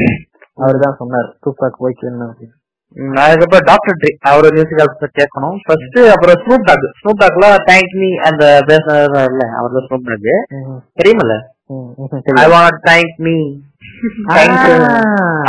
[0.59, 1.29] அவர் தான் சொன்னார்
[1.61, 2.55] பேக் போய் கேளுங்க அப்படின்னு.
[2.97, 5.57] ம், அதுக்கப்புறம் டாக்டர் ட்ரீ அவர் மியூசிக் ஆல்பம் கேட்கணும்.
[5.67, 10.29] ஃபர்ஸ்ட் அப்புறம் ஸ்னூப் டாக் ஸ்னூப் டாக்ல தேங்க் மீ அந்த பேசுனது இல்ல அவர் தான் ஸ்னூப் டாக்
[10.59, 11.37] ம், தெரியுமல்ல?
[11.71, 12.47] ம், ம், ஐ.
[12.55, 13.37] Want thank me.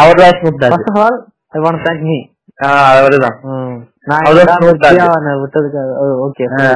[0.01, 0.77] அவர் தான் Snoop Dogg
[1.57, 2.17] want to thank me.
[2.59, 3.35] அவருதான்.
[3.49, 3.75] ம்.
[4.07, 4.83] நான் அவர் இந்த Snoop Dogg.
[4.83, 5.81] பிரியாவை விட்டதுக்கு
[6.25, 6.67] ஓகே ஆ.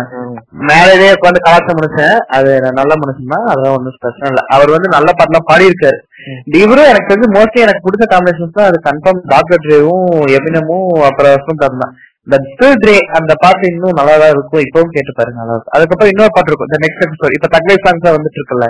[0.70, 4.44] மேலேயே உட்காந்து கலாச்ச மனுஷன் அது நல்ல மனுஷன் தான் அதெல்லாம் ஒன்றும் பிரச்சனை இல்லை.
[4.56, 5.98] அவர் வந்து நல்ல பாட்டுலாம் பாடியிருக்காரு.
[6.26, 6.42] ம்.
[6.62, 8.70] இவரும் எனக்கு தெரிஞ்சு மோஸ்ட்லி எனக்கு பிடிச்ச காம்பினேஷன்ஸ் தான்.
[8.72, 10.06] அது கன்ஃபார்ம் டாக்டர் ட்ரேவும்
[10.38, 11.96] எமினமும் அப்புறம் டாக் தான்.
[12.28, 14.64] இந்த ஸ்டில் ட்ரே அந்த பாட்டு இன்னும் நல்லா தான் இருக்கும்.
[14.66, 15.76] இப்பவும் கேட்டு பாருங்க நல்லா இருக்கும்.
[15.78, 16.70] அதுக்கப்புறம் இன்னொரு பாட்டு இருக்கும்.
[16.70, 18.68] இந்த நெக்ஸ்ட் எபிசோட் இப்ப தக்லை சாங்ஸ் வந்துட்டு இருக்குல்ல.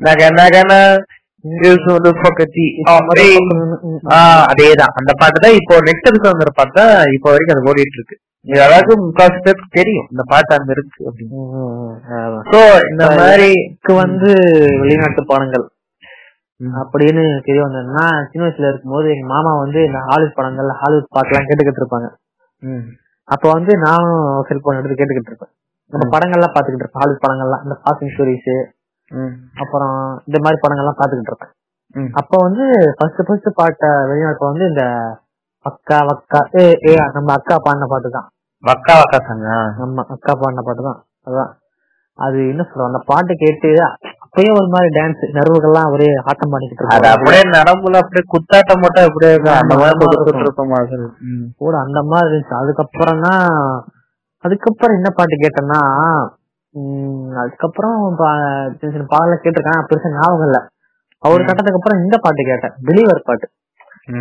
[0.00, 0.72] நக நகன
[4.50, 4.92] அதேதான்.
[5.00, 8.16] அந்த பாட்டு தான் இப்போ நெக்ஸ்ட் எபிசோட் வந்துற பாட்டு தான் இப்போ வரைக்கும் அது ஓடிட்டு இருக்கு
[8.46, 10.08] அதாவது முக்காசு பேருக்கு தெரியும்.
[10.12, 11.36] இந்த பாட்டு அங்க இருக்கு அப்படின்னு.
[12.50, 12.58] சோ
[12.90, 14.30] இந்த மாதிரி எனக்கு வந்து
[14.82, 15.64] வெளிநாட்டு படங்கள்.
[16.80, 21.48] அப்படின்னு தெரிய வந்தது நான் சின்ன வயசுல இருக்கும்போது எங்க மாமா வந்து இந்த ஹாலிவுட் படங்கள் ஹாலிவுட் பாட்டுலாம்
[21.48, 22.08] கேட்டுக்கிட்டு இருப்பாங்க.
[23.28, 25.52] அப்ப வந்து நானும் செல்போன் எடுத்து கேட்டுக்கிட்டு இருப்பேன்.
[25.92, 26.12] அந்த ம்.
[26.14, 27.02] படங்கள்லாம் பாத்துக்கிட்டு இருப்பேன்.
[27.02, 27.62] ஹாலிவுட் படங்கள்லாம்.
[27.66, 28.52] இந்த பாசிங் ஸ்டோரிஸ்.
[29.62, 29.96] அப்புறம்
[30.26, 31.52] இந்த மாதிரி படங்கள்லாம் பாத்துக்கிட்டு இருப்பேன்.
[31.94, 32.10] ம்.
[32.14, 32.64] அப்ப வந்து
[32.96, 34.84] ஃபர்ஸ்ட் ஃபர்ஸ்ட் பாட்ட வெளிநாட்டுல வந்து இந்த
[35.66, 38.26] அக்கா வக்கா ஏ ஏ நம்ம அக்கா பாடின பாட்டு தான்.
[38.64, 39.48] வக்கா வக்கா சாங்க
[39.78, 40.98] நம்ம அக்கா பாடின பாட்டு தான்.
[41.26, 41.52] அதான்.
[42.18, 43.68] அது என்ன சொல்றோம் அந்த பாட்டு கேட்டு
[44.24, 49.32] அப்பயே ஒரு மாதிரி டான்ஸ் நர்வுகள்லாம் ஒரே ஆட்டம் பண்ணிக்கிட்டு அது அப்படியே நரம்புல அப்படியே குத்தாட்டம் மட்டும் அப்படியே.
[49.56, 51.06] அந்த மாதிரி.
[51.60, 52.54] கூட அந்த மாதிரி இருந்துச்சு.
[52.62, 53.44] அதுக்கப்புறம் தான்
[54.44, 55.80] அதுக்கப்புறம் என்ன பாட்டு கேட்டேன்னா
[57.38, 57.98] அதுக்கப்புறம்
[58.78, 60.58] சின்ன சின்ன பாடல கேட்டிருக்கேன் பெருசா ஞாபகம் இல்ல.
[61.22, 61.44] ம்.
[61.48, 62.74] கட்டத்துக்கு அப்புறம் இந்த பாட்டு கேட்டேன்.
[62.86, 63.46] பிலீவர் பாட்டு.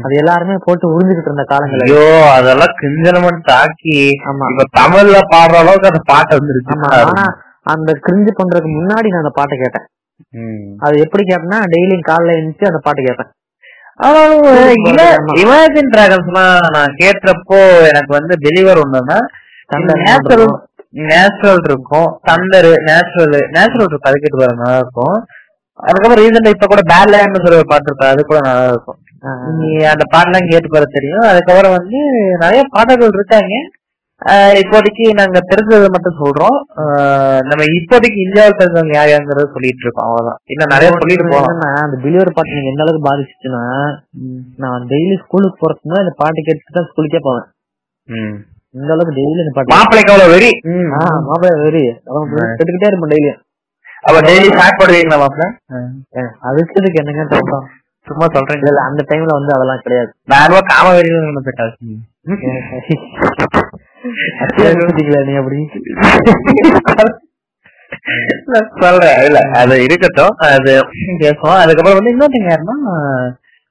[0.03, 1.81] அது எல்லாருமே போட்டு உறிஞ்சுக்கிட்டு இருந்த காலங்கள்.
[1.85, 2.03] ஐயோ
[2.35, 3.97] அதெல்லாம் கிஞ்சனமன் தாக்கி
[4.29, 4.45] ஆமா.
[4.51, 6.75] இப்ப தமிழ்ல பாடுற அளவுக்கு அந்த பாட்டு வந்துருச்சு.
[7.01, 7.25] ஆனா
[7.65, 9.87] அந்த கிரிஞ்சு பண்றதுக்கு முன்னாடி நான் அந்த பாட்டை கேட்டேன்.
[10.79, 13.31] அது எப்படி கேட்டேன்னா டெய்லியும் காலைல எழுந்துச்சு அந்த பாட்டு கேட்பேன்
[13.99, 14.53] ஆமா.
[15.41, 19.17] இமேஜின் டிராகன்ஸ்லாம் நான் கேட்டப்போ எனக்கு வந்து டெலிவர் ஒண்ணுன்னா
[21.09, 22.09] நேச்சுரல் இருக்கும்.
[22.29, 25.15] தண்டர் நேச்சுரல் நேச்சுரல் இருக்கும் கேட்டு பாருங்க நல்லா இருக்கும்.
[25.87, 28.99] அதுக்கப்புறம் ரீசெண்டா இப்ப கூட பேட்லேண்ட்னு சொல்லி ஒரு பாட்டு இருக்கு அது கூட நல்லா இருக்கும்.
[29.59, 31.25] நீ அந்த பாட்டுலாம் கேட்டு பாரு தெரியும்.
[31.29, 31.99] அதுக்கப்புறம் வந்து
[32.43, 33.55] நிறைய பாடல்கள் இருக்காங்க.
[34.61, 36.57] இப்போதைக்கு நாங்க தெரிஞ்சதை மட்டும் சொல்றோம்.
[37.49, 40.39] நம்ம இப்போதைக்கு இந்தியாவில் தெரிஞ்சவங்க யார் யாருங்கிறத சொல்லிட்டு இருக்கோம் அவ்வளவுதான்.
[40.53, 43.63] இன்னும் நிறைய சொல்லிட்டு என்னன்னா அந்த பிலிவர் பாட்டு நீங்க எந்த அளவுக்கு பாதிச்சுச்சுன்னா
[44.65, 47.47] நான் டெய்லி ஸ்கூலுக்கு போறதுக்கு முன்னாடி இந்த பாட்டு கேட்டு தான் ஸ்கூலுக்கே போவேன்.
[48.75, 50.51] இந்த அளவுக்கு டெய்லி மாப்பிள்ளைக்கு அவ்வளவு வெறி?
[51.25, 51.83] மாப்பிள்ளை வெறி.
[52.51, 53.39] கேட்டுக்கிட்டே இருப்பேன் டெய்லியும்
[54.03, 55.45] அப்ப டெய்லி ஸ்டார்ட் பண்ணுவீங்களா மாப்பிள்ள
[56.47, 57.67] அதுக்கு இதுக்கு என்னங்க தோட்டம்
[58.07, 60.09] சும்மா சொல்றேன் இல்ல அந்த டைம்ல வந்து அதெல்லாம் கிடையாது.
[60.31, 60.87] நான் காம
[61.39, 61.93] போயிட்டாச்சு
[64.43, 65.59] அத்தியாவசியங்களா நீ அப்படி?
[68.81, 70.71] சொல்றேன் இல்ல அது இருக்கட்டும் அது
[71.21, 72.77] பேசுவோம் அதுக்கப்புறம் வந்து இன்னொருத்தங்க யாருன்னா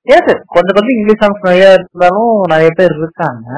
[0.06, 3.48] கேட்டு கொஞ்சம் கொஞ்சம் இங்கிலீஷ் சாங்ஸ் நிறைய இருந்தாலும் நிறைய பேர் இருக்காங்க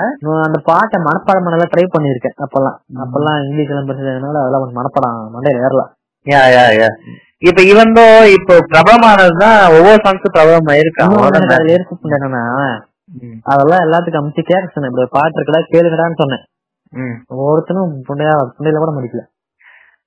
[0.42, 3.90] அந்த பாட்டை மனப்பாடம் பண்ணலாம் ட்ரை பண்ணிருக்கேன் அப்பெல்லாம் அப்பெல்லாம் இங்கிலீஷ் எல்லாம்
[4.36, 5.84] அதெல்லாம் கொஞ்சம் மனப்பாடம் மண்டையில ஏறல
[6.26, 6.88] யா யா யா
[7.48, 8.04] இப்ப இவந்தோ
[8.36, 11.58] இப்போ பிரபலமானதுதான் ஒவ்வொரு சாங்ஸும் பிரபலம் ஆயிருக்கு இன்னொன்னு எனக்கு அவ்வளவுதான்.
[11.58, 12.42] அதுல இருக்கு என்னன்னா.
[13.50, 16.44] அதெல்லாம் எல்லாத்துக்கும் அமுச்சு கேட்க சொன்னேன் இப்படி பாட்டு இருக்குடா கேளுங்கடான்னு சொன்னேன்
[16.92, 17.16] ம்.
[17.44, 19.22] ஒருத்தனும் புண்டையா புண்டையில கூட முடிக்கல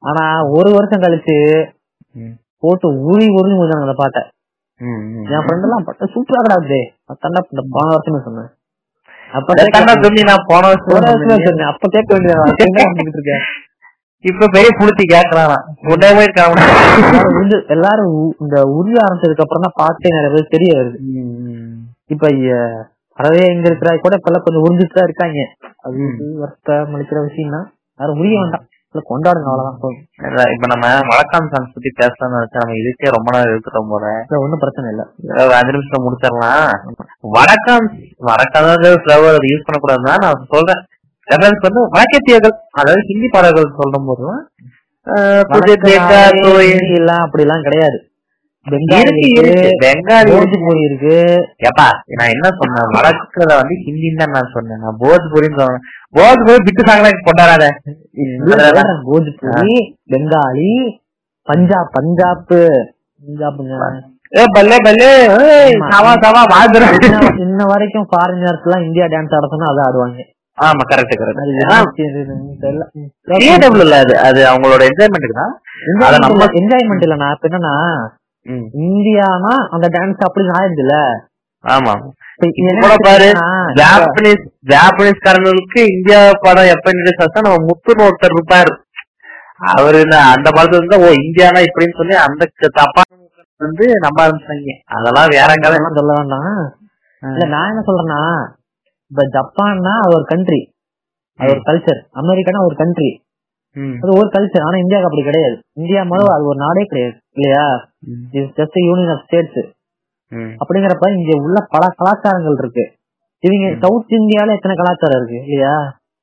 [0.03, 0.23] ஆனா
[0.55, 1.35] ஒரு வருஷம் கழிச்சு.
[2.63, 4.21] போட்டு உரி உரி முடிஞ்சாங்க அந்த பாட்டை.
[4.81, 6.79] என் ஃப்ரெண்ட் எல்லாம் பாட்டு சூப்பரா கிடாது
[7.53, 8.49] இந்த போன வருஷமே சொன்னேன்.
[9.37, 9.93] அப்ப தண்டா
[10.29, 11.69] நான் போன வருஷம் சொன்னேன்.
[11.71, 13.39] அப்ப கேட்க வேண்டியது
[14.25, 16.53] இப்ப பெரிய புளுத்தி கேக்குறான் உடனே இருக்கான்
[17.75, 20.97] எல்லாரும் இந்த உரிய ஆரம்பிச்சதுக்கு அப்புறம் தான் பாட்டே நிறைய பேர் தெரிய வருது.
[22.13, 22.31] இப்ப
[23.19, 25.39] அறவே எங்க இருக்கிற கூட இப்ப எல்லாம் கொஞ்சம் உறிஞ்சிட்டு தான் இருக்காங்க.
[25.85, 27.67] அது இது வருத்தம் அளிக்கிற விஷயம் தான்
[27.99, 28.65] யாரும் உரிய வேண்டாம்.
[29.07, 29.97] கொண்டாடுங்க அவ்வளவுதான்.
[30.51, 34.05] இப்ப நம்ம வழக்கம் சாங்ஸ் பத்தி பேசலாம்னு நினைச்சா நம்ம இதுக்கே ரொம்ப நேரம் இருக்கிறோம் போல
[34.37, 35.03] ஒண்ணும் பிரச்சனை இல்ல.
[35.41, 36.69] ஒரு அஞ்சு நிமிஷம் முடிச்சிடலாம்.
[38.97, 40.81] ஃபிளவர் அதை யூஸ் பண்ணக்கூடாதுதான் நான் சொல்றேன்.
[41.27, 44.39] ரெஃபரன்ஸ் வந்து வழக்கத்தியர்கள் அதாவது ஹிந்தி பாடல்கள் சொல்லும் போதும்
[45.07, 47.97] ஆஹ், துஜே தேக்கா தோ ஏ- ஹிந்தி எல்லாம் அப்படி எல்லாம் கிடையாது.
[50.31, 51.15] போஜ்பூரி இருக்கு.
[51.67, 52.89] ஏப்பா நான் என்ன சொன்னேன்?
[52.97, 54.81] வடக்குறத வந்து ஹிந்தின்னு தான் நான் சொன்னேன்.
[54.83, 55.83] நான் போஜ்பூரின்னு சொன்னேன்.
[56.15, 57.65] போஜ்பூரி பிட்டு சாங்கலாம் கொண்டாடாத.
[59.07, 59.75] போஜ்பூரி
[60.09, 60.71] பெங்காலி
[61.47, 62.45] பஞ்சாப் பஞ்சாப்
[63.21, 63.73] பஞ்சாப்ங்க
[64.31, 65.11] ஏ பல்லே பல்லே.
[65.91, 66.41] சவா சவா
[67.43, 70.19] இன்ன- வரைக்கும் ஃபாரினர்ஸ் எல்லாம் இந்தியா டான்ஸ் ஆட சொன்னா அதை ஆடுவாங்க.
[70.57, 71.49] ஆமா கரெக்ட் கரெக்ட்
[73.79, 73.95] இல்ல
[74.27, 75.53] அது அவங்களோட என்ஜாய்மெண்ட்டுக்கு தான்.
[76.59, 77.73] என்ஜாய்மெண்ட் இல்லண்ணா இப்ப என்னன்னா
[78.81, 79.53] இந்தியானா?
[79.75, 80.95] அந்த டான்ஸ் அப்படி ஆயிடுதுல
[81.63, 81.93] ஆமா.
[83.05, 83.27] பாரு?
[83.79, 88.71] ஜாப்பனீஸ் ஜாப்பனீஸ் காரங்களுக்கு இந்தியா படம் எப்ப இன்ட்ரெஸ்ட் ஆச்சா நம்ம முத்துன்னு ஒருத்தர் இருப்பாரு.
[89.71, 89.99] அவரு
[90.33, 93.03] அந்த படத்துல இருந்தா ஓ இந்தியானா இப்படின்னு சொல்லி அந்த தப்பா
[93.61, 94.73] வந்து நம்ப ஆரம்பிச்சாங்க.
[94.95, 95.69] அதெல்லாம் வேற கதை.
[95.69, 96.51] அதெல்லாம் சொல்ல வேண்டாம்.
[97.23, 98.21] இல்ல நான் என்ன சொல்றேன்னா
[99.11, 100.61] இப்ப ஜப்பான்னா அது ஒரு கண்ட்ரி
[101.39, 103.09] அது ஒரு கல்ச்சர் அமெரிக்கானா ஒரு கண்ட்ரி
[104.01, 105.55] அது ஒரு கல்ச்சர் ஆனா இந்தியாவுக்கு அப்படி கிடையாது.
[105.73, 107.15] இந்தியா முதல்ல அது ஒரு நாடே கிடையாது.
[107.35, 107.65] இல்லையா?
[108.57, 109.61] ஜஸ்ட் யூனியன் ஆஃப் ஸ்டேட்ஸ்
[110.61, 112.85] அப்படிங்கிறப்ப இங்க உள்ள பல கலாச்சாரங்கள் இருக்கு.
[113.43, 115.75] இவங்க சவுத் இந்தியால எத்தனை கலாச்சாரம் இருக்கு இல்லையா?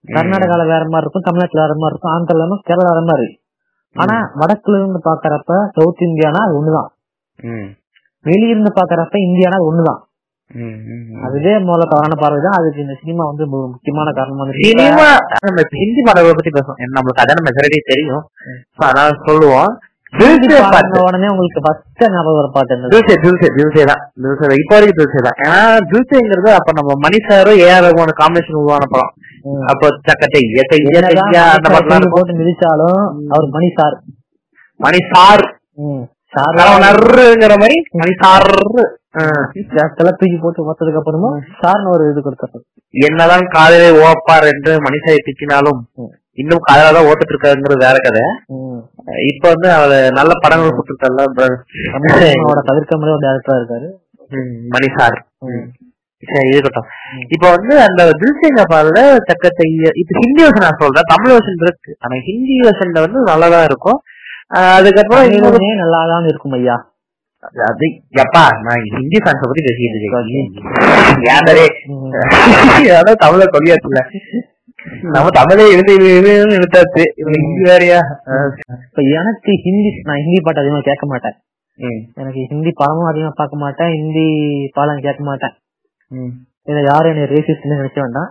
[0.09, 3.29] கர்நாடகால வேற மாதிரி இருக்கும் தமிழ்நாட்டுல வேற மாதிரி இருக்கும் ஆந்திரால கேரளா வேற மாதிரி.
[3.97, 6.91] ஆனா வடக்குல இருந்து பாக்குறப்ப சவுத் இந்தியானா அது ஒண்ணுதான்.
[8.25, 10.01] வெளியிருந்து பாக்குறப்ப இந்தியானா அது ஒண்ணுதான்.
[11.27, 12.57] அதுவே முதல்ல தவறான பார்வை தான்.
[12.59, 15.07] அதுக்கு இந்த சினிமா வந்து முக்கியமான காரணம் சினிமா
[15.47, 16.81] நம்ம ஹிந்தி பாடல்களை பத்தி பேசுவோம்.
[16.97, 18.25] நம்மளுக்கு அதான மெஜாரிட்டி தெரியும்.
[18.77, 19.73] அதனால சொல்லுவோம்.
[21.01, 24.03] உடனே உங்களுக்கு ஃபர்ஸ்ட் ஞாபகம் வர பாட்டு தில்சே தில்சே தில்சே தான்.
[24.23, 24.59] தில்சே தான்.
[24.63, 25.39] இப்போ வரைக்கும் தில்சே தான்.
[25.45, 25.61] ஏன்னா
[25.91, 29.13] தில்சேங்கிறது அப்ப நம்ம மணி சாரும் ஏஆர் ரகுமான காம்பினேஷன் உருவான படம்.
[29.73, 33.01] அப்போ சக்கத்தை இயற்கை இயற்கை போட்டு மிதிச்சாலும்
[33.35, 33.97] அவர் மணி சார்.
[34.81, 35.45] மணி சார்.
[35.85, 36.03] ம்.
[36.35, 38.49] சார் நர்ருங்கிற மாதிரி மணி சார்.
[40.21, 42.63] தூக்கி போட்டு மொத்ததுக்கு அப்புறமா சார்னு ஒரு இது கொடுத்தாரு
[42.95, 45.81] என்னதான் காதலை ஓப்பார் என்று மணிசாயை திட்டினாலும்.
[46.43, 48.23] இன்னும் காதலா தான் ஓட்டுட்டு இருக்காருங்கிறது வேற கதை.
[49.33, 51.27] இப்ப வந்து அவரு நல்ல படங்கள் கொடுத்துருக்காருல
[52.71, 53.89] தவிர்க்க முடியாத ஒரு டேரக்டரா இருக்காரு.
[54.75, 55.17] மணி சார்.
[56.23, 56.89] சரி இருக்கட்டும்.
[57.35, 59.67] இப்ப வந்து அந்த தில்சிங்க பாடல சக்கத்தை
[60.03, 61.11] இப்ப ஹிந்தி வருஷன் நான் சொல்றேன்.
[61.13, 61.93] தமிழ் வருஷன் இருக்கு.
[62.05, 64.01] ஆனா ஹிந்தி வருஷன்ல வந்து நல்லாதான் இருக்கும்.
[64.79, 66.77] அதுக்கப்புறம் நல்லாதான் இருக்கும் ஐயா.
[67.69, 67.87] அது
[68.25, 70.41] எப்பா நான் ஹிந்தி ஃபேன்ஸ பத்தி பேசிட்டு இருக்கேன்.
[73.25, 74.03] தமிழ கொடியாச்சுல
[75.15, 77.05] நம்ம தமிழே எழுதி எழுதி எடுத்தாச்சு.
[77.21, 78.01] இவங்க ஹிந்தி வேறையா?
[78.89, 81.37] இப்ப எனக்கு ஹிந்தி நான் ஹிந்தி பாட்டு அதிகமா கேட்க மாட்டேன்.
[82.23, 84.27] எனக்கு ஹிந்தி படமும் அதிகமா பார்க்க மாட்டேன் ஹிந்தி
[84.77, 85.55] பாடம் கேட்க மாட்டேன்.
[86.71, 88.31] இதை யாரும் என்ன ரேசிஸ்ட் நினைக்க வேண்டாம்.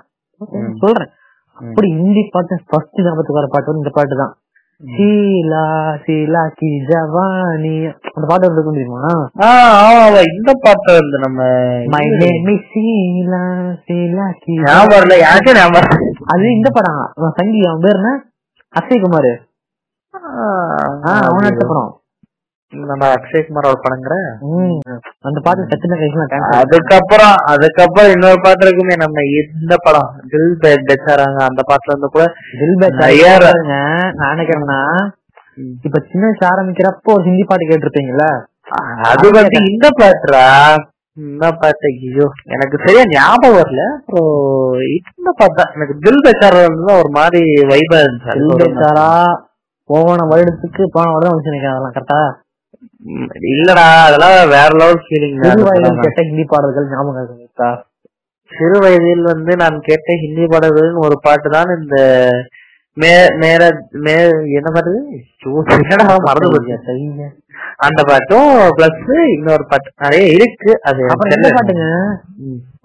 [0.84, 1.12] சொல்றேன்.
[1.58, 4.34] அப்படி ஹிந்தி பாட்டு ஃபர்ஸ்ட் ஞாபகத்துக்கு வர பாட்டு வந்து இந்த பாட்டு தான்.
[4.95, 5.66] சீலா
[6.06, 7.76] சீலா கி ஜவானி.
[8.14, 9.12] அந்த பாட்டு வந்து இருக்கும் தெரியுமா?
[10.32, 11.41] இந்த பாட்டு வந்து நம்ம
[11.93, 13.43] மை நேம் சீலா
[13.86, 15.16] சீலா கி ஞாபகம் இல்ல.
[16.26, 17.13] அது இந்த படம்.
[17.36, 18.24] சங்கி அவன் பேர் என்ன?
[18.80, 19.32] அக்ஷய் குமார்
[21.05, 22.01] ஆ, அவன் நடிச்ச படம்.
[22.74, 24.13] நம்ம அக்ஷய் குமாரோட படங்கிற.
[25.21, 29.21] அந்த பாட்டு கைஸ்லாம் டான்ஸ் அதுக்கப்புறம் அதுக்கப்புறம் இன்னொரு பாட்டு இருக்குமே நம்ம
[29.61, 30.15] இந்த படம்.
[30.30, 32.26] தில் பே- பெச்சாராங்க அந்த பாட்டுல வந்து கூட
[32.59, 32.76] தில்
[33.41, 33.67] ர-
[34.11, 35.09] நான் நினைக்கிறேன்னா
[35.84, 38.43] இப்ப சின்ன வயசு ஆரம்பிக்கிறப்போ ஒரு ஹிந்தி பாட்டு கேட்டிருப்பீங்கல்ல?
[39.01, 40.45] அது வந்து இந்த பாட்டுரா?
[41.18, 43.82] இந்த பாட்டு ஐயோ எனக்கு சரியா ஞாபகம் வரல.
[43.97, 44.30] அப்புறம்
[45.11, 46.61] இந்த தான் எனக்கு தில் பெச்சாரா
[46.95, 47.41] ஒரு மாதிரி
[47.72, 48.32] வைபா இருந்துச்சு.
[48.38, 49.07] தில் பேச்சாரா
[49.89, 52.22] போன வருடத்துக்கு போன வருடம் வந்து நினைக்கிறேன் அதெல்லாம் கரெக்டா
[53.51, 55.39] இல்லடா அதெல்லாம் வேற லெவல் ஃபீலிங்
[55.99, 57.72] கேட்ட ஹிந்தி பாடல்கள் ஞாபகம் இருக்குங்களா
[58.51, 61.97] சிறு வயதில் வந்து நான் கேட்ட ஹிந்தி பாடல்கள் ஒரு பாட்டு தான் இந்த
[62.97, 63.11] மே
[63.41, 63.61] மேர
[64.03, 64.14] மே
[64.57, 64.91] என்ன பாட்டு?
[65.76, 66.76] என்னடா மறந்து போச்சு.
[67.86, 69.01] அந்த பாட்டும் பிளஸ்
[69.34, 69.89] இன்னொரு பாட்டு.
[70.01, 70.72] நிறைய இருக்கு.
[70.84, 71.51] அது என்ன.
[71.51, 71.88] பாட்டுங்க.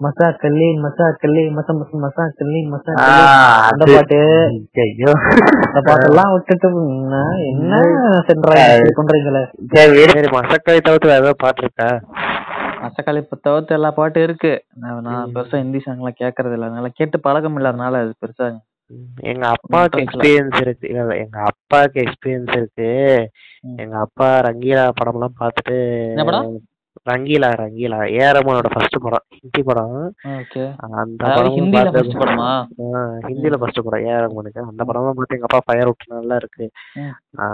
[0.03, 2.91] மசா கல்லி மசா கல்லி மச மச மசா கல்லி மசா.
[3.69, 4.19] அந்த பாட்டு.
[4.85, 5.13] ஐயோ
[5.65, 6.69] அந்த பாட்டெல்லாம் விட்டுட்டு
[7.01, 7.73] என்ன என்ன
[8.27, 8.53] சென்ற
[8.99, 9.43] பண்றீங்களே
[9.73, 11.89] சரி வேறு மசக்கலை தவிர்த்து வேற ஏதாவது பாட்டு இருக்கா?
[12.83, 14.51] மசக்காளி தவிர்த்து எல்லா பாட்டும் இருக்கு.
[15.05, 16.67] நான் பெருசா ஹிந்தி சாங் எல்லாம் கேட்கறது இல்ல.
[16.69, 18.47] அதனால கேட்டு பழக்கம் இல்லாதனால அது பெருசா
[19.25, 19.99] எங்க அப்பாவுக்கு.
[20.03, 22.87] எக்ஸ்பீரியன்ஸ் இருக்கு இல்ல, எங்க அப்பாவுக்கு எக்ஸ்பீரியன்ஸ் இருக்கு
[23.63, 23.77] ம்.
[23.81, 25.77] எங்க அப்பா ரங்கீலா படம் எல்லாம் பார்த்துட்டு
[26.09, 26.49] என்ன படம்?
[27.07, 29.93] ரங்கீலா ரங்கீலா ஏரமோனோட ஃபர்ஸ்ட் படம் ஹிந்தி படம்
[30.33, 30.63] ஓகே
[30.95, 32.49] அந்த அதாவது படமும் ஹிந்தில பார்த்து- ஃபர்ஸ்ட் படமா
[32.87, 36.65] ஆ, ஹிந்தில ஃபர்ஸ்ட் படம் ஏ ரகுமானுக்கு அந்த படமும் பார்த்து எங்க அப்பா ஃபயர் விட்டு நல்லா இருக்கு
[36.97, 37.13] ம்.
[37.39, 37.45] ஆ,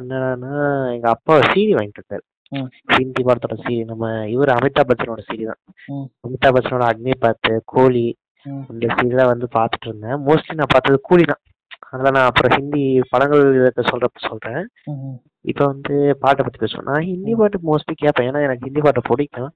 [0.00, 0.54] என்னன்னா
[0.94, 2.68] எங்க அப்பா சீடி வாங்கிட்டு இருக்காரு ம்.
[2.92, 6.06] ஹிந்தி படத்தோட சீடி நம்ம இவர் அமிதாப் பச்சனோட சீடி தான் ம்.
[6.24, 8.18] அமிதாப் பச்சனோட அக்னி பாத்து கோலி ம்.
[8.68, 11.40] இந்த சீரியல வந்து பாத்துட்டு இருந்தேன் மோஸ்ட்லி நான் பார்த்தது கூலி தான்.
[11.90, 14.68] அதெல்லாம் நான் அப்புறம் ஹிந்தி படங்கள் சொல்றப்ப சொல்றேன்.
[15.40, 16.82] இப்போ வந்து பாட்டை பத்தி பேசுவோம்.
[16.82, 18.30] நான் ஹிந்தி பாட்டு மோஸ்ட்லி கேட்பேன்.
[18.30, 19.54] ஏன்னா எனக்கு ஹிந்தி பாட்டு பிடிக்கும்.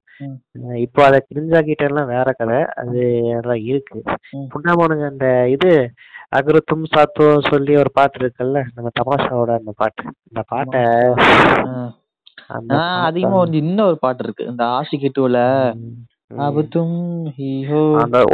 [0.75, 2.65] இப்போ அதை கிரிஞ்சாக்கிட்டெல்லாம் வேற கதை.
[2.75, 4.03] அது அதெல்லாம் இருக்கு.
[4.37, 5.91] புண்ணாமனுங்க அந்த இது
[6.35, 10.03] அகரத்தும் சாத்தோ சொல்லி ஒரு பாட்டு இருக்குல்ல நம்ம தமாஷாவோட அந்த பாட்டு.
[10.33, 11.15] அந்த பாட்டை-
[13.03, 14.45] அதிகமா வந்து இன்னொரு பாட்டு இருக்கு.
[14.45, 15.37] இந்த ஆஷிகி டூல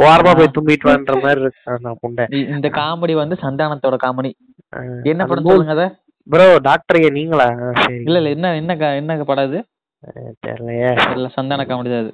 [0.04, 2.46] ஓரமா போய் தும்பிட்டு வான்ற மாதிரி இருக்கு.
[2.50, 4.32] இந்த காமெடி வந்து சந்தானத்தோட காமெடி.
[5.02, 5.86] என்ன படம் ப்ரோ சொல்லுங்க அத?
[6.60, 7.46] டாக்டர் நீங்களா?
[7.60, 8.02] ஆ, சரி.
[8.02, 9.58] இல்ல இல்ல என்ன என்ன என்ன படம்
[10.02, 11.12] அஹ் தெரியலையே.
[11.12, 12.12] இல்ல சந்தான காமெடி தான் அது.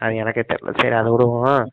[0.00, 0.80] அது எனக்கே தெரியல.
[0.80, 1.64] சரி அதை விடுவோம்.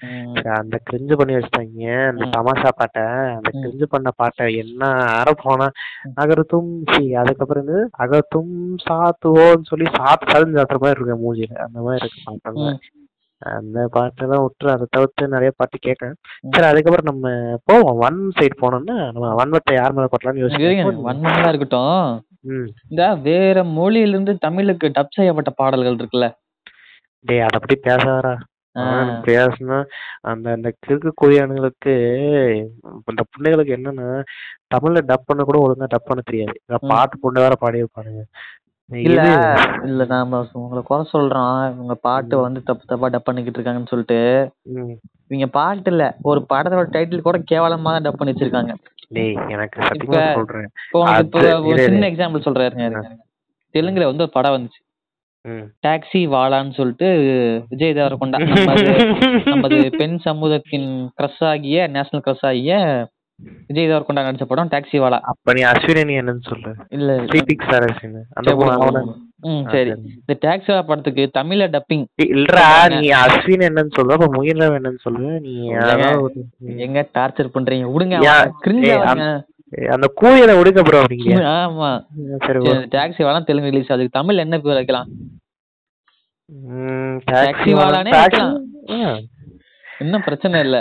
[0.52, 2.08] அந்த கிரிஞ்சு பண்ணி வச்சிட்டாங்க.
[2.08, 2.26] அந்த.
[2.26, 3.04] தமாஷா பாட்டை.
[3.36, 3.50] அந்த.
[3.54, 5.68] கிரிஞ்சு பண்ண பாட்டை என்ன அற போனா
[6.16, 8.54] அகரத்தும் சி அதுக்கப்புறம் வந்து அகத்தும்
[8.90, 12.80] சாத்துவோன்னு சொல்லி சாத்து சாத்து சாத்துற மாதிரி இருக்கு மூஞ்சில அந்த மாதிரி இருக்கு பாட்டுங்க ம்.
[13.42, 16.14] அந்த பாட்டெல்லாம் விட்டுரு அதை தவிர்த்து நிறைய பாட்டு கேட்கேன்
[16.44, 16.52] ம்.
[16.52, 17.32] சரி அதுக்கப்புறம் நம்ம
[17.66, 18.00] போவோம்.
[18.00, 22.08] ஒன் சைடு போனோம்னா நம்ம வன்மத்தை யார் மேல கொட்டலாம்னு இருங்க, யோசிக்கிறோம் வன்மங்களா இருக்கட்டும்.
[22.90, 26.28] இந்த வேற மொழியில இருந்து தமிழுக்கு டப் செய்யப்பட்ட பாடல்கள் இருக்குல்ல?
[27.26, 27.60] டேய் அதை
[28.76, 28.82] ஆ.
[28.92, 29.78] ஆனா பேசுனா
[30.22, 31.94] அந்த அந்த கிறுக்கு கொரியானுங்களுக்கு
[33.08, 34.08] இந்த புண்டைகளுக்கு என்னன்னா
[34.68, 36.56] தமிழ்ல டப் பண்ண கூட ஒழுங்கா டப் பண்ண தெரியாது.
[36.88, 38.24] பாட்டு புண்டை வேற பாடியிருப்பானுங்க.
[38.90, 39.22] இல்ல
[39.84, 44.20] இல்ல நாம உங்களை குறை சொல்றோம் இவங்க பாட்டு வந்து தப்பு தப்பா டப் பண்ணிக்கிட்டு இருக்காங்கன்னு சொல்லிட்டு.
[45.28, 48.74] இவங்க பாட்டு இல்ல ஒரு படத்தோட டைட்டில் கூட கேவலமா தான் டப் பண்ணி வச்சிருக்காங்க
[49.10, 52.08] டேய் எனக்கு சத்தியமா இப்ப- சொல்றேன் ஒரு சின்ன.
[52.12, 53.02] எக்ஸாம்பிள் சொல்றேன் இருங்க.
[53.76, 54.82] தெலுங்குல வந்து ஒரு படம் வந்துச்சு.
[55.84, 57.10] டாக்ஸி வாலான்னு சொல்லிட்டு
[57.70, 58.38] விஜய் தேவரகொண்டா
[59.52, 62.74] நமது பெண் சமூகத்தின் கிரஸ் ஆகிய நேஷனல் கிரஸ் ஆகிய
[63.68, 66.72] விஜய் தேவரகொண்டா நடிச்ச படம் டாக்ஸி வாலா அப்ப நீ அஸ்வினி என்னன்னு சொல்லு.
[66.92, 67.90] இல்ல ஸ்ரீபிக் அந்த
[68.44, 69.02] சரி, பொண்ணு அவன
[69.48, 69.92] ம் சரி.
[70.16, 72.66] இந்த டாக்ஸி வாலா படத்துக்கு தமிழ்ல டப்பிங் இல்லடா
[72.96, 75.28] நீ அஸ்வின் என்னன்னு சொல்லு அப்ப முயல்ரவ் என்னன்னு சொல்லு.
[75.46, 75.54] நீ.
[76.88, 77.88] எங்க டார்ச்சர் பண்றீங்க?
[77.94, 78.18] விடுங்க
[78.64, 78.98] கிரிஞ்சா
[79.94, 81.90] அந்த கூயலை விடுங்க ப்ரோ அப்படிங்கிறியா ஆமா.
[82.46, 82.60] சரி
[82.94, 85.10] டாக்ஸி வாலா தெலுங்கு ரிலீஸ் அதுக்கு தமிழ்ல என்ன பேர் வைக்கலாம்?
[87.32, 88.12] டாக்ஸி வாலானே
[90.00, 90.78] இன்னும் பிரச்சனை இல்ல.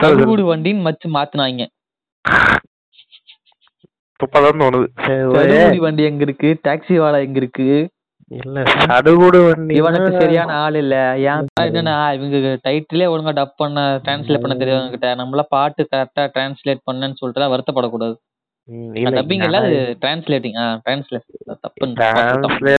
[0.00, 1.62] சடுகுடு வண்டின்னு மச்சு மாத்துனாங்க.
[4.20, 4.86] துப்பதான் தோணுது.
[5.06, 6.58] சடுகுடி வண்டி எங்க இருக்கு?
[6.64, 7.68] டாக்ஸி வாலா எங்க இருக்கு?
[8.30, 10.96] இல்ல சடுகுடு வண்டி இவனுக்கு சரியான ஆள் இல்ல.
[11.22, 16.86] ஏன் என்னன்னா இவங்க டைட்டிலே ஒழுங்கா டப் பண்ண டிரான்ஸ்லேட் பண்ண தெரியாதவங்க கிட்ட நம்மள பாட்டு கரெக்டா டிரான்ஸ்லேட்
[16.90, 18.14] பண்ணன்னு சொல்லிட்டு வருத்தப்படக்கூடாது.
[19.16, 21.26] டப்பிங் இல்ல அது டிரான்ஸ்லேட்டிங் ஆ டிரான்ஸ்லேட்
[21.60, 22.76] தப்பு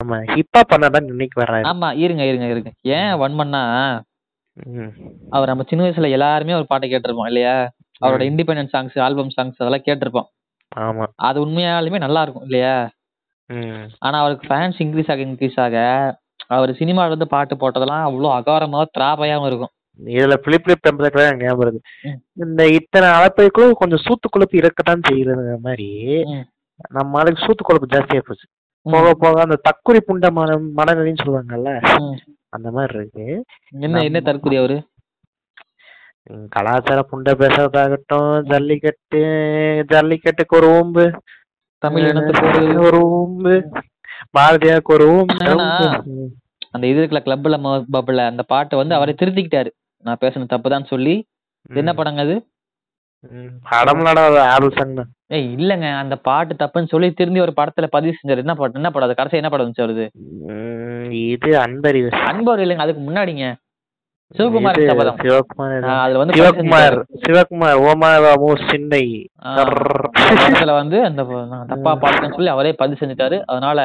[0.00, 1.64] ஆமா ஹிப்பா பண்ணாதான் இன்னைக்கு வர்றாரு.
[1.64, 2.70] ஆமா இருங்க இருங்க இருங்க.
[2.98, 4.04] ஏன் வன்மன்னா ம்.
[5.30, 7.54] அவர் நம்ம சின்ன வயசுல எல்லாருமே ஒரு பாட்டை கேட்டிருப்போம் இல்லையா
[8.02, 10.28] அவரோட இண்டிபெண்டன்ஸ் சாங்ஸ் ஆல்பம் சாங்ஸ் அதெல்லாம் கேட்டிருப்போம்
[10.76, 12.74] ஆமா அது உண்மையாலுமே நல்லா இருக்கும் இல்லையா.
[13.98, 15.76] ஆனா அவருக்கு ஃபேன்ஸ் இன்க்ரீஸ் ஆக இன்க்ரீஸ் ஆக
[16.48, 21.78] அவர் சினிமால இருந்து பாட்டு போட்டதெல்லாம் அவ்வளவு அகாரமா திராபையாவும் இருக்கும் இதுல பிளிப் பிளிப் டெம்பரேச்சர் ஞாபகம் வருது.
[22.34, 25.88] இந்த இத்தனை அளப்பைக்குள்ள கொஞ்சம் சூத்து கொழுப்பு இருக்கத்தான் செய்யுதுங்கிற மாதிரி.
[26.90, 28.46] நம்ம ஆளுக்கு சூத்து கொழுப்பு ஜாஸ்தியா போச்சு.
[28.86, 31.70] போக போக அந்த தக்குரி புண்ட மன மனநிலைன்னு சொல்லுவாங்கல்ல.
[32.48, 33.26] அந்த மாதிரி இருக்கு.
[33.80, 34.76] என்ன என்ன தற்கொலை அவரு?
[36.48, 39.20] கலாச்சார புண்டை பேசுறதாகட்டும் ஜல்லிக்கட்டு
[39.92, 41.04] ஜல்லிக்கட்டுக்கு ஒரு ஓம்பு.
[41.82, 43.54] தமிழ் இனத்துக்கு ஒரு ஓம்பு.
[44.38, 45.38] பாரதியாருக்கு ஒரு ஓம்பு.
[46.70, 47.58] அந்த இது இருக்குல்ல கிளப்ல
[47.92, 49.70] பப்ல அந்த பாட்டை வந்து அவரே திருத்திக்கிட்டாரு.
[50.04, 51.14] நான் பேசுன தப்புதான் சொல்லி
[51.74, 52.34] என்ன படங்க அது?
[53.30, 55.10] ம், படம் நடாத ஆடல் சாங் தான்.
[55.30, 55.86] ஏய் இல்லங்க.
[55.94, 58.36] அந்த பாட்டு தப்புன்னு சொல்லி திரும்பி ஒரு படத்துல பதிவு செஞ்சாரு.
[58.36, 59.06] என்ன படம் என்ன படம்?
[59.06, 60.04] அது கடைசி என்ன படம் வந்துச்சு அவருது?
[60.48, 62.10] ம், இது அன்பறிவு.
[62.24, 62.78] அன்பர் இல்லைங்க.
[62.78, 63.46] அதுக்கு முன்னாடிங்க.
[64.34, 68.96] சிவகுமார் சபதம் சிவகுமார் அதுல வந்து சிவகுமார் சிவகுமார் ஓமாவோ அந்த
[70.32, 71.22] படத்துல வந்து அந்த
[71.68, 73.38] தப்பா பாடுறேன்னு சொல்லி அவரே பதிவு செஞ்சுட்டாரு.
[73.46, 73.78] அதனால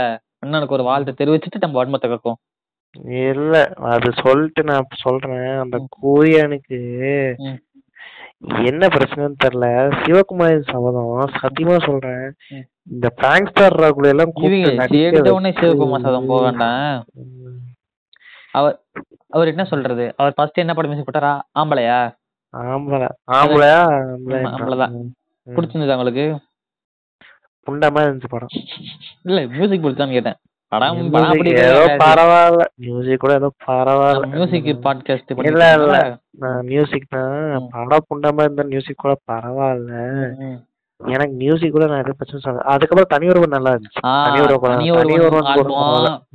[0.46, 2.40] அண்ணனுக்கு ஒரு வாழ்த்து தெரிவிச்சுட்டு நம்ம வன்மத்தை கக்கும்
[3.26, 3.54] இல்ல
[3.92, 5.48] அது சொல்லிட்டு நான் சொல்றேன்.
[5.60, 6.80] அந்த கோரியனுக்கு
[7.42, 7.60] ம்.
[8.48, 9.92] என்ன பிரச்சனைன்னு தெரியல.
[10.04, 12.34] சிவகுமார் சபதம் சத்தியமா சொல்றேன்.
[12.92, 14.70] இந்த பிராங்க்ஸ்டார் ராகுல எல்லாம் கூப்பிட்டு
[15.50, 17.06] சிவகுமார் சதம் போக வேண்டாம்.
[18.52, 18.82] அவர்
[19.30, 20.14] அவர் என்ன சொல்றது?
[20.18, 21.42] அவர் ஃபர்ஸ்ட் என்ன படம் போட்டாரா?
[21.60, 22.16] ஆம்பளையா?
[22.58, 23.10] ஆம்பளை.
[23.32, 23.84] ஆம்பளையா?
[23.88, 25.06] ஆம்பளை ஆமா, ஆம்பளைதான்.
[25.46, 26.40] பிடிச்சிருந்தது உங்களுக்கு?
[27.72, 28.48] புண்டமா இருந்துச்சு படம்.
[29.24, 30.36] இல்ல மியூசிக் பிடிச்சான்னு கேட்டேன்.
[30.74, 32.64] படம் படம் Music அப்படி ஏதோ பரவாயில்ல.
[32.84, 34.28] மியூசிக் கூட ஏதோ பரவாயில்ல.
[34.34, 35.98] மியூசிக் பாட்காஸ்ட் இல்ல இல்ல.
[36.70, 37.66] மியூசிக் தான்.
[37.74, 39.92] படம் புண்டமா இருந்த மியூசிக் கூட பரவாயில்ல.
[41.00, 44.02] எனக்கு மியூசிக் கூட நான் எதுவும் பிரச்சனை சொல்ல அதுக்கப்புறம் தனி ஒருவன் நல்லா இருந்துச்சு.
[44.28, 44.90] தனி ஒருவன் தனி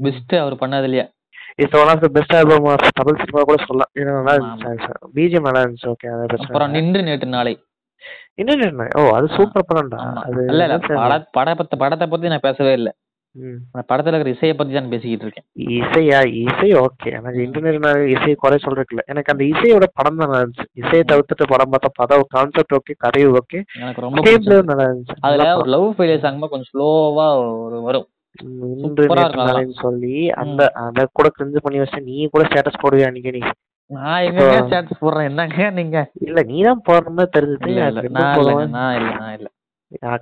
[0.07, 0.57] best our
[1.63, 3.91] it's one of the best album of Tamil cinema கூட சொல்லலாம்.
[4.01, 5.89] இது நல்லா இருந்துச்சு பிஜிஎம் நல்லா இருந்துச்சு.
[5.93, 6.83] ஓகே அது பிரச்சனை அப்புறம் இல்லை.
[6.83, 7.55] நின்று நேற்று நாளை.
[8.41, 10.01] இன்னும் என்ன ஓ அது சூப்பர் படம்டா.
[10.27, 10.67] அது இல்ல
[11.39, 12.91] படத்தை படத்தை பத்தி நான் பேசவே இல்ல.
[13.69, 15.47] அந்த படத்துல இருக்கிற இசையை பத்தி தான் பேசிக்கிட்டு இருக்கேன்.
[15.77, 16.21] இசையா?
[16.43, 17.11] இசை ஓகே.
[17.13, 19.05] எனக்கு இன்டர்நெட் இசை குறை சொல்றதுக்கு இல்ல.
[19.07, 20.67] எனக்கு அந்த இசையோட படம் நல்லா இருந்துச்சு.
[20.75, 24.25] இசையை தவிர்த்துட்டு படம் பார்த்தா படம் கான்செப்ட் ஓகே கதையும் ஓகே எனக்கு ரொம்ப.
[24.71, 25.17] நல்லா இருந்துச்சு.
[25.21, 27.29] அதுல ஒரு லவ் ஃபெயிலியர் சாங் கொஞ்சம் ஸ்லோவா
[27.67, 28.09] ஒரு வரும்.
[29.79, 33.41] சொல்லி அந்த அத கூட கிரிஞ்சு பண்ணி வச்ச நீ கூட ஸ்டேட்டஸ் போடுவியா அன்னைக்கு நீ?
[33.91, 35.29] நான் எங்க ஸ்டேட்டஸ் போடுறேன்?
[35.31, 35.99] என்னங்க நீங்க?
[36.21, 37.73] இல்ல நீ தான் போடுற மாதிரி தெரிஞ்சது
[38.17, 38.97] நான் இல்ல நான்
[39.37, 39.49] இல்ல.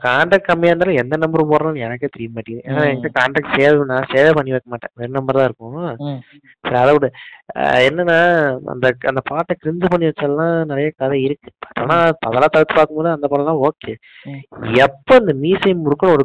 [0.02, 2.66] கான்டாக்ட் கம்மியா இருந்தாலும் எந்த நம்பர் போடுறோம்னு எனக்கே தெரிய மாட்டேங்குது.
[2.68, 2.82] ஏன்னா.
[2.90, 4.92] என்கிட்ட கான்டாக்ட் சேவ் நான் சேவே பண்ணி வைக்க மாட்டேன்.
[4.96, 5.74] ரெண்டு நம்பர் தான் இருக்கும்.
[6.64, 7.08] சரி அதை விட.
[7.88, 8.18] என்னன்னா
[8.66, 11.50] அந்த அந்த பாட்டை கிரிஞ்சு பண்ணி வச்செல்லாம் நிறைய கதை இருக்கு.
[11.80, 11.96] ஆனா
[12.26, 13.94] அதெல்லாம் தவிர்த்து பார்க்கும்போது அந்த படம்லாம் ஓகே
[14.26, 14.40] ம்.
[14.84, 16.24] எப்ப இந்த மீசை முறுக்க ஒரு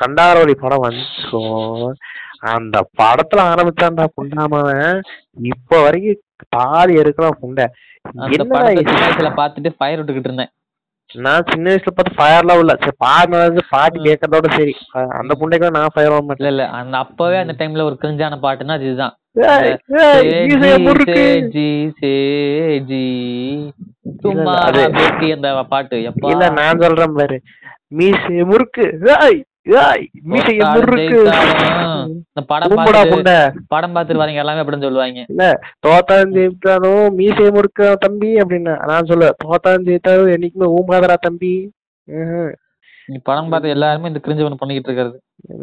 [0.00, 1.38] கண்டாரோடி படம் வந்துச்சோ
[2.50, 4.98] அந்த படத்துல ஆரம்பிச்சான்டா புண்டாமவன்.
[5.46, 7.66] இப்ப வரைக்கும் பாதி எடுக்கலாம் புண்டை.
[8.16, 10.52] வயசுல பாத்துட்டு ஃபயர் விட்டுக்கிட்டு இருந்தேன்.
[11.10, 12.72] நான் சின்ன வயசுல பார்த்து ஃபயர்லாம் இல்ல.
[12.76, 14.74] சரி பாடினது பாட்டு கேட்கறதோட சரி.
[15.20, 16.64] அந்த புண்டைக்கு நான் ஃபயர் ஆக மாட்டேன் இல்ல.
[16.70, 19.14] அந்த அப்பவே அந்த டைம்ல ஒரு கிரிஞ்சான பாட்டுன்னா அது இதுதான்
[24.88, 25.28] பேட்டி
[26.32, 27.38] இல்ல நான் சொல்றேன் பாரு.
[27.94, 28.86] மீசைய முறுக்கு.
[32.36, 32.82] தோத்தாலும்
[33.72, 35.22] படம் பார்த்துட்டு வரீங்க எல்லாமே அப்படின்னு சொல்லுவாங்க.
[35.32, 35.44] இல்ல
[35.86, 38.74] தோத்தான் ஜெயித்தாலும் மீசைய முறுக்க தம்பி அப்படின்னு.
[38.90, 41.54] நான் சொல்லுவேன் தோத்தான் ஜெயித்தாலும் என்னைக்குமே ஊம்பாதரா தம்பி.
[43.08, 45.16] நீ படம் பார்த்து எல்லாருமே இந்த கிரிஞ்சு ஒன்று பண்ணிக்கிட்டு இருக்கிறது.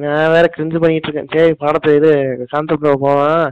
[0.03, 1.31] நான் வேற கிரிஞ்சு பண்ணிட்டு இருக்கேன்.
[1.35, 2.11] சரி படத்தை இது
[2.53, 3.45] கான்செப்ட் போவான்.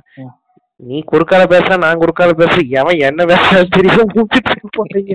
[0.89, 4.13] நீ குறுக்கால பேசுற நான் குறுக்கால பேசுற எவன் என்ன பேசுற தெரியும்
[4.77, 5.13] போறீங்க.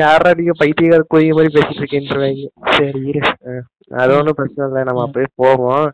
[0.00, 3.02] யாரா நீங்க பைத்தியக்கார கோயில் மாதிரி பேசிட்டு இருக்கேன்றவாங்க சரி
[4.02, 4.82] அது ஒண்ணும் பிரச்சனை இல்லை.
[4.88, 5.86] நம்ம அப்படியே போவோம்.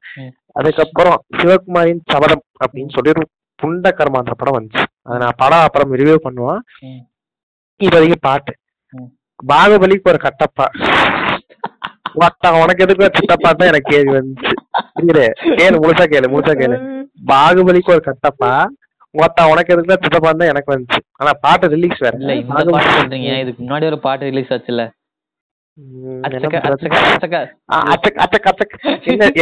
[0.58, 3.24] அதுக்கப்புறம் சிவகுமாரின் சபதம் அப்படின்னு சொல்லி ஒரு
[3.62, 4.84] புண்ட கர்மான்ற படம் வந்துச்சு.
[5.06, 6.60] அதை நான் படம் அப்புறம் ரிவ்யூ பண்ணுவோம்.
[7.80, 8.52] இப்போதைக்கு பாட்டு.
[9.50, 10.66] பாகுபலிக்கு ஒரு கட்டப்பா.
[12.24, 14.54] ஒத்தா உனக்கு எதுக்கு சித்தப்பா தான் எனக்கு கேள்வி வந்துச்சு.
[15.60, 16.78] கேளு முழுசா கேளு முழுசா கேளு.
[17.32, 18.52] பாகுபலிக்கு ஒரு கட்டப்பா.
[19.14, 21.00] ஒத்தா உனக்கு எதுக்கு சித்தப்பா தான் எனக்கு வந்துச்சு.
[21.20, 22.14] ஆனா பாட்டு ரிலீஸ் வேற.
[22.20, 23.30] இல்ல இந்த பாட்டு சொல்றீங்க.
[23.42, 24.86] இதுக்கு முன்னாடி ஒரு பாட்டு ரிலீஸ் அச்சக்க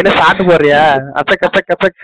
[0.00, 0.82] என்ன சாட்டு போடுறியா?
[1.20, 1.98] அச்சக் அச்சக் அச்சக்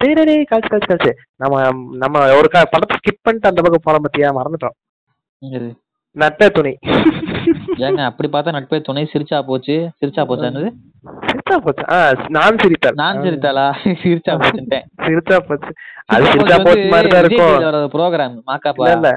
[0.00, 1.12] டேய், டேய், கழிச்சு கழிச்சு கழிச்சு
[1.42, 1.60] நம்ம
[2.02, 4.30] நம்ம ஒரு படத்தை ஸ்கிப் பண்ணிட்டு அந்த பக்கம் போன பத்தியா?
[4.38, 4.76] மறந்துட்டோம்.
[6.16, 6.72] நட்ட துணை.
[7.86, 9.76] ஏங்க அப்படி பார்த்தா நட்பே துணை சிரிச்சா போச்சு.
[10.00, 10.70] சிரிச்சா போச்சா என்னது?
[11.46, 11.84] சிரிச்சா போச்சு.
[11.94, 11.98] ஆ
[12.36, 13.64] நான் சிரித்தாள் நான் சிரித்தாளா?
[14.02, 14.86] சிரிச்சா போச்சுட்டேன்.
[15.06, 15.70] சிரிச்சா போச்சு.
[16.14, 17.90] அது சிரிச்சா போச்சு மாதிரி தான் இருக்கும்.
[17.94, 19.10] ப்ரோக்ராம் மாக்காப்பா இல்ல,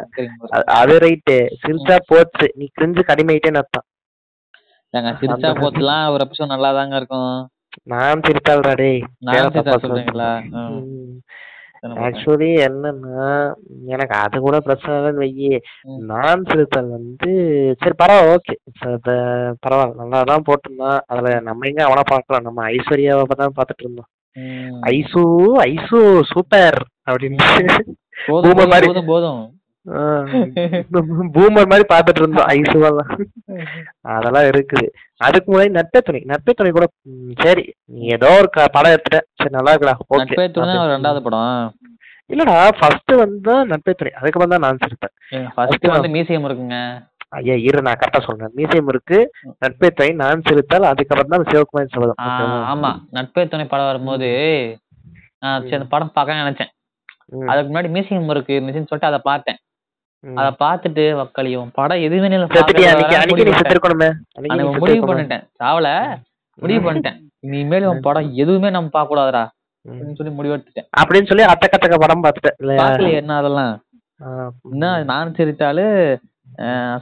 [0.79, 2.47] அது ரைட்டு சிரிச்சா போச்சு.
[2.59, 3.85] நீ கிரிஞ்சு கடிமையிட்டேன்னு அர்த்தம்.
[4.93, 7.33] ஏங்க சிரிச்சா போச்சுலாம் ஒரு எபிசோட் நல்லா தாங்க இருக்கும்.
[7.93, 9.01] நான் சிரித்தாள்டா டேய்.
[9.25, 10.31] நான் சிரிச்சா சொல்றீங்களா.
[12.05, 13.27] ஆக்சுவலி என்னன்னா
[13.93, 15.51] எனக்கு அது கூட பிரச்சனை இல்லைன்னு வையி.
[16.11, 17.29] நான் சிறுத்தல் வந்து
[17.81, 18.55] சரி பரவாயில்ல ஓகே
[19.65, 20.99] பரவாயில்ல நல்லா தான் போட்டிருந்தான்.
[21.11, 22.47] அதுல நம்ம எங்க அவனை பார்க்கலாம்.
[22.47, 24.09] நம்ம ஐஸ்வர்யாவை தான் பார்த்துட்டு இருந்தோம்.
[24.93, 25.23] ஐசு
[25.69, 25.99] ஐசு
[26.33, 26.79] சூப்பர்
[27.11, 27.37] அப்படின்னு.
[28.27, 29.41] போதும் போதும்.
[31.35, 33.11] பூமர் மாதிரி பார்த்துட்டு இருந்தோம் ஐசுவெல்லாம்
[34.13, 34.87] அதெல்லாம் இருக்குது.
[35.21, 36.87] அதுக்கு முன்னாடி நட்பே துணை நட்பே துணை கூட
[37.43, 37.63] சரி
[37.93, 39.19] நீ ஏதோ ஒரு படம் எடுத்துட்ட.
[39.39, 39.95] சரி நல்லா இருக்கடா.
[40.23, 41.69] நட்பே துணை ரெண்டாவது படம்.
[42.29, 45.13] இல்லடா ஃபர்ஸ்ட் வந்து நட்பே துணை அதுக்கப்புறம் தான் நான் சிரிப்பேன்.
[45.55, 46.79] ஃபர்ஸ்ட் வந்து மியூசியம் இருக்குங்க
[47.37, 48.53] ஐயா இரு நான் கரெக்டா சொல்றேன்.
[48.57, 49.17] மியூசியம் இருக்கு
[49.63, 52.29] நட்பே துணை நான் சிரித்தால் அதுக்கப்புறம் தான் சிவகுமார் ஆ,
[52.71, 52.91] ஆமா.
[53.17, 54.29] நட்பே துணை படம் வரும்போது
[55.43, 56.71] நான் படம் பார்க்க நினைச்சேன்.
[57.51, 59.59] அதுக்கு முன்னாடி மியூசியம் இருக்கு இருந்துச்சுன்னு சொல்லிட்டு அதை பார்த்தேன்.
[60.39, 62.29] அதை பார்த்துட்டு மக்களையும் படம் எதுவுமே
[64.79, 65.43] முடிவு பண்ணிட்டேன்.
[65.63, 65.89] சாவல
[66.61, 67.17] முடிவு பண்ணிட்டேன்.
[67.39, 69.43] இனிமேல் உன் படம் எதுவுமே நம்ம பார்க்க கூடாதுடா
[69.85, 70.87] அப்படின்னு சொல்லி முடிவெடுத்துட்டேன்.
[71.01, 73.73] அப்படின்னு சொல்லி அத்தக்க படம் பார்த்துட்டேன் என்ன அதெல்லாம்?
[74.71, 75.85] என்ன நான் சிரித்தாலு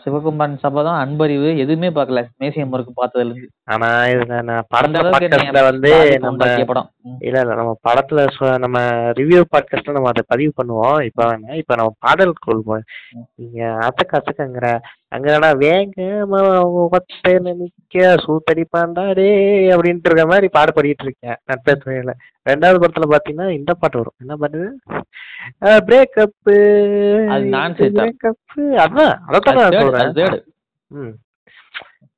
[0.01, 1.49] சிவகுமாரன் சபதம் அன்பறிவு.
[1.57, 2.21] எதுவுமே பார்க்கல.
[2.41, 5.91] மேசியம் இருக்கு பார்த்ததுல இருந்து ஆனா இதுல நான் படத்துல பாட்காஸ்ட்ல வந்து
[6.25, 6.89] நம்ம படம்.
[7.19, 8.25] இல்ல இல்ல நம்ம படத்துல
[8.65, 8.79] நம்ம
[9.19, 10.99] ரிவ்யூ பாட்காஸ்ட்ல நம்ம அதை பதிவு பண்ணுவோம்.
[11.09, 12.87] இப்ப வேணா இப்ப நம்ம பாடலுக்குள் போய்
[13.35, 14.69] நீங்க அத்தக்க அத்தக்கங்கிற
[15.15, 16.39] அங்கடா வேகமா
[16.85, 19.27] ஒத்தையில நிக்க சூத்தடிப்பாண்டா டே
[19.75, 22.13] அப்படின்ட்டு இருக்க மாதிரி பாடு பாடிட்டு இருக்கேன் நட்பே துணையில
[22.45, 24.17] ரெண்டாவது படத்துல பாத்தீங்கன்னா இந்த பாட்டு வரும்.
[24.19, 24.61] என்ன பாட்டு
[25.61, 26.49] பிரேக்கப்
[27.33, 27.77] அது நான்.
[27.99, 31.15] பிரேக்கப் அதான் அதான் நான் சொல்றேன்.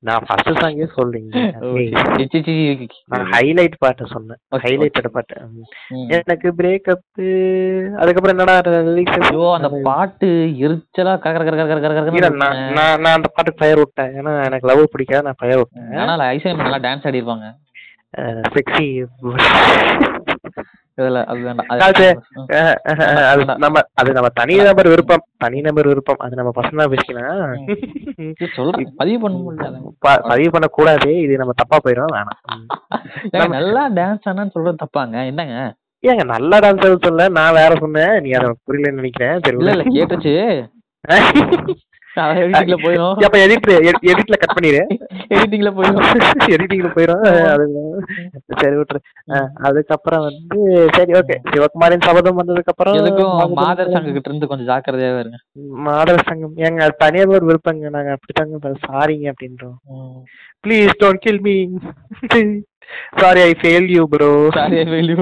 [0.02, 1.32] நான் ஃபர்ஸ்ட் சாங்கே சொல்றீங்க.
[3.12, 4.38] நான் ஹைலைட் பாட்டு சொன்னேன்.
[4.64, 5.34] ஹைலைட்டட் பாட்டு.
[6.16, 7.20] எனக்கு பிரேக்கப்
[8.00, 8.54] அதுக்கப்புறம் என்னடா
[8.88, 10.30] ரிலீஸ் ஐயோ அந்த பாட்டு
[10.66, 12.62] எரிச்சலா கர கர கர கர கர நான்
[13.02, 14.12] நான் அந்த பாட்டுக்கு ஃபயர் விட்டேன்.
[14.20, 15.90] ஏன்னா எனக்கு லவ் பிடிக்காது நான் ஃபயர் விட்டேன்.
[16.04, 17.48] ஆனால் ஐஸ்வர்யம் நல்லா டான்ஸ் ஆடி இருப்பாங்க.
[18.56, 18.86] செக்ஸி
[20.96, 21.66] இதுல அது வேண்டாம்.
[21.68, 22.20] அது- காசு.
[22.34, 22.40] ம்.
[22.40, 25.24] அஹ், அஹ், அஹ், அது நம்ம அது நம்ம தனி நபர் விருப்பம்.
[25.36, 26.16] தனி நபர் விருப்பம்.
[26.18, 32.24] அது நம்ம பர்சனலா பேசிக்கலாம் பதிவு பண்ண முடியல ப- பதிவு பண்ண கூடாது இது நம்ம தப்பா போயிடும்.
[33.30, 33.48] வேணாம்.
[33.48, 35.26] நல்லா டான்ஸ் ஆனான்னு சொல்றது தப்பாங்க.
[35.26, 35.74] என்னங்க?
[36.02, 38.20] ஏங்க நல்லா டான்ஸ் சொல்ல நான் வேற சொன்னேன்.
[38.20, 39.40] நீ அதை புரியலன்னு நினைக்கிறேன்.
[39.46, 40.68] இல்ல கேட்டுச்சு.
[42.18, 43.68] எடிட்டிங்ல போயிடும் அப்ப எடிட்
[44.12, 44.80] எடிட்ல கட் பண்ணிடு
[45.36, 46.06] எடிட்டிங்ல போயிடும்
[46.54, 47.22] எடிட்டிங்ல போயிடும்
[48.62, 49.00] சரி விட்டுரு.
[49.68, 50.58] அதுக்கப்புறம் வந்து
[50.96, 51.36] சரி ஓகே.
[51.52, 55.38] சிவகுமாரின் சபதம் வந்ததுக்கு அப்புறம் எதுக்கும் மாதர் சங்க கிட்ட இருந்து கொஞ்சம் ஜாக்கிரதையாவே இருங்க.
[55.88, 57.94] மாதவ சங்கம் ஏங்க தனியார் ஒரு விருப்பங்க.
[57.96, 59.78] நாங்க அப்படித்தாங்க சாரிங்க அப்படின்றோம்.
[60.64, 61.56] Please don't kill me
[63.22, 65.20] sorry I fail you bro Saria value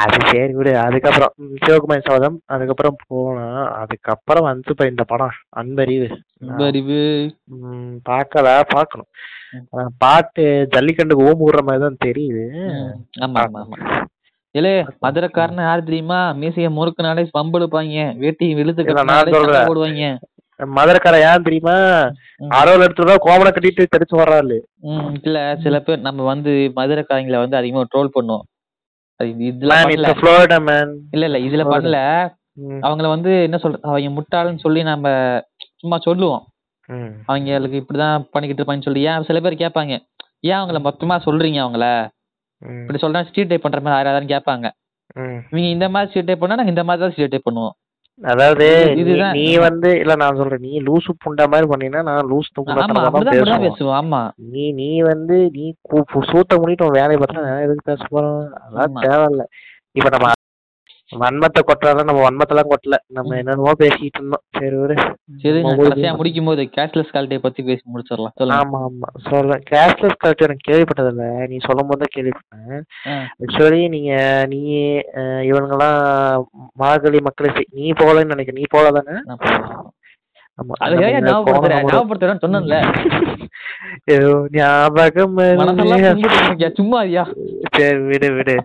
[0.00, 0.72] அது சரி விடு.
[0.84, 1.32] அதுக்கப்புறம்
[1.64, 3.46] சிவகுமாரி சபதம் அதுக்கப்புறம் போனா
[3.82, 6.08] அதுக்கப்புறம் வந்து இப்ப இந்த படம் அன்பறிவு.
[7.56, 9.10] ம், பார்க்கல பார்க்கணும்.
[9.98, 10.44] பாட்டு
[10.74, 12.44] ஜல்லிக்கட்டுக்கு ஓம் விடுற மாதிரி தான் தெரியுது.
[13.24, 13.78] ஆமா ஆமா ஆமா.
[14.54, 14.68] இல்ல
[15.04, 16.20] மதுரைக்காரன் யாரு தெரியுமா?
[16.40, 18.04] மீசைய முறுக்குனாலே பம்பு எடுப்பாங்க.
[18.22, 18.46] வேட்டி.
[18.88, 20.06] சண்டை போடுவாங்க.
[20.60, 21.74] மதுரைக்கார ஏன் தெரியுமா.
[22.58, 24.56] அறுபது எடுத்துட்டு தான் கோமனை கட்டிட்டு தெரிச்சு வர்றாரு.
[25.26, 28.46] இல்ல சில பேர் நம்ம வந்து மதுரைக்காரங்களை வந்து அதிகமா ட்ரோல் பண்ணுவோம்.
[31.14, 31.98] இல்ல இல்ல இதுல பண்ணல.
[32.86, 35.08] அவங்கள வந்து என்ன சொல்றது அவங்க முட்டாள்னு சொல்லி நம்ம
[35.80, 36.44] சும்மா சொல்லுவோம்.
[37.26, 39.02] அவங்களுக்கு இப்படிதான் பண்ணிக்கிட்டு இருப்பாங்கன்னு சொல்லி.
[39.02, 39.94] ஏன் சில பேர் கேட்பாங்க.
[40.40, 41.86] ஏன் அவங்கள மொத்தமா சொல்றீங்க அவங்கள?
[42.82, 44.66] இப்படி சொல்றா ஸ்ட்ரீட் டைப் பண்ற மாதிரி யாராவது கேட்பாங்க.
[45.50, 47.74] இவங்க இந்த மாதிரி ஸ்ட்ரீட் டைப் பண்ணா நாங்க இந்த மாதிரி தான் ஸ்ட்ரீட் டைப் பண்ணுவோம்.
[48.20, 48.66] அதாவது
[49.36, 52.76] நீ- வந்து இல்ல நான் சொல்றேன் நீ லூசு புண்டா மாதிரி பண்ணீங்கன்னா நான் லூஸ் புண்டா
[53.64, 54.20] பேசுவேன் ஆமா.
[54.52, 55.66] நீ நீ வந்து நீ
[56.30, 59.02] சூத்த முடிட்டு உன் வேலையை பார்த்தா எதுக்கு பேச போறோம் அதெல்லாம் ஆமா.
[59.06, 59.44] தேவையில்ல.
[59.92, 60.32] இப்ப நம்ம
[61.12, 62.96] வன்மத்தை கொட்டுறாலும் நம்ம வன்மத்தெல்லாம் கொட்டல.
[63.16, 64.42] நம்ம என்னென்னமோ பேசிட்டு இருந்தோம்.
[64.58, 64.94] சரி ஒரு
[65.42, 68.34] சரி கடைசியா முடிக்கும் போது கேஷ்லெஸ் குவாலிட்டியை பத்தி பேசி முடிச்சிடலாம்.
[68.58, 69.08] ஆமா ஆமா.
[69.28, 69.62] சொல்றேன்.
[69.72, 71.26] கேஷ்லெஸ் கல்ச்சர் எனக்கு கேள்விப்பட்டதில்ல.
[71.52, 72.82] நீ சொல்லும் போது தான் கேள்விப்பட்டேன்.
[73.44, 74.12] ஆக்சுவலி நீங்க
[74.54, 74.60] நீ
[75.50, 76.00] இவனுங்கெல்லாம்
[76.82, 78.60] மார்கழி மக்களை நீ போகலன்னு நினைக்கிறேன்.
[78.62, 79.16] நீ போல தானே
[86.76, 87.26] சும்மா ஐயா
[87.74, 88.56] சரி விடு விடு.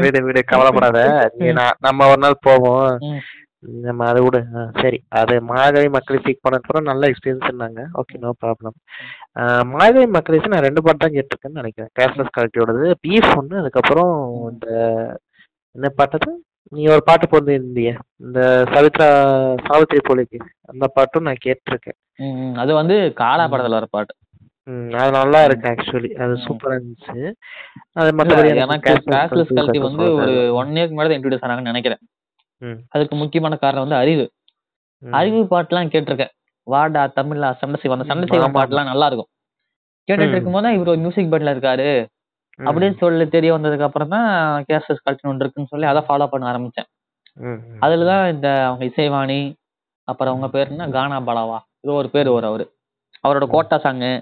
[0.00, 0.44] விடு விடு.
[0.44, 1.30] கவலைப்படாத.
[1.78, 2.98] நம்ம ஒரு நாள் போவோம்.
[3.82, 4.44] நம்ம அதை விடு.
[4.80, 5.04] சரி.
[5.10, 7.86] அது மார்கழி மக்கள் சீக் பண்ணதுக்கப்புறம் நல்ல எக்ஸ்பீரியன்ஸ் இருந்தாங்க.
[7.94, 8.74] ஓகே நோ ப்ராப்ளம்
[9.72, 11.90] மார்கழி மக்கள் நான் ரெண்டு பாட்டு தான் கேட்டிருக்கேன்னு நினைக்கிறேன்.
[11.98, 14.66] கேஷ்லெஸ் குவாலிட்டியோடது பீஃப் ஒன்று அதுக்கப்புறம் இந்த
[15.76, 19.08] என்ன பாட்டது நீ ஒரு பாட்டு போந்திருந்திய இந்த சவித்ரா
[19.66, 20.38] சாவித்ரி போலிக்கு.
[20.60, 21.98] அந்த பாட்டும் நான் கேட்டிருக்கேன்.
[22.16, 22.54] ம்.
[22.54, 24.14] அது வந்து காலா படத்துல வர பாட்டு.
[24.64, 27.32] ம், அது நல்லா இருக்கு ஆக்சுவலி அது சூப்பரா இருந்துச்சு.
[27.92, 31.98] அது மற்றபடி எனக்கு கேஷ்லெஸ் கல்ட்டி வந்து ஒரு ஒன் இயர்க்கு மேல இன்ட்ரடியூஸ் ஆனாங்கன்னு நினைக்கிறேன்.
[32.88, 34.30] அதுக்கு முக்கியமான காரணம் வந்து அறிவு.
[35.10, 36.32] அறிவு பாட்டுலாம் கேட்டிருக்கேன்.
[36.62, 38.54] வாடா தமிழ்ல சண்டை செய்வோம் அந்த சண்டை செய்வோம்.
[38.54, 39.26] பாட்டுலாம் நல்லா இருக்கும்.
[40.08, 40.28] கேட்டுட்டு.
[40.28, 42.06] இருக்கும்போது இவர் ஒரு மியூசிக் பேண்ட்ல இருக்காரு.
[42.58, 44.28] அப்படின்னு சொல்லி தெரிய வந்ததுக்கு அப்புறம் தான்
[44.68, 46.88] கேஷ்லெஸ் கல்ட்டி ஒன்று இருக்குன்னு சொல்லி அதை ஃபாலோ பண்ண ஆரம்பிச்சேன்.
[47.84, 49.40] அதுல தான் இந்த அவங்க இசைவாணி
[50.08, 50.84] அப்புறம் அவங்க பேர் என்ன?
[50.96, 51.58] கானா பாலாவா.
[51.82, 52.64] இது ஒரு பேர் வரும் அவரு.
[53.24, 54.12] அவரோட கோட்டா சாங்கு.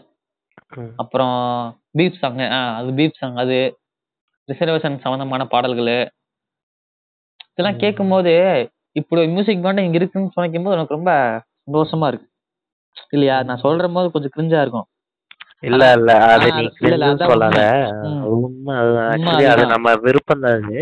[1.02, 1.36] அப்புறம்
[1.98, 2.40] பீப் சாங்
[2.78, 3.58] அது பீப் சாங் அது.
[4.48, 5.92] ரிசர்வேஷன் சம்பந்தமான பாடல்கள்.
[7.52, 7.80] இதெல்லாம்.
[7.82, 8.32] கேட்கும்போது
[9.00, 11.12] இப்படி மியூசிக் பேண்ட் இங்க இருக்குன்னு சொன்னிக்கும் போது எனக்கு ரொம்ப
[11.64, 12.28] சந்தோஷமா இருக்கு.
[13.14, 13.36] இல்லையா?
[13.48, 14.86] நான் சொல்ற போது கொஞ்சம் கிரிஞ்சா இருக்கும்.
[15.68, 17.60] இல்ல இல்ல அது நீ கிரிஞ்சுன்னு சொல்லாத.
[18.34, 18.74] உண்மை.
[18.80, 19.64] அதுதான் ஆக்சுவலி அது.
[19.72, 20.78] நம்ம விருப்பம் தான் அது.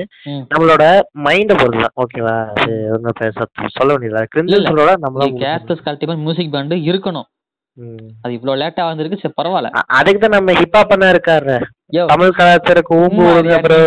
[0.52, 0.84] நம்மளோட
[1.26, 1.96] மைண்ட பொறுத்து தான்.
[2.04, 3.46] ஓகேவா அது ஒன்றும் பேச
[3.76, 4.68] சொல்ல வேண்டியது கிரிஞ்சு இல்ல.
[4.70, 7.28] சொல்றோட நம்மள கேஸ்டஸ் கல்டிவன் மியூசிக் பேண்ட் இருக்கணும்.
[8.22, 9.68] அது இவ்வளவு லேட்டா வந்திருக்கு சரி பரவாயில்ல.
[9.98, 11.54] அதுக்கு தான் நம்ம ஹிப்ஹாப் பண்ண இருக்காரு
[12.10, 13.56] தமிழ் கலாச்சாரக்கு சும்மா விடுங்க.
[13.66, 13.80] ப்ரோ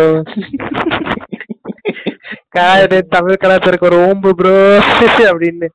[3.14, 4.56] தமிழ் கலாச்சாரக்கு ஒரு ஓம்பு ப்ரோ
[5.30, 5.68] அப்படின்னு.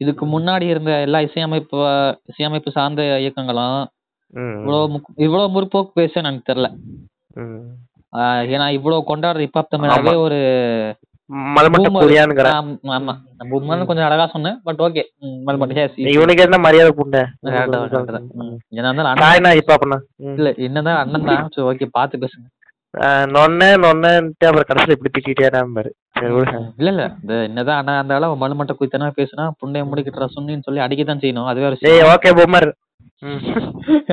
[0.00, 1.78] இதுக்கு முன்னாடி இருந்த எல்லா இசையமைப்பு
[2.30, 3.78] இசையமைப்பு சார்ந்த இயக்கங்களும்
[4.58, 4.96] இவ்வளவு
[5.26, 6.68] இவ்வளவு முற்போக்கு பேச எனக்கு தெரியல
[8.50, 9.96] ஏன்னா இவ்வளவு கொண்டாடுற ஹிப்ஹாப் தமிழாவே.
[10.22, 10.38] ஒரு
[12.50, 12.68] ஆம்,
[13.50, 15.02] பூமர்னு கொஞ்சம் அழகா சொன்னேன் பட் ஓகே.
[16.12, 17.22] இவனுக்கு என்ன மரியாதை புண்டை?
[18.16, 18.28] தான்.
[20.34, 22.46] இல்ல என்னதான் அண்ணன் தான் சரி ஓகே பாத்து பேசுங்க.
[23.34, 25.90] நொன்ன நொன்னன்ட்டு அப்புறம் கடைசியில் இப்படி திட்டிட்டே தான் பாரு.
[26.18, 26.52] சரி விடு.
[26.80, 27.04] இல்ல இல்ல.
[27.22, 31.48] இந்த என்னதான் அண்ணா இருந்தாலும் மலுமட்ட குத்தனா பேசுனா புண்டைய முடிக்கிட்ட சொன்னின்னு சொல்லி அடிக்கத்தான் செய்யணும்.
[31.50, 32.68] அதுவே ஒரு ஏய் ஓகே பொம்மர்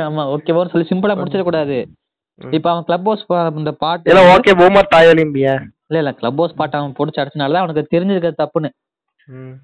[0.08, 1.78] ஆமா ஓகேவான்னு சொல்லி சிம்பிளா முடிச்சிட கூடாது.
[2.40, 3.24] இப்ப அவன் கிளப் ஹவுஸ்
[3.62, 5.56] இந்த பாட்டு இல்ல ஓகே பொம்மர் தாயலிம்பியா
[5.88, 8.70] இல்ல இல்ல கிளப் ஹவுஸ் பாட்டு அவன் பொடிச்சு அடிச்சனாலதான் அவனுக்கு தெரிஞ்சிருக்க தப்புன்னு.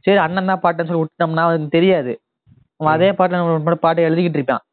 [0.06, 2.12] சரி அண்ணன் தான் பாட்டுன்னு சொல்லி விட்டுட்டோம்னா அவனுக்கு தெரியாது.
[2.80, 3.10] அவன் அதே
[3.68, 4.64] ஒரு பாட்டு எழுதிக்கிட்டு இருப்பான்.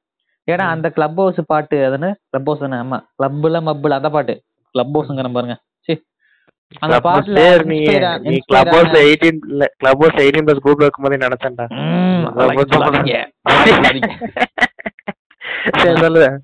[0.51, 2.77] ஏன்னா அந்த கிளப் ஹவுஸ் பாட்டு அதுன்னு கிளப் ஹவுஸ் தானே?
[2.77, 3.01] ஆமா.
[3.23, 4.43] கிளப்ல மப்புல அந்த பாட்டு.
[4.71, 5.59] கிளப் ஹவுஸ்ங்கிற பாருங்க.
[6.79, 11.17] அந்த பாட்டுல நீ கிளப் ஹவுஸ் ஆன- எயிட்டீன் இல்ல கிளப் ஹவுஸ் எயிட்டீன் பிளஸ் குரூப்ல இருக்கும்போது
[12.79, 13.31] சொல்லாதீங்க.
[15.77, 16.41] சரி சொல்லு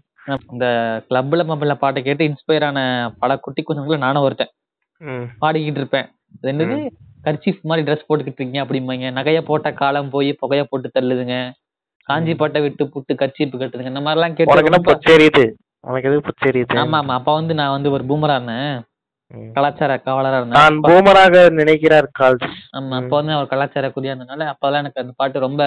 [0.51, 0.67] இந்த
[1.11, 4.51] கிளப்ல மொபைல்ல பாட்டை கேட்டு இன்ஸ்பயர் ஆன பல குட்டி குஞ்சங்கள நானும் ஒருத்தன்.
[5.41, 6.07] பாடிக்கிட்டு இருப்பேன்.
[6.43, 6.91] அது என்னது?
[7.25, 9.21] கர்ச்சீஃப் மாதிரி ட்ரெஸ் போட்டுக்கிட்டு இருக்கீங்க அப்படிம்பாங்க.
[9.21, 11.51] நகைய போட்ட காலம் போய் புகைய போட்டு தள்ளுதுங்க.
[12.09, 14.53] காஞ்சி பட்டை விட்டு புட்டு கர்ச்சீப் கட்டுதுங்க இந்த மாதிரிலாம் கேட்டு
[15.85, 16.75] உனக்கு புச்சேரியுது?
[16.81, 18.75] ஆமா ஆமா அப்ப வந்து நான் வந்து ஒரு பூமரா இருந்தேன்.
[19.31, 19.49] ம்.
[19.55, 22.95] கலாச்சார காவலரா நான் பூமராக நினைக்கிறார் கால்ஸ் ஆமா.
[22.99, 25.63] அப்ப வந்து அவர் கலாச்சார குதியா இருந்தனால அப்பெல்லாம் எனக்கு அந்த பாட்டு ரொம்ப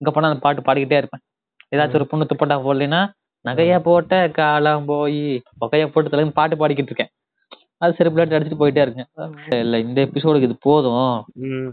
[0.00, 1.22] இங்க போனா அந்த பாட்டு பாடிக்கிட்டே இருப்பேன்.
[1.72, 3.00] ஏதாச்சும் ஒரு பொண்ணு துப்பட்டா போடலைன்னா
[3.44, 5.18] நகைய போட்ட காலம் போய்
[5.60, 7.12] புகைய போட்டு தலைன்னு பாட்டு பாடிக்கிட்டு இருக்கேன்.
[7.82, 9.08] அது சரி பிளேட் அடிச்சுட்டு போயிட்டே இருக்கேன்
[9.58, 11.12] இல்ல இந்த எபிசோடுக்கு இது போதும்.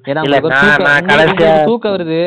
[0.10, 0.24] ஏன்னா
[1.68, 2.20] தூக்கம் வருது.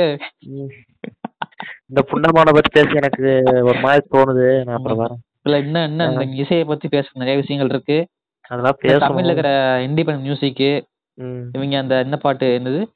[1.88, 4.64] இந்த புண்டமான பத்தி பேச எனக்கு ஒரு மாதிரி தோணுது.
[4.64, 5.36] நான் அப்புறம் வரேன்.
[5.42, 8.08] இல்ல இன்னும் என்ன இந்த இசையை பத்தி பேச நிறைய விஷயங்கள் இருக்கு.
[8.48, 11.40] அதெல்லாம் இந்த தமிழ்ல இருக்கிற இண்டிபெண்ட் மியூசிக் ம்.
[11.52, 12.86] இவங்க அந்த என்ன பாட்டு என்னது?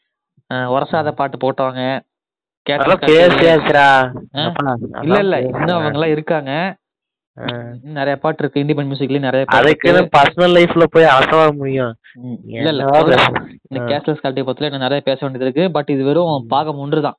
[0.55, 1.39] அஹ் உரசாத பாட்டு?
[4.33, 6.77] அப்பா, இல்ல இல்ல இன்னும் அவங்க எல்லாம் இருக்காங்க.
[7.83, 8.61] நிறைய பாட்டு இருக்கு.
[8.61, 11.95] இண்டிபெண்ட் மியூசிக்லயும் நிறைய பாட்டு அதுக்குன்னு பர்சனல் லைஃப்ல போய் அசவ முடியும்.
[12.47, 12.85] இல்ல இல்ல.
[12.85, 13.33] பேச-
[13.69, 13.85] இந்த.
[13.85, 15.71] கேஷ்லெஸ் கல்ட்டி பத்தில நிறைய பேச வேண்டியது இருக்கு.
[15.71, 17.17] பட் இது வெறும் பாகம் ஒன்று தான்.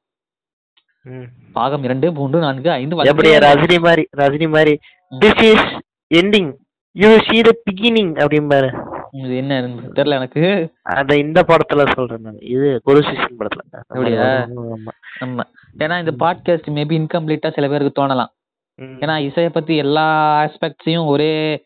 [1.54, 3.30] பாகம் இரண்டு மூன்று நான்கு ஐந்து எப்படி.
[3.38, 4.74] ரஜினி மாதிரி ரஜினி மாதிரி.
[5.20, 5.70] This is
[6.16, 6.52] ending
[6.92, 8.70] you see the beginning அப்படிம்பாரு
[9.12, 9.60] இது என்ன
[9.96, 10.44] தெரியல எனக்கு.
[10.82, 12.40] அந்த இந்த படத்துல சொல்றேன் நான்.
[12.40, 13.62] இது குரு சிஷ்யன் படத்துல.
[13.72, 14.22] அப்படியா?
[14.22, 14.94] ஆமா.
[15.20, 15.44] நம்ம.
[15.80, 18.32] ஏன்னா இந்த பாட்காஸ்ட் மேபி இன்கம்ப்ளீட்டா சில பேருக்கு தோணலாம்.
[18.80, 20.08] ஏன்னா இசையை பத்தி எல்லா
[20.44, 21.64] ஆஸ்பெக்ட்ஸையும் ஒரே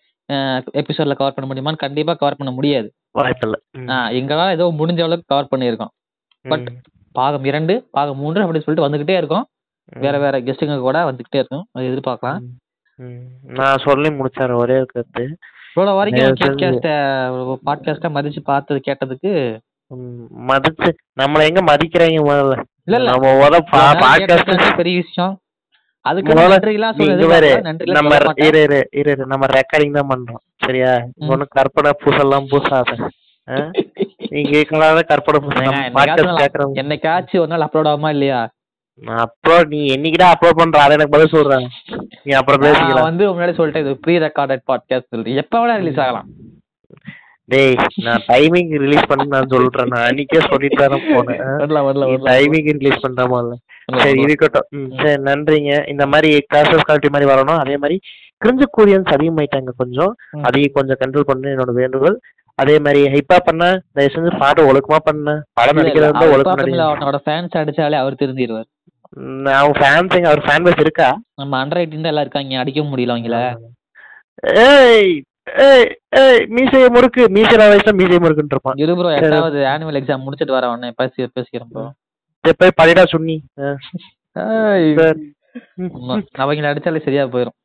[0.73, 2.93] எபிசோட்ல கவர் பண்ண முடியுமான்னு கண்டிப்பா கவர் பண்ண முடியாது.
[3.19, 3.55] வாய்ப்பில்ல.
[4.19, 5.93] எங்களால ஏதோ முடிஞ்ச அளவுக்கு கவர் பண்ணியிருக்கோம்.
[6.41, 6.67] பட்.
[7.19, 9.45] பாகம் இரண்டு பாகம் மூன்று அப்படின்னு சொல்லிட்டு வந்துகிட்டே இருக்கும்.
[10.03, 11.65] வேற வேற கெஸ்ட்டுங்க கூட வந்துகிட்டே இருக்கும்.
[11.73, 12.41] அது எதிர்பார்க்கலாம்.
[13.57, 15.23] நான் சொல்லி முடிச்சாரு ஒரே ஒரு கருத்து.
[15.71, 16.79] இவ்வளவு வரைக்கும்
[17.67, 19.33] பாட்காஸ்டா மதிச்சு பார்த்தது கேட்டதுக்கு
[20.49, 20.89] மதிச்சு
[21.21, 22.55] நம்மள எங்க மதிக்கிறாங்க முதல்ல?
[22.87, 23.09] இல்ல இல்ல.
[23.11, 25.35] நம்ம முத இவ்வளவு நேரம் பாட்காஸ்ட் பெரிய விஷயம்.
[26.05, 26.57] அதுக்கு முதல்ல
[27.97, 28.17] நம்ம
[28.47, 29.13] இரு இரு இரு.
[29.31, 30.43] நம்ம ரெக்கார்டிங் தான் பண்றோம்.
[30.65, 30.91] சரியா?
[31.31, 32.91] ஒன்னும் கற்பனை பூசெல்லாம் பூசாத?
[34.31, 35.39] நீங்க கேட்கலாத கற்பனை
[36.37, 38.39] கேக்குறவங்க என்னைக்காச்சும் ஒரு நாள் அப்லோட் ஆகுமா இல்லையா?
[39.23, 40.77] அப்லோட் நீ என்னைக்குடா அப்லோட் பண்ற?
[40.83, 41.65] அதை எனக்கு பதில் சொல்றேன்
[42.25, 43.07] நீ அப்புறம் பேசிக்கலாம்.
[43.09, 45.39] வந்து முன்னாடி சொல்லிட்டேன் இது ப்ரீ ரெக்கார்டட் பாட்காஸ்ட் சொல்லிட்டு.
[45.43, 46.27] எப்ப வேணா ரிலீஸ் ஆகலாம்.
[47.53, 47.75] டேய்
[48.05, 49.91] நான் டைமிங் ரிலீஸ் பண்ண நான் சொல்றேன்.
[49.93, 51.41] நான் அன்னைக்கே சொல்லிட்டு தானே போனேன்.
[51.61, 52.27] வரல வரல வரல.
[52.31, 54.67] டைமிங் ரிலீஸ் பண்ற மாதிரி சரி இருக்கட்டும்.
[55.01, 55.73] சரி நன்றிங்க.
[55.93, 57.61] இந்த மாதிரி கிளாஸஸ் குவாலிட்டி மாதிரி வரணும்.
[57.63, 57.97] அதே மாதிரி
[58.41, 60.11] கிரிஞ்சு கூரியன்ஸ் அதிகமாயிட்டாங்க கொஞ்சம்.
[60.47, 62.17] அதையும் கொஞ்சம் கண்ட்ரோல் பண்ணு என்னோட வேண்டுகோள்.
[62.57, 63.63] அதே மாதிரி ஹைப்பா பண்ண
[63.95, 65.33] தயவு செஞ்சு பாட்டு ஒழுக்கமா பண்ண.
[65.53, 68.67] படம் நடிக்கிறது ஒழுக்கமா அவனோட ஃபேன்ஸ் அடிச்சாலே அவர் திருந்திடுவார்
[69.55, 71.09] அவன் ஃபேன்ஸ் அவர் ஃபேன் பேஸ் இருக்கா?
[71.37, 73.37] நம்ம அண்டர் தான் எல்லாம் இருக்காங்க அடிக்க முடியல அவங்கள.
[74.63, 75.13] ஏய்
[75.65, 75.85] ஏய்
[76.21, 77.23] ஏய் மீசைய முறுக்கு.
[77.35, 81.71] மீசையில வயசுல மீசைய முறுக்குன்னு இருப்பான் இரு ப்ரோ எட்டாவது ஆனுவல் எக்ஸாம் முடிச்சிட்டு வர உடனே பேசி பேசிக்கிறோம்
[81.71, 81.85] ப்ரோ
[82.59, 83.03] போய் படிடா
[85.77, 87.57] ம், அவங்கள அடிச்சாலே சரியா போயிடும்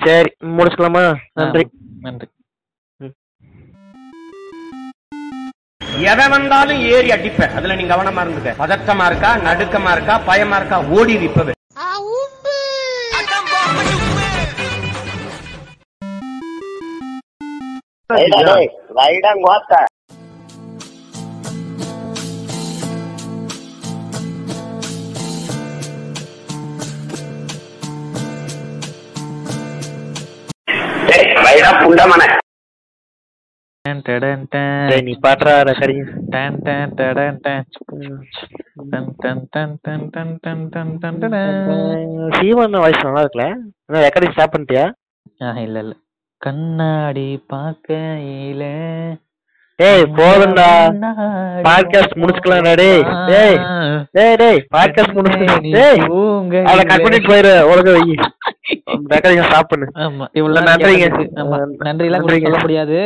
[0.00, 0.30] சரி.
[0.54, 1.02] முடிச்சுக்கலாமா?
[1.38, 1.64] நன்றி.
[2.00, 2.26] நன்றி.
[6.00, 7.54] எதை வந்தாலும் ஏறி அடிப்ப.
[7.54, 8.54] அதுல நீ கவனமா இருந்துக்க.
[8.58, 11.52] பதட்டமா இருக்கா நடுக்கமா இருக்கா பயமா இருக்கா ஓடி இப்பவே.
[18.10, 19.88] டடன் டன்.
[35.02, 36.08] நீ பாடுறா ரெக்கார்டிங்
[42.38, 43.46] சீமான வாய்ஸ் நல்லா இருக்குல்ல
[43.88, 44.58] என்ன ரெக்கார்டிங் ஸ்டாப்
[45.62, 45.94] இல்ல இல்ல
[46.40, 48.64] கண்ணாடி பார்க்கையில
[49.78, 50.68] ஏய் போதும்டா
[51.62, 53.56] பாட்காஸ்ட் முடிச்சுக்கலாம் டேய் டேய்
[54.12, 56.00] டேய் டேய் பாட்காஸ்ட் முடிச்சுக்கலாம் டேய்
[56.64, 58.04] அத கட் பண்ணிட்டு போயிரு உலக வை
[59.14, 61.08] ரெக்கார்டிங் ஸ்டாப் பண்ணு ஆமா இவ்வளவு நன்றிங்க
[61.78, 63.00] நன்றி எல்லாம் சொல்ல முடியாது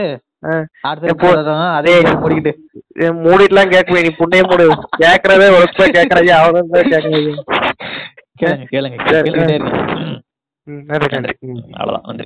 [3.23, 4.65] மூடிட்டுலாம் கேட்கல நீ புண்ணைய மூடு.
[4.99, 7.43] கேக்குறதே ஒழுங்கா கேக்குறையா அவரும் கேக்குறீங்க
[8.71, 9.71] கேளுங்க கேளுங்க
[11.75, 12.25] அவ்வளவுதான் வந்து